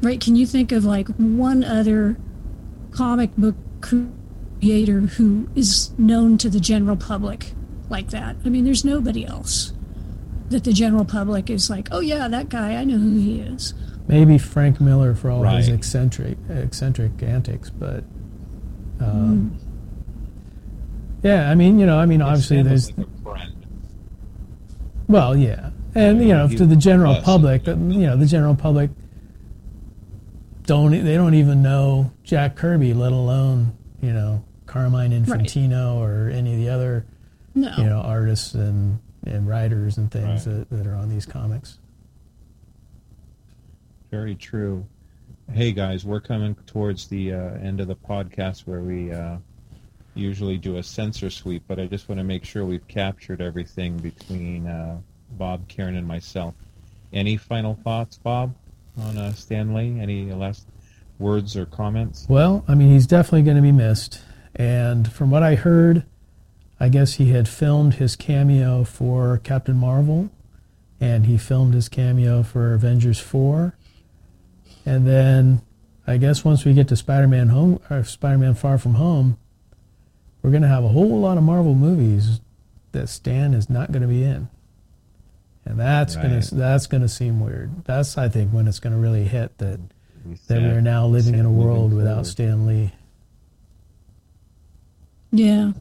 right 0.03 0.20
can 0.20 0.36
you 0.36 0.47
think 0.47 0.72
of 0.72 0.84
like 0.84 1.09
one 1.16 1.64
other 1.64 2.16
comic 2.93 3.34
book 3.36 3.57
creator 4.61 5.00
who 5.00 5.48
is 5.54 5.96
known 5.98 6.38
to 6.38 6.50
the 6.50 6.61
general 6.61 6.96
public 6.96 7.52
like 7.88 8.11
that. 8.11 8.36
I 8.44 8.48
mean 8.48 8.64
there's 8.64 8.84
nobody 8.84 9.26
else 9.26 9.72
that 10.50 10.64
the 10.64 10.72
general 10.72 11.04
public 11.04 11.48
is 11.48 11.70
like, 11.70 11.88
oh 11.92 12.00
yeah, 12.00 12.28
that 12.28 12.48
guy, 12.48 12.74
I 12.74 12.84
know 12.84 12.98
who 12.98 13.18
he 13.18 13.40
is. 13.40 13.72
Maybe 14.08 14.36
Frank 14.38 14.80
Miller 14.80 15.14
for 15.14 15.30
all 15.30 15.44
his 15.44 15.68
eccentric 15.68 16.36
eccentric 16.48 17.22
antics, 17.22 17.70
but 17.70 18.04
um, 19.00 19.58
yeah, 21.22 21.50
I 21.50 21.54
mean, 21.54 21.78
you 21.78 21.86
know, 21.86 21.98
I 21.98 22.06
mean, 22.06 22.20
obviously 22.20 22.56
Stan 22.56 22.66
there's 22.66 22.96
like 22.96 23.06
well, 25.08 25.36
yeah, 25.36 25.70
and 25.94 26.20
you 26.20 26.28
know, 26.28 26.46
he 26.46 26.56
to 26.56 26.66
the 26.66 26.76
general 26.76 27.20
public, 27.22 27.66
you 27.66 27.74
know, 27.74 28.16
the 28.16 28.26
general 28.26 28.54
public 28.54 28.90
don't 30.66 30.92
they 30.92 31.14
don't 31.14 31.34
even 31.34 31.62
know 31.62 32.12
Jack 32.22 32.56
Kirby, 32.56 32.94
let 32.94 33.12
alone 33.12 33.76
you 34.00 34.12
know 34.12 34.44
Carmine 34.74 35.10
Infantino 35.10 35.96
or 35.96 36.28
any 36.30 36.52
of 36.52 36.58
the 36.60 36.68
other 36.68 37.04
No. 37.56 37.74
you 37.76 37.84
know 37.84 37.98
artists 38.00 38.54
and 38.54 39.00
and 39.26 39.48
writers 39.48 39.98
and 39.98 40.10
things 40.12 40.46
Right. 40.46 40.68
that, 40.70 40.70
that 40.70 40.86
are 40.86 40.94
on 40.94 41.08
these 41.08 41.26
comics. 41.26 41.78
Very 44.12 44.36
true. 44.36 44.86
Hey 45.52 45.72
guys, 45.72 46.04
we're 46.04 46.20
coming 46.20 46.54
towards 46.66 47.08
the 47.08 47.32
uh, 47.34 47.38
end 47.54 47.80
of 47.80 47.88
the 47.88 47.96
podcast 47.96 48.60
where 48.60 48.80
we 48.80 49.12
uh, 49.12 49.38
usually 50.14 50.56
do 50.56 50.76
a 50.76 50.82
sensor 50.84 51.30
sweep, 51.30 51.64
but 51.66 51.80
I 51.80 51.86
just 51.86 52.08
want 52.08 52.20
to 52.20 52.24
make 52.24 52.44
sure 52.44 52.64
we've 52.64 52.86
captured 52.86 53.40
everything 53.40 53.96
between 53.98 54.68
uh, 54.68 54.98
Bob, 55.32 55.66
Karen, 55.66 55.96
and 55.96 56.06
myself. 56.06 56.54
Any 57.12 57.36
final 57.36 57.74
thoughts, 57.82 58.18
Bob, 58.18 58.54
on 58.98 59.18
uh, 59.18 59.32
Stan 59.32 59.74
Lee? 59.74 59.98
Any 60.00 60.32
last 60.32 60.66
words 61.18 61.56
or 61.56 61.66
comments? 61.66 62.26
Well, 62.28 62.64
I 62.68 62.76
mean, 62.76 62.90
he's 62.90 63.08
definitely 63.08 63.42
going 63.42 63.56
to 63.56 63.62
be 63.62 63.72
missed. 63.72 64.22
And 64.61 65.11
from 65.11 65.30
what 65.30 65.42
I 65.42 65.54
heard, 65.54 66.04
I 66.78 66.90
guess 66.90 67.14
he 67.14 67.30
had 67.30 67.48
filmed 67.48 67.94
his 67.94 68.14
cameo 68.14 68.84
for 68.84 69.38
Captain 69.38 69.74
Marvel, 69.74 70.28
and 71.00 71.24
he 71.24 71.38
filmed 71.38 71.72
his 71.72 71.88
cameo 71.88 72.42
for 72.42 72.74
Avengers 72.74 73.18
4. 73.18 73.74
And 74.84 75.06
then 75.06 75.62
I 76.06 76.18
guess 76.18 76.44
once 76.44 76.66
we 76.66 76.74
get 76.74 76.88
to 76.88 76.96
Spider-Man 76.96 77.48
Home 77.48 77.80
or 77.88 78.04
Spider-Man 78.04 78.52
Far 78.52 78.76
From 78.76 78.96
Home, 78.96 79.38
we're 80.42 80.50
going 80.50 80.61
to 80.61 80.68
have 80.68 80.84
a 80.84 80.88
whole 80.88 81.18
lot 81.20 81.38
of 81.38 81.42
Marvel 81.42 81.74
movies 81.74 82.42
that 82.92 83.08
Stan 83.08 83.54
is 83.54 83.70
not 83.70 83.92
going 83.92 84.02
to 84.02 84.08
be 84.08 84.24
in. 84.24 84.50
And 85.64 85.80
that's 85.80 86.16
gonna 86.16 86.42
that's 86.52 86.86
going 86.86 87.02
to 87.02 87.08
seem 87.08 87.40
weird. 87.40 87.84
That's 87.84 88.18
I 88.18 88.28
think 88.28 88.50
when 88.52 88.68
it's 88.68 88.78
going 88.78 88.92
to 88.92 88.98
really 88.98 89.24
hit 89.24 89.56
that 89.56 89.80
that 90.26 90.38
said- 90.46 90.62
we 90.62 90.68
are 90.68 90.82
now 90.82 91.06
living 91.06 91.34
in 91.34 91.46
a 91.46 91.50
world 91.50 91.94
without. 91.94 92.26
Stan 92.26 92.66
Lee. 92.66 92.92
Yeah, 95.32 95.72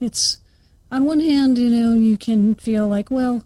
it's 0.00 0.38
on 0.90 1.04
one 1.04 1.20
hand, 1.20 1.58
you 1.58 1.70
know, 1.70 1.94
you 1.94 2.16
can 2.16 2.54
feel 2.54 2.88
like, 2.88 3.10
well, 3.10 3.44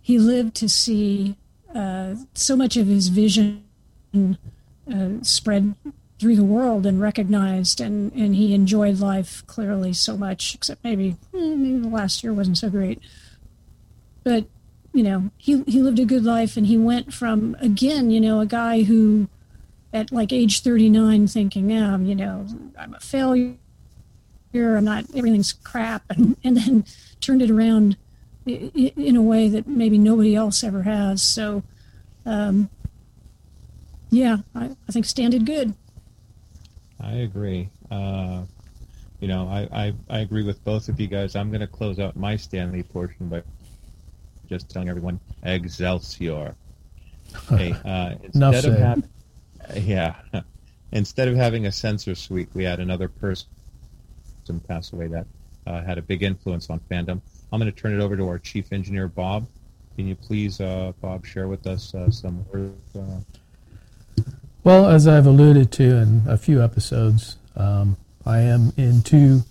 he 0.00 0.18
lived 0.18 0.54
to 0.56 0.68
see 0.68 1.36
uh, 1.74 2.14
so 2.34 2.56
much 2.56 2.76
of 2.76 2.86
his 2.86 3.08
vision 3.08 3.64
uh, 4.14 5.08
spread 5.22 5.74
through 6.18 6.36
the 6.36 6.44
world 6.44 6.86
and 6.86 7.00
recognized, 7.00 7.80
and, 7.80 8.12
and 8.12 8.36
he 8.36 8.54
enjoyed 8.54 8.98
life 9.00 9.44
clearly 9.46 9.92
so 9.92 10.16
much. 10.16 10.54
Except 10.54 10.82
maybe 10.84 11.16
eh, 11.34 11.54
maybe 11.54 11.78
the 11.78 11.88
last 11.88 12.22
year 12.22 12.32
wasn't 12.32 12.58
so 12.58 12.70
great, 12.70 13.00
but 14.22 14.46
you 14.92 15.02
know, 15.02 15.30
he 15.36 15.62
he 15.64 15.82
lived 15.82 15.98
a 15.98 16.04
good 16.04 16.24
life, 16.24 16.56
and 16.56 16.66
he 16.66 16.76
went 16.76 17.12
from 17.12 17.56
again, 17.60 18.10
you 18.10 18.20
know, 18.20 18.40
a 18.40 18.46
guy 18.46 18.82
who 18.82 19.28
at 19.92 20.12
like 20.12 20.32
age 20.32 20.60
39 20.60 21.26
thinking, 21.28 21.70
yeah, 21.70 21.98
you 21.98 22.14
know, 22.14 22.46
I'm 22.78 22.94
a 22.94 23.00
failure 23.00 23.54
here, 24.54 24.76
I'm 24.76 24.84
not, 24.84 25.04
everything's 25.14 25.52
crap, 25.52 26.04
and, 26.10 26.36
and 26.44 26.56
then 26.56 26.84
turned 27.20 27.42
it 27.42 27.50
around 27.50 27.96
i- 28.46 28.70
i- 28.74 28.92
in 28.96 29.16
a 29.16 29.22
way 29.22 29.48
that 29.48 29.66
maybe 29.66 29.98
nobody 29.98 30.34
else 30.34 30.62
ever 30.64 30.82
has. 30.84 31.20
So, 31.22 31.62
um, 32.24 32.70
yeah, 34.10 34.38
I, 34.54 34.66
I 34.88 34.92
think 34.92 35.04
Stan 35.06 35.30
did 35.30 35.44
good. 35.44 35.74
I 37.00 37.12
agree. 37.16 37.68
Uh, 37.90 38.44
you 39.20 39.26
know, 39.28 39.48
I, 39.48 39.86
I, 39.86 39.94
I 40.08 40.18
agree 40.20 40.44
with 40.44 40.64
both 40.64 40.88
of 40.88 41.00
you 41.00 41.08
guys. 41.08 41.34
I'm 41.34 41.48
going 41.50 41.60
to 41.60 41.66
close 41.66 41.98
out 41.98 42.14
my 42.16 42.36
Stan 42.36 42.70
Lee 42.72 42.82
portion 42.84 43.28
by 43.28 43.42
just 44.48 44.70
telling 44.70 44.88
everyone 44.88 45.18
Excelsior. 45.42 46.54
Hey, 47.48 47.74
uh, 47.84 48.14
instead 48.22 48.54
of 48.54 48.62
said. 48.62 48.78
having, 48.78 49.88
yeah, 49.88 50.14
instead 50.92 51.26
of 51.26 51.34
having 51.34 51.66
a 51.66 51.72
sensor 51.72 52.14
suite, 52.14 52.48
we 52.54 52.62
had 52.62 52.78
another 52.78 53.08
person 53.08 53.48
pass 54.52 54.92
away 54.92 55.08
that 55.08 55.26
uh, 55.66 55.82
had 55.82 55.98
a 55.98 56.02
big 56.02 56.22
influence 56.22 56.70
on 56.70 56.80
fandom. 56.90 57.20
I'm 57.52 57.60
going 57.60 57.72
to 57.72 57.80
turn 57.80 57.98
it 57.98 58.02
over 58.02 58.16
to 58.16 58.28
our 58.28 58.38
chief 58.38 58.72
engineer, 58.72 59.08
Bob. 59.08 59.46
Can 59.96 60.06
you 60.08 60.14
please, 60.16 60.60
uh, 60.60 60.92
Bob, 61.00 61.24
share 61.24 61.48
with 61.48 61.66
us 61.66 61.94
uh, 61.94 62.10
some 62.10 62.44
words? 62.52 62.96
Uh, 62.96 63.20
Well, 64.64 64.88
as 64.88 65.06
I've 65.06 65.26
alluded 65.26 65.70
to 65.72 65.84
in 65.84 66.22
a 66.26 66.36
few 66.36 66.62
episodes, 66.62 67.36
um, 67.54 67.96
I 68.26 68.40
am 68.40 68.72
into 68.76 69.42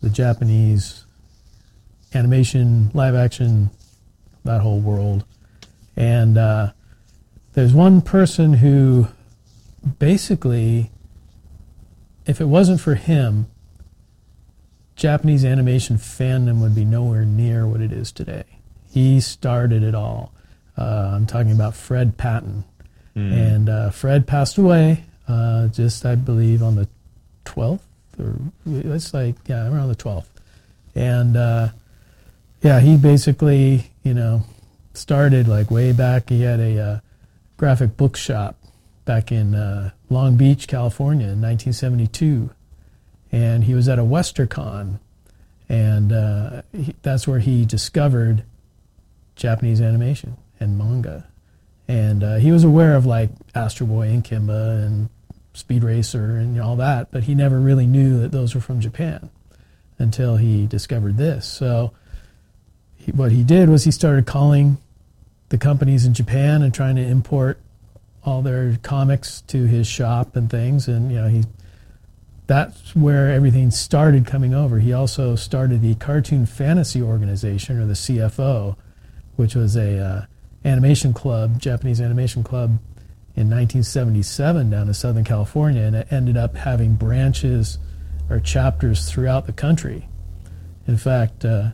the 0.00 0.08
Japanese 0.10 1.04
animation, 2.14 2.90
live 2.94 3.14
action, 3.14 3.70
that 4.44 4.62
whole 4.62 4.80
world. 4.80 5.24
And 5.96 6.38
uh, 6.38 6.72
there's 7.52 7.74
one 7.74 8.00
person 8.00 8.54
who 8.54 9.08
basically, 9.98 10.90
if 12.26 12.40
it 12.40 12.46
wasn't 12.46 12.80
for 12.80 12.94
him, 12.94 13.46
Japanese 14.98 15.44
animation 15.44 15.96
fandom 15.96 16.60
would 16.60 16.74
be 16.74 16.84
nowhere 16.84 17.24
near 17.24 17.66
what 17.66 17.80
it 17.80 17.92
is 17.92 18.10
today. 18.10 18.44
He 18.90 19.20
started 19.20 19.84
it 19.84 19.94
all. 19.94 20.32
Uh, 20.76 21.12
I'm 21.14 21.24
talking 21.24 21.52
about 21.52 21.74
Fred 21.74 22.18
Patten. 22.18 22.64
And 23.14 23.68
uh, 23.68 23.90
Fred 23.90 24.28
passed 24.28 24.58
away 24.58 25.04
uh, 25.26 25.68
just, 25.68 26.06
I 26.06 26.14
believe, 26.14 26.62
on 26.62 26.76
the 26.76 26.88
12th, 27.46 27.80
or 28.18 28.36
it's 28.66 29.12
like, 29.12 29.34
yeah, 29.46 29.68
around 29.68 29.88
the 29.88 29.96
12th. 29.96 30.26
And 30.94 31.36
uh, 31.36 31.68
yeah, 32.62 32.80
he 32.80 32.96
basically, 32.96 33.90
you 34.04 34.14
know, 34.14 34.42
started 34.94 35.48
like 35.48 35.70
way 35.70 35.92
back. 35.92 36.28
He 36.28 36.42
had 36.42 36.60
a 36.60 36.80
uh, 36.80 37.00
graphic 37.56 37.96
book 37.96 38.16
shop 38.16 38.56
back 39.04 39.32
in 39.32 39.54
uh, 39.54 39.90
Long 40.10 40.36
Beach, 40.36 40.68
California 40.68 41.26
in 41.26 41.40
1972. 41.40 42.50
And 43.30 43.64
he 43.64 43.74
was 43.74 43.88
at 43.88 43.98
a 43.98 44.02
WesterCon. 44.02 44.98
And 45.68 46.12
uh, 46.12 46.62
he, 46.72 46.94
that's 47.02 47.28
where 47.28 47.40
he 47.40 47.64
discovered 47.64 48.44
Japanese 49.36 49.80
animation 49.80 50.36
and 50.58 50.78
manga. 50.78 51.26
And 51.86 52.22
uh, 52.22 52.36
he 52.36 52.52
was 52.52 52.64
aware 52.64 52.94
of 52.94 53.06
like 53.06 53.30
Astro 53.54 53.86
Boy 53.86 54.08
and 54.08 54.24
Kimba 54.24 54.84
and 54.84 55.08
Speed 55.54 55.82
Racer 55.82 56.36
and 56.36 56.60
all 56.60 56.76
that, 56.76 57.10
but 57.10 57.24
he 57.24 57.34
never 57.34 57.58
really 57.58 57.86
knew 57.86 58.20
that 58.20 58.30
those 58.30 58.54
were 58.54 58.60
from 58.60 58.80
Japan 58.80 59.30
until 59.98 60.36
he 60.36 60.66
discovered 60.66 61.16
this. 61.16 61.46
So 61.46 61.92
he, 62.96 63.10
what 63.12 63.32
he 63.32 63.42
did 63.42 63.68
was 63.68 63.84
he 63.84 63.90
started 63.90 64.26
calling 64.26 64.78
the 65.48 65.58
companies 65.58 66.04
in 66.04 66.14
Japan 66.14 66.62
and 66.62 66.72
trying 66.72 66.96
to 66.96 67.02
import 67.02 67.58
all 68.24 68.42
their 68.42 68.76
comics 68.82 69.40
to 69.42 69.64
his 69.64 69.86
shop 69.86 70.36
and 70.36 70.50
things. 70.50 70.86
And 70.86 71.10
you 71.10 71.20
know 71.20 71.28
he 71.28 71.44
that's 72.48 72.96
where 72.96 73.30
everything 73.30 73.70
started 73.70 74.26
coming 74.26 74.54
over. 74.54 74.78
He 74.78 74.92
also 74.92 75.36
started 75.36 75.82
the 75.82 75.94
Cartoon 75.96 76.46
Fantasy 76.46 77.02
Organization, 77.02 77.78
or 77.78 77.86
the 77.86 77.92
CFO, 77.92 78.74
which 79.36 79.54
was 79.54 79.76
a 79.76 79.98
uh, 79.98 80.26
animation 80.64 81.12
club, 81.12 81.60
Japanese 81.60 82.00
animation 82.00 82.42
club, 82.42 82.78
in 83.36 83.50
1977 83.50 84.70
down 84.70 84.88
in 84.88 84.94
Southern 84.94 85.24
California, 85.24 85.82
and 85.82 85.94
it 85.94 86.08
ended 86.10 86.38
up 86.38 86.56
having 86.56 86.94
branches 86.94 87.78
or 88.30 88.40
chapters 88.40 89.10
throughout 89.10 89.46
the 89.46 89.52
country. 89.52 90.08
In 90.86 90.96
fact, 90.96 91.44
uh, 91.44 91.70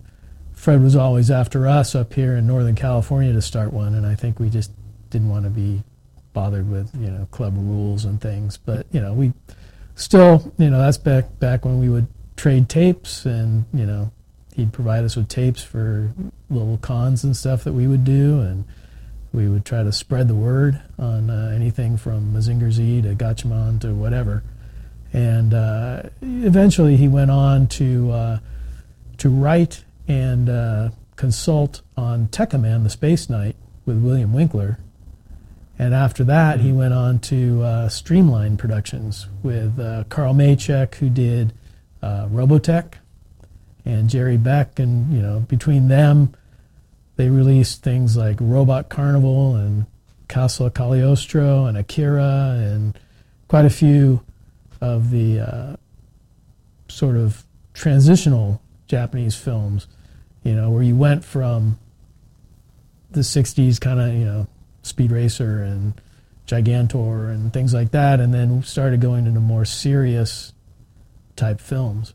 Fred 0.52 0.82
was 0.82 0.96
always 0.96 1.30
after 1.30 1.68
us 1.68 1.94
up 1.94 2.12
here 2.14 2.36
in 2.36 2.48
Northern 2.48 2.74
California 2.74 3.32
to 3.32 3.40
start 3.40 3.72
one, 3.72 3.94
and 3.94 4.04
I 4.04 4.16
think 4.16 4.40
we 4.40 4.50
just 4.50 4.72
didn't 5.10 5.28
want 5.28 5.44
to 5.44 5.50
be 5.50 5.84
bothered 6.32 6.68
with 6.68 6.90
you 6.98 7.10
know 7.10 7.28
club 7.30 7.54
rules 7.56 8.04
and 8.04 8.20
things. 8.20 8.56
But 8.56 8.86
you 8.90 9.00
know 9.00 9.14
we 9.14 9.32
still 9.94 10.52
you 10.58 10.70
know 10.70 10.78
that's 10.78 10.98
back 10.98 11.38
back 11.38 11.64
when 11.64 11.80
we 11.80 11.88
would 11.88 12.06
trade 12.36 12.68
tapes, 12.68 13.24
and 13.24 13.64
you 13.72 13.86
know 13.86 14.10
he'd 14.54 14.72
provide 14.72 15.04
us 15.04 15.16
with 15.16 15.28
tapes 15.28 15.62
for 15.62 16.12
little 16.50 16.78
cons 16.78 17.24
and 17.24 17.36
stuff 17.36 17.64
that 17.64 17.72
we 17.72 17.86
would 17.86 18.04
do, 18.04 18.40
and 18.40 18.64
we 19.32 19.48
would 19.48 19.64
try 19.64 19.82
to 19.82 19.92
spread 19.92 20.28
the 20.28 20.34
word 20.34 20.80
on 20.98 21.28
uh, 21.28 21.52
anything 21.54 21.96
from 21.96 22.32
Mazinger 22.32 22.70
Z 22.70 23.02
to 23.02 23.14
Gatchaman 23.14 23.80
to 23.80 23.94
whatever. 23.94 24.44
And 25.12 25.54
uh, 25.54 26.04
eventually, 26.22 26.96
he 26.96 27.08
went 27.08 27.30
on 27.30 27.66
to 27.68 28.10
uh, 28.10 28.38
to 29.18 29.28
write 29.28 29.84
and 30.06 30.48
uh, 30.48 30.90
consult 31.16 31.82
on 31.96 32.28
Tekkaman, 32.28 32.82
the 32.82 32.90
Space 32.90 33.30
Knight, 33.30 33.56
with 33.86 33.98
William 33.98 34.32
Winckler. 34.32 34.78
And 35.78 35.92
after 35.92 36.22
that, 36.24 36.60
he 36.60 36.72
went 36.72 36.94
on 36.94 37.18
to 37.20 37.62
uh, 37.62 37.88
Streamline 37.88 38.56
Productions 38.56 39.26
with 39.42 39.78
uh, 39.78 40.04
Carl 40.08 40.34
Macek, 40.34 40.94
who 40.96 41.10
did 41.10 41.52
uh, 42.00 42.26
Robotech, 42.26 42.94
and 43.84 44.08
Jerry 44.08 44.36
Beck. 44.36 44.78
And, 44.78 45.12
you 45.12 45.20
know, 45.20 45.40
between 45.40 45.88
them, 45.88 46.34
they 47.16 47.28
released 47.28 47.82
things 47.82 48.16
like 48.16 48.36
Robot 48.40 48.88
Carnival 48.88 49.56
and 49.56 49.86
Castle 50.28 50.70
Cagliostro 50.70 51.66
and 51.66 51.76
Akira 51.76 52.56
and 52.56 52.98
quite 53.48 53.64
a 53.64 53.70
few 53.70 54.20
of 54.80 55.10
the 55.10 55.40
uh, 55.40 55.76
sort 56.88 57.16
of 57.16 57.44
transitional 57.72 58.60
Japanese 58.86 59.34
films, 59.34 59.86
you 60.42 60.54
know, 60.54 60.70
where 60.70 60.82
you 60.82 60.96
went 60.96 61.24
from 61.24 61.78
the 63.10 63.20
60s 63.20 63.80
kind 63.80 64.00
of, 64.00 64.12
you 64.12 64.24
know, 64.24 64.46
Speed 64.84 65.10
Racer 65.10 65.62
and 65.62 66.00
Gigantor 66.46 67.32
and 67.32 67.52
things 67.52 67.72
like 67.72 67.90
that, 67.92 68.20
and 68.20 68.32
then 68.32 68.62
started 68.62 69.00
going 69.00 69.26
into 69.26 69.40
more 69.40 69.64
serious 69.64 70.52
type 71.36 71.60
films. 71.60 72.14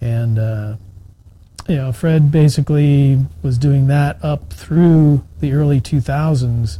And, 0.00 0.38
uh, 0.38 0.76
you 1.68 1.76
know, 1.76 1.92
Fred 1.92 2.30
basically 2.30 3.18
was 3.42 3.58
doing 3.58 3.88
that 3.88 4.22
up 4.24 4.52
through 4.52 5.24
the 5.40 5.52
early 5.52 5.80
2000s 5.80 6.78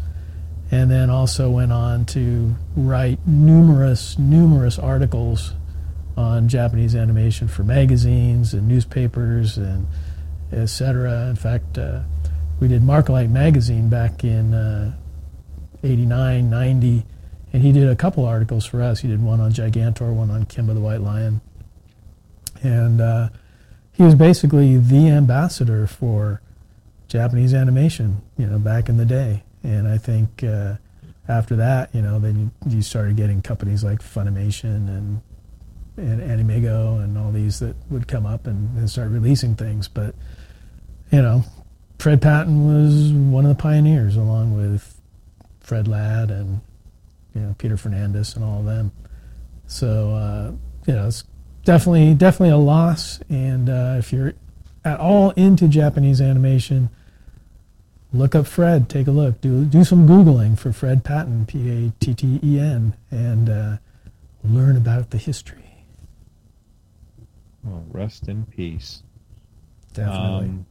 and 0.70 0.90
then 0.90 1.10
also 1.10 1.50
went 1.50 1.72
on 1.72 2.04
to 2.04 2.54
write 2.76 3.18
numerous, 3.26 4.18
numerous 4.18 4.78
articles 4.78 5.54
on 6.16 6.48
Japanese 6.48 6.94
animation 6.94 7.48
for 7.48 7.62
magazines 7.62 8.52
and 8.52 8.68
newspapers 8.68 9.56
and 9.56 9.86
etc. 10.52 11.28
In 11.28 11.36
fact, 11.36 11.78
uh, 11.78 12.00
we 12.60 12.68
did 12.68 12.82
Markalite 12.82 13.30
magazine 13.30 13.88
back 13.88 14.24
in 14.24 14.52
uh, 14.52 14.94
89, 15.82 16.50
90, 16.50 17.04
and 17.52 17.62
he 17.62 17.72
did 17.72 17.88
a 17.88 17.96
couple 17.96 18.24
articles 18.24 18.66
for 18.66 18.82
us. 18.82 19.00
He 19.00 19.08
did 19.08 19.22
one 19.22 19.40
on 19.40 19.52
Gigantor, 19.52 20.12
one 20.12 20.30
on 20.30 20.44
Kimba 20.44 20.74
the 20.74 20.80
White 20.80 21.00
Lion. 21.00 21.40
And 22.62 23.00
uh, 23.00 23.28
he 23.92 24.02
was 24.02 24.14
basically 24.14 24.76
the 24.76 25.08
ambassador 25.08 25.86
for 25.86 26.42
Japanese 27.08 27.54
animation, 27.54 28.22
you 28.36 28.46
know, 28.46 28.58
back 28.58 28.88
in 28.88 28.96
the 28.96 29.04
day. 29.04 29.44
And 29.62 29.88
I 29.88 29.98
think 29.98 30.44
uh, 30.44 30.74
after 31.26 31.56
that, 31.56 31.94
you 31.94 32.02
know, 32.02 32.18
then 32.18 32.50
you, 32.68 32.82
started 32.82 33.16
getting 33.16 33.42
companies 33.42 33.82
like 33.82 34.00
Funimation 34.00 34.88
and 34.88 35.20
and 35.96 36.20
AnimEigo 36.20 37.02
and 37.02 37.18
all 37.18 37.32
these 37.32 37.58
that 37.58 37.74
would 37.90 38.06
come 38.06 38.24
up 38.24 38.46
and, 38.46 38.78
and 38.78 38.88
start 38.88 39.10
releasing 39.10 39.56
things. 39.56 39.88
But 39.88 40.14
you 41.10 41.20
know, 41.20 41.44
Fred 41.98 42.22
Patten 42.22 42.66
was 42.66 43.12
one 43.12 43.44
of 43.44 43.56
the 43.56 43.60
pioneers, 43.60 44.14
along 44.14 44.56
with 44.56 44.97
Fred 45.68 45.86
Ladd 45.86 46.30
and 46.30 46.62
you 47.34 47.42
know 47.42 47.54
Peter 47.58 47.76
Fernandez 47.76 48.34
and 48.34 48.42
all 48.44 48.60
of 48.60 48.64
them. 48.64 48.90
So 49.66 50.14
uh, 50.14 50.52
you 50.86 50.94
know, 50.94 51.06
it's 51.06 51.24
definitely 51.64 52.14
definitely 52.14 52.54
a 52.54 52.56
loss. 52.56 53.20
And 53.28 53.68
uh, 53.68 53.96
if 53.98 54.10
you're 54.10 54.32
at 54.82 54.98
all 54.98 55.30
into 55.32 55.68
Japanese 55.68 56.22
animation, 56.22 56.88
look 58.14 58.34
up 58.34 58.46
Fred. 58.46 58.88
Take 58.88 59.06
a 59.06 59.10
look. 59.10 59.42
Do 59.42 59.66
do 59.66 59.84
some 59.84 60.08
googling 60.08 60.58
for 60.58 60.72
Fred 60.72 61.04
Patten, 61.04 61.44
P 61.44 61.70
A 61.70 61.92
T 62.00 62.14
T 62.14 62.40
E 62.42 62.58
N, 62.58 62.96
and 63.10 63.50
uh, 63.50 63.76
learn 64.42 64.74
about 64.74 65.10
the 65.10 65.18
history. 65.18 65.84
Well, 67.62 67.84
rest 67.90 68.28
in 68.28 68.46
peace. 68.46 69.02
Definitely. 69.92 70.46
Um, 70.46 70.66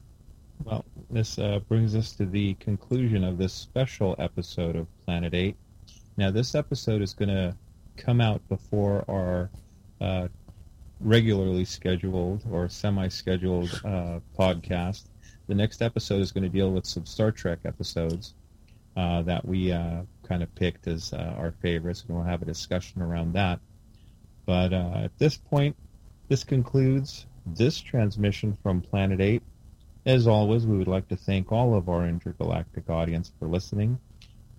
this 1.10 1.40
uh, 1.40 1.60
brings 1.68 1.96
us 1.96 2.12
to 2.14 2.26
the 2.26 2.54
conclusion 2.56 3.24
of 3.24 3.38
this 3.38 3.54
special 3.54 4.16
episode 4.20 4.76
of 4.76 4.88
Planet 5.06 5.34
Eight. 5.34 5.56
Now, 6.18 6.32
this 6.32 6.56
episode 6.56 7.02
is 7.02 7.14
going 7.14 7.30
to 7.30 7.56
come 7.96 8.22
out 8.22 8.48
before 8.50 9.06
our 9.08 9.50
uh, 10.02 10.28
regularly 11.00 11.66
scheduled 11.66 12.44
or 12.52 12.70
semi-scheduled 12.70 13.82
uh, 13.86 14.20
podcast 14.38 15.04
the 15.48 15.56
next 15.56 15.82
episode 15.82 16.22
is 16.22 16.32
going 16.32 16.44
to 16.44 16.50
deal 16.50 16.72
with 16.72 16.86
some 16.86 17.06
Star 17.06 17.32
Trek 17.32 17.60
episodes 17.66 18.34
uh, 18.98 19.22
that 19.24 19.46
we 19.46 19.72
uh, 19.72 20.02
kind 20.28 20.44
of 20.44 20.54
picked 20.56 20.88
as 20.88 21.14
uh, 21.14 21.36
our 21.38 21.54
favorites, 21.62 22.04
and 22.06 22.16
we'll 22.16 22.26
have 22.26 22.42
a 22.42 22.46
discussion 22.46 23.02
around 23.02 23.34
that. 23.34 23.60
But 24.46 24.74
at 24.74 25.18
this 25.18 25.38
point, 25.38 25.76
this 26.28 26.44
concludes 26.44 27.26
this 27.46 27.80
transmission 27.80 28.58
from 28.62 28.82
Planet 28.82 29.22
8. 29.22 29.42
As 30.08 30.26
always, 30.26 30.66
we 30.66 30.78
would 30.78 30.88
like 30.88 31.08
to 31.10 31.18
thank 31.18 31.52
all 31.52 31.76
of 31.76 31.90
our 31.90 32.08
intergalactic 32.08 32.90
audience 32.90 33.32
for 33.38 33.48
listening. 33.48 34.00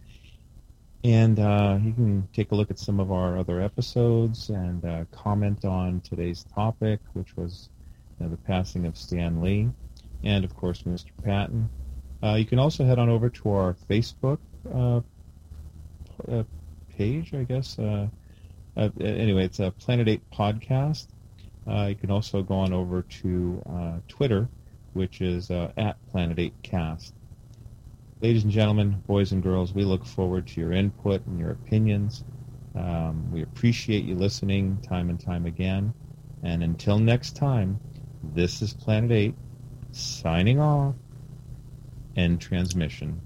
and 1.03 1.39
uh, 1.39 1.79
you 1.83 1.95
can 1.95 2.29
take 2.35 2.53
a 2.53 2.55
look 2.55 2.71
at 2.71 2.79
some 2.79 3.01
of 3.01 3.11
our 3.11 3.39
other 3.39 3.61
episodes 3.61 4.51
and 4.51 4.85
uh, 4.85 5.05
comment 5.13 5.65
on 5.65 6.01
today's 6.03 6.45
topic, 6.55 7.01
which 7.15 7.35
was 7.37 7.71
you 8.19 8.27
know, 8.27 8.31
the 8.31 8.37
passing 8.39 8.85
of 8.85 8.99
Stan 8.99 9.41
Lee, 9.41 9.71
and 10.23 10.45
of 10.45 10.55
course 10.55 10.83
Mr. 10.83 11.07
Patten. 11.25 11.71
Uh, 12.23 12.35
you 12.35 12.45
can 12.45 12.59
also 12.59 12.85
head 12.85 12.99
on 12.99 13.09
over 13.09 13.31
to 13.31 13.51
our 13.51 13.75
Facebook 13.89 14.39
uh, 14.75 15.01
uh, 16.31 16.43
page, 16.99 17.33
I 17.33 17.45
guess. 17.45 17.79
Uh, 18.81 18.89
anyway, 18.99 19.45
it's 19.45 19.59
a 19.59 19.71
Planet 19.73 20.09
8 20.09 20.31
podcast. 20.31 21.09
you 21.67 21.95
can 21.95 22.11
also 22.11 22.43
go 22.43 22.55
on 22.55 22.73
over 22.73 23.03
to 23.03 23.63
Twitter, 24.09 24.49
which 24.95 25.21
is 25.21 25.51
at 25.51 25.97
Planet 26.11 26.39
8 26.39 26.55
Cast. 26.63 27.13
Ladies 28.23 28.45
and 28.45 28.51
gentlemen, 28.51 29.03
boys 29.07 29.33
and 29.33 29.43
girls, 29.43 29.75
we 29.75 29.85
look 29.85 30.07
forward 30.07 30.47
to 30.47 30.61
your 30.63 30.73
input 30.73 31.27
and 31.27 31.39
your 31.39 31.51
opinions. 31.51 32.25
Um, 32.75 33.31
we 33.31 33.43
appreciate 33.43 34.05
you 34.05 34.15
listening 34.15 34.79
time 34.81 35.11
and 35.11 35.21
time 35.21 35.45
again. 35.45 35.93
And 36.43 36.63
until 36.63 36.99
next 36.99 37.37
time, 37.37 37.79
this 38.33 38.63
is 38.63 38.73
Planet 38.73 39.13
8 39.13 39.35
signing 39.93 40.59
off. 40.59 40.95
End 42.17 42.41
transmission. 42.41 43.21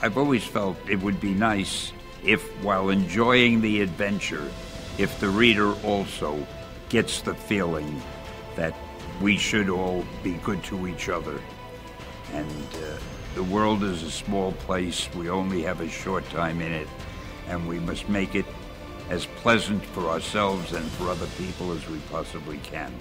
I've 0.00 0.16
always 0.16 0.44
felt 0.44 0.76
it 0.88 1.00
would 1.00 1.20
be 1.20 1.34
nice 1.34 1.92
if, 2.24 2.42
while 2.62 2.90
enjoying 2.90 3.60
the 3.60 3.80
adventure, 3.80 4.50
if 4.98 5.18
the 5.20 5.28
reader 5.28 5.72
also 5.84 6.46
gets 6.88 7.22
the 7.22 7.34
feeling 7.34 8.00
that 8.56 8.74
we 9.20 9.36
should 9.36 9.70
all 9.70 10.04
be 10.22 10.32
good 10.44 10.62
to 10.64 10.86
each 10.86 11.08
other. 11.08 11.40
And 12.32 12.66
uh, 12.74 12.98
the 13.34 13.42
world 13.42 13.82
is 13.82 14.02
a 14.02 14.10
small 14.10 14.52
place. 14.52 15.08
We 15.14 15.30
only 15.30 15.62
have 15.62 15.80
a 15.80 15.88
short 15.88 16.28
time 16.30 16.60
in 16.60 16.72
it, 16.72 16.88
and 17.48 17.66
we 17.68 17.78
must 17.78 18.08
make 18.08 18.34
it 18.34 18.46
as 19.10 19.26
pleasant 19.26 19.84
for 19.86 20.08
ourselves 20.08 20.72
and 20.72 20.84
for 20.92 21.08
other 21.08 21.26
people 21.38 21.72
as 21.72 21.86
we 21.88 21.98
possibly 22.10 22.58
can. 22.58 22.92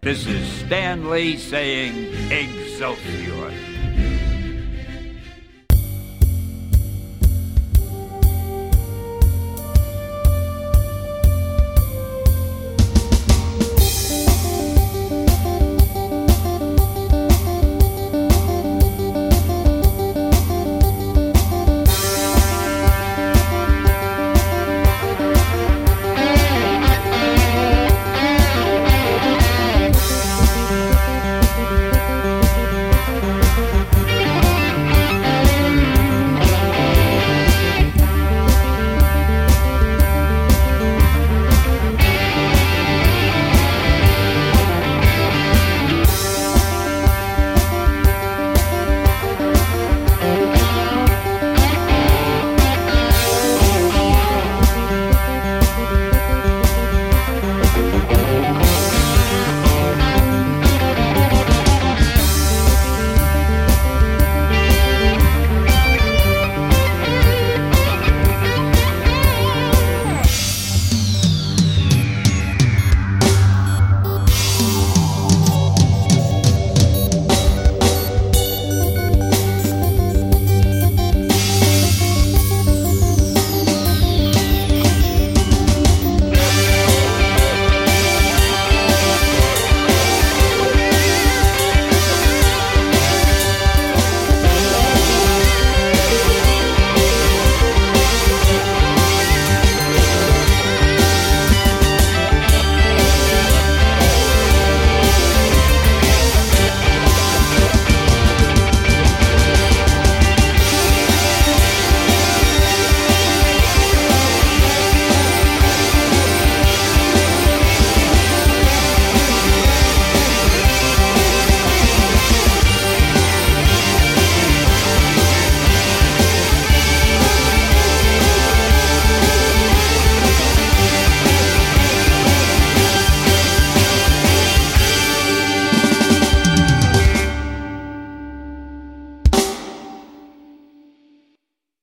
This 0.00 0.26
is 0.26 0.46
Stan 0.60 1.10
Lee 1.10 1.36
saying 1.36 2.14
Excelsior. 2.30 3.77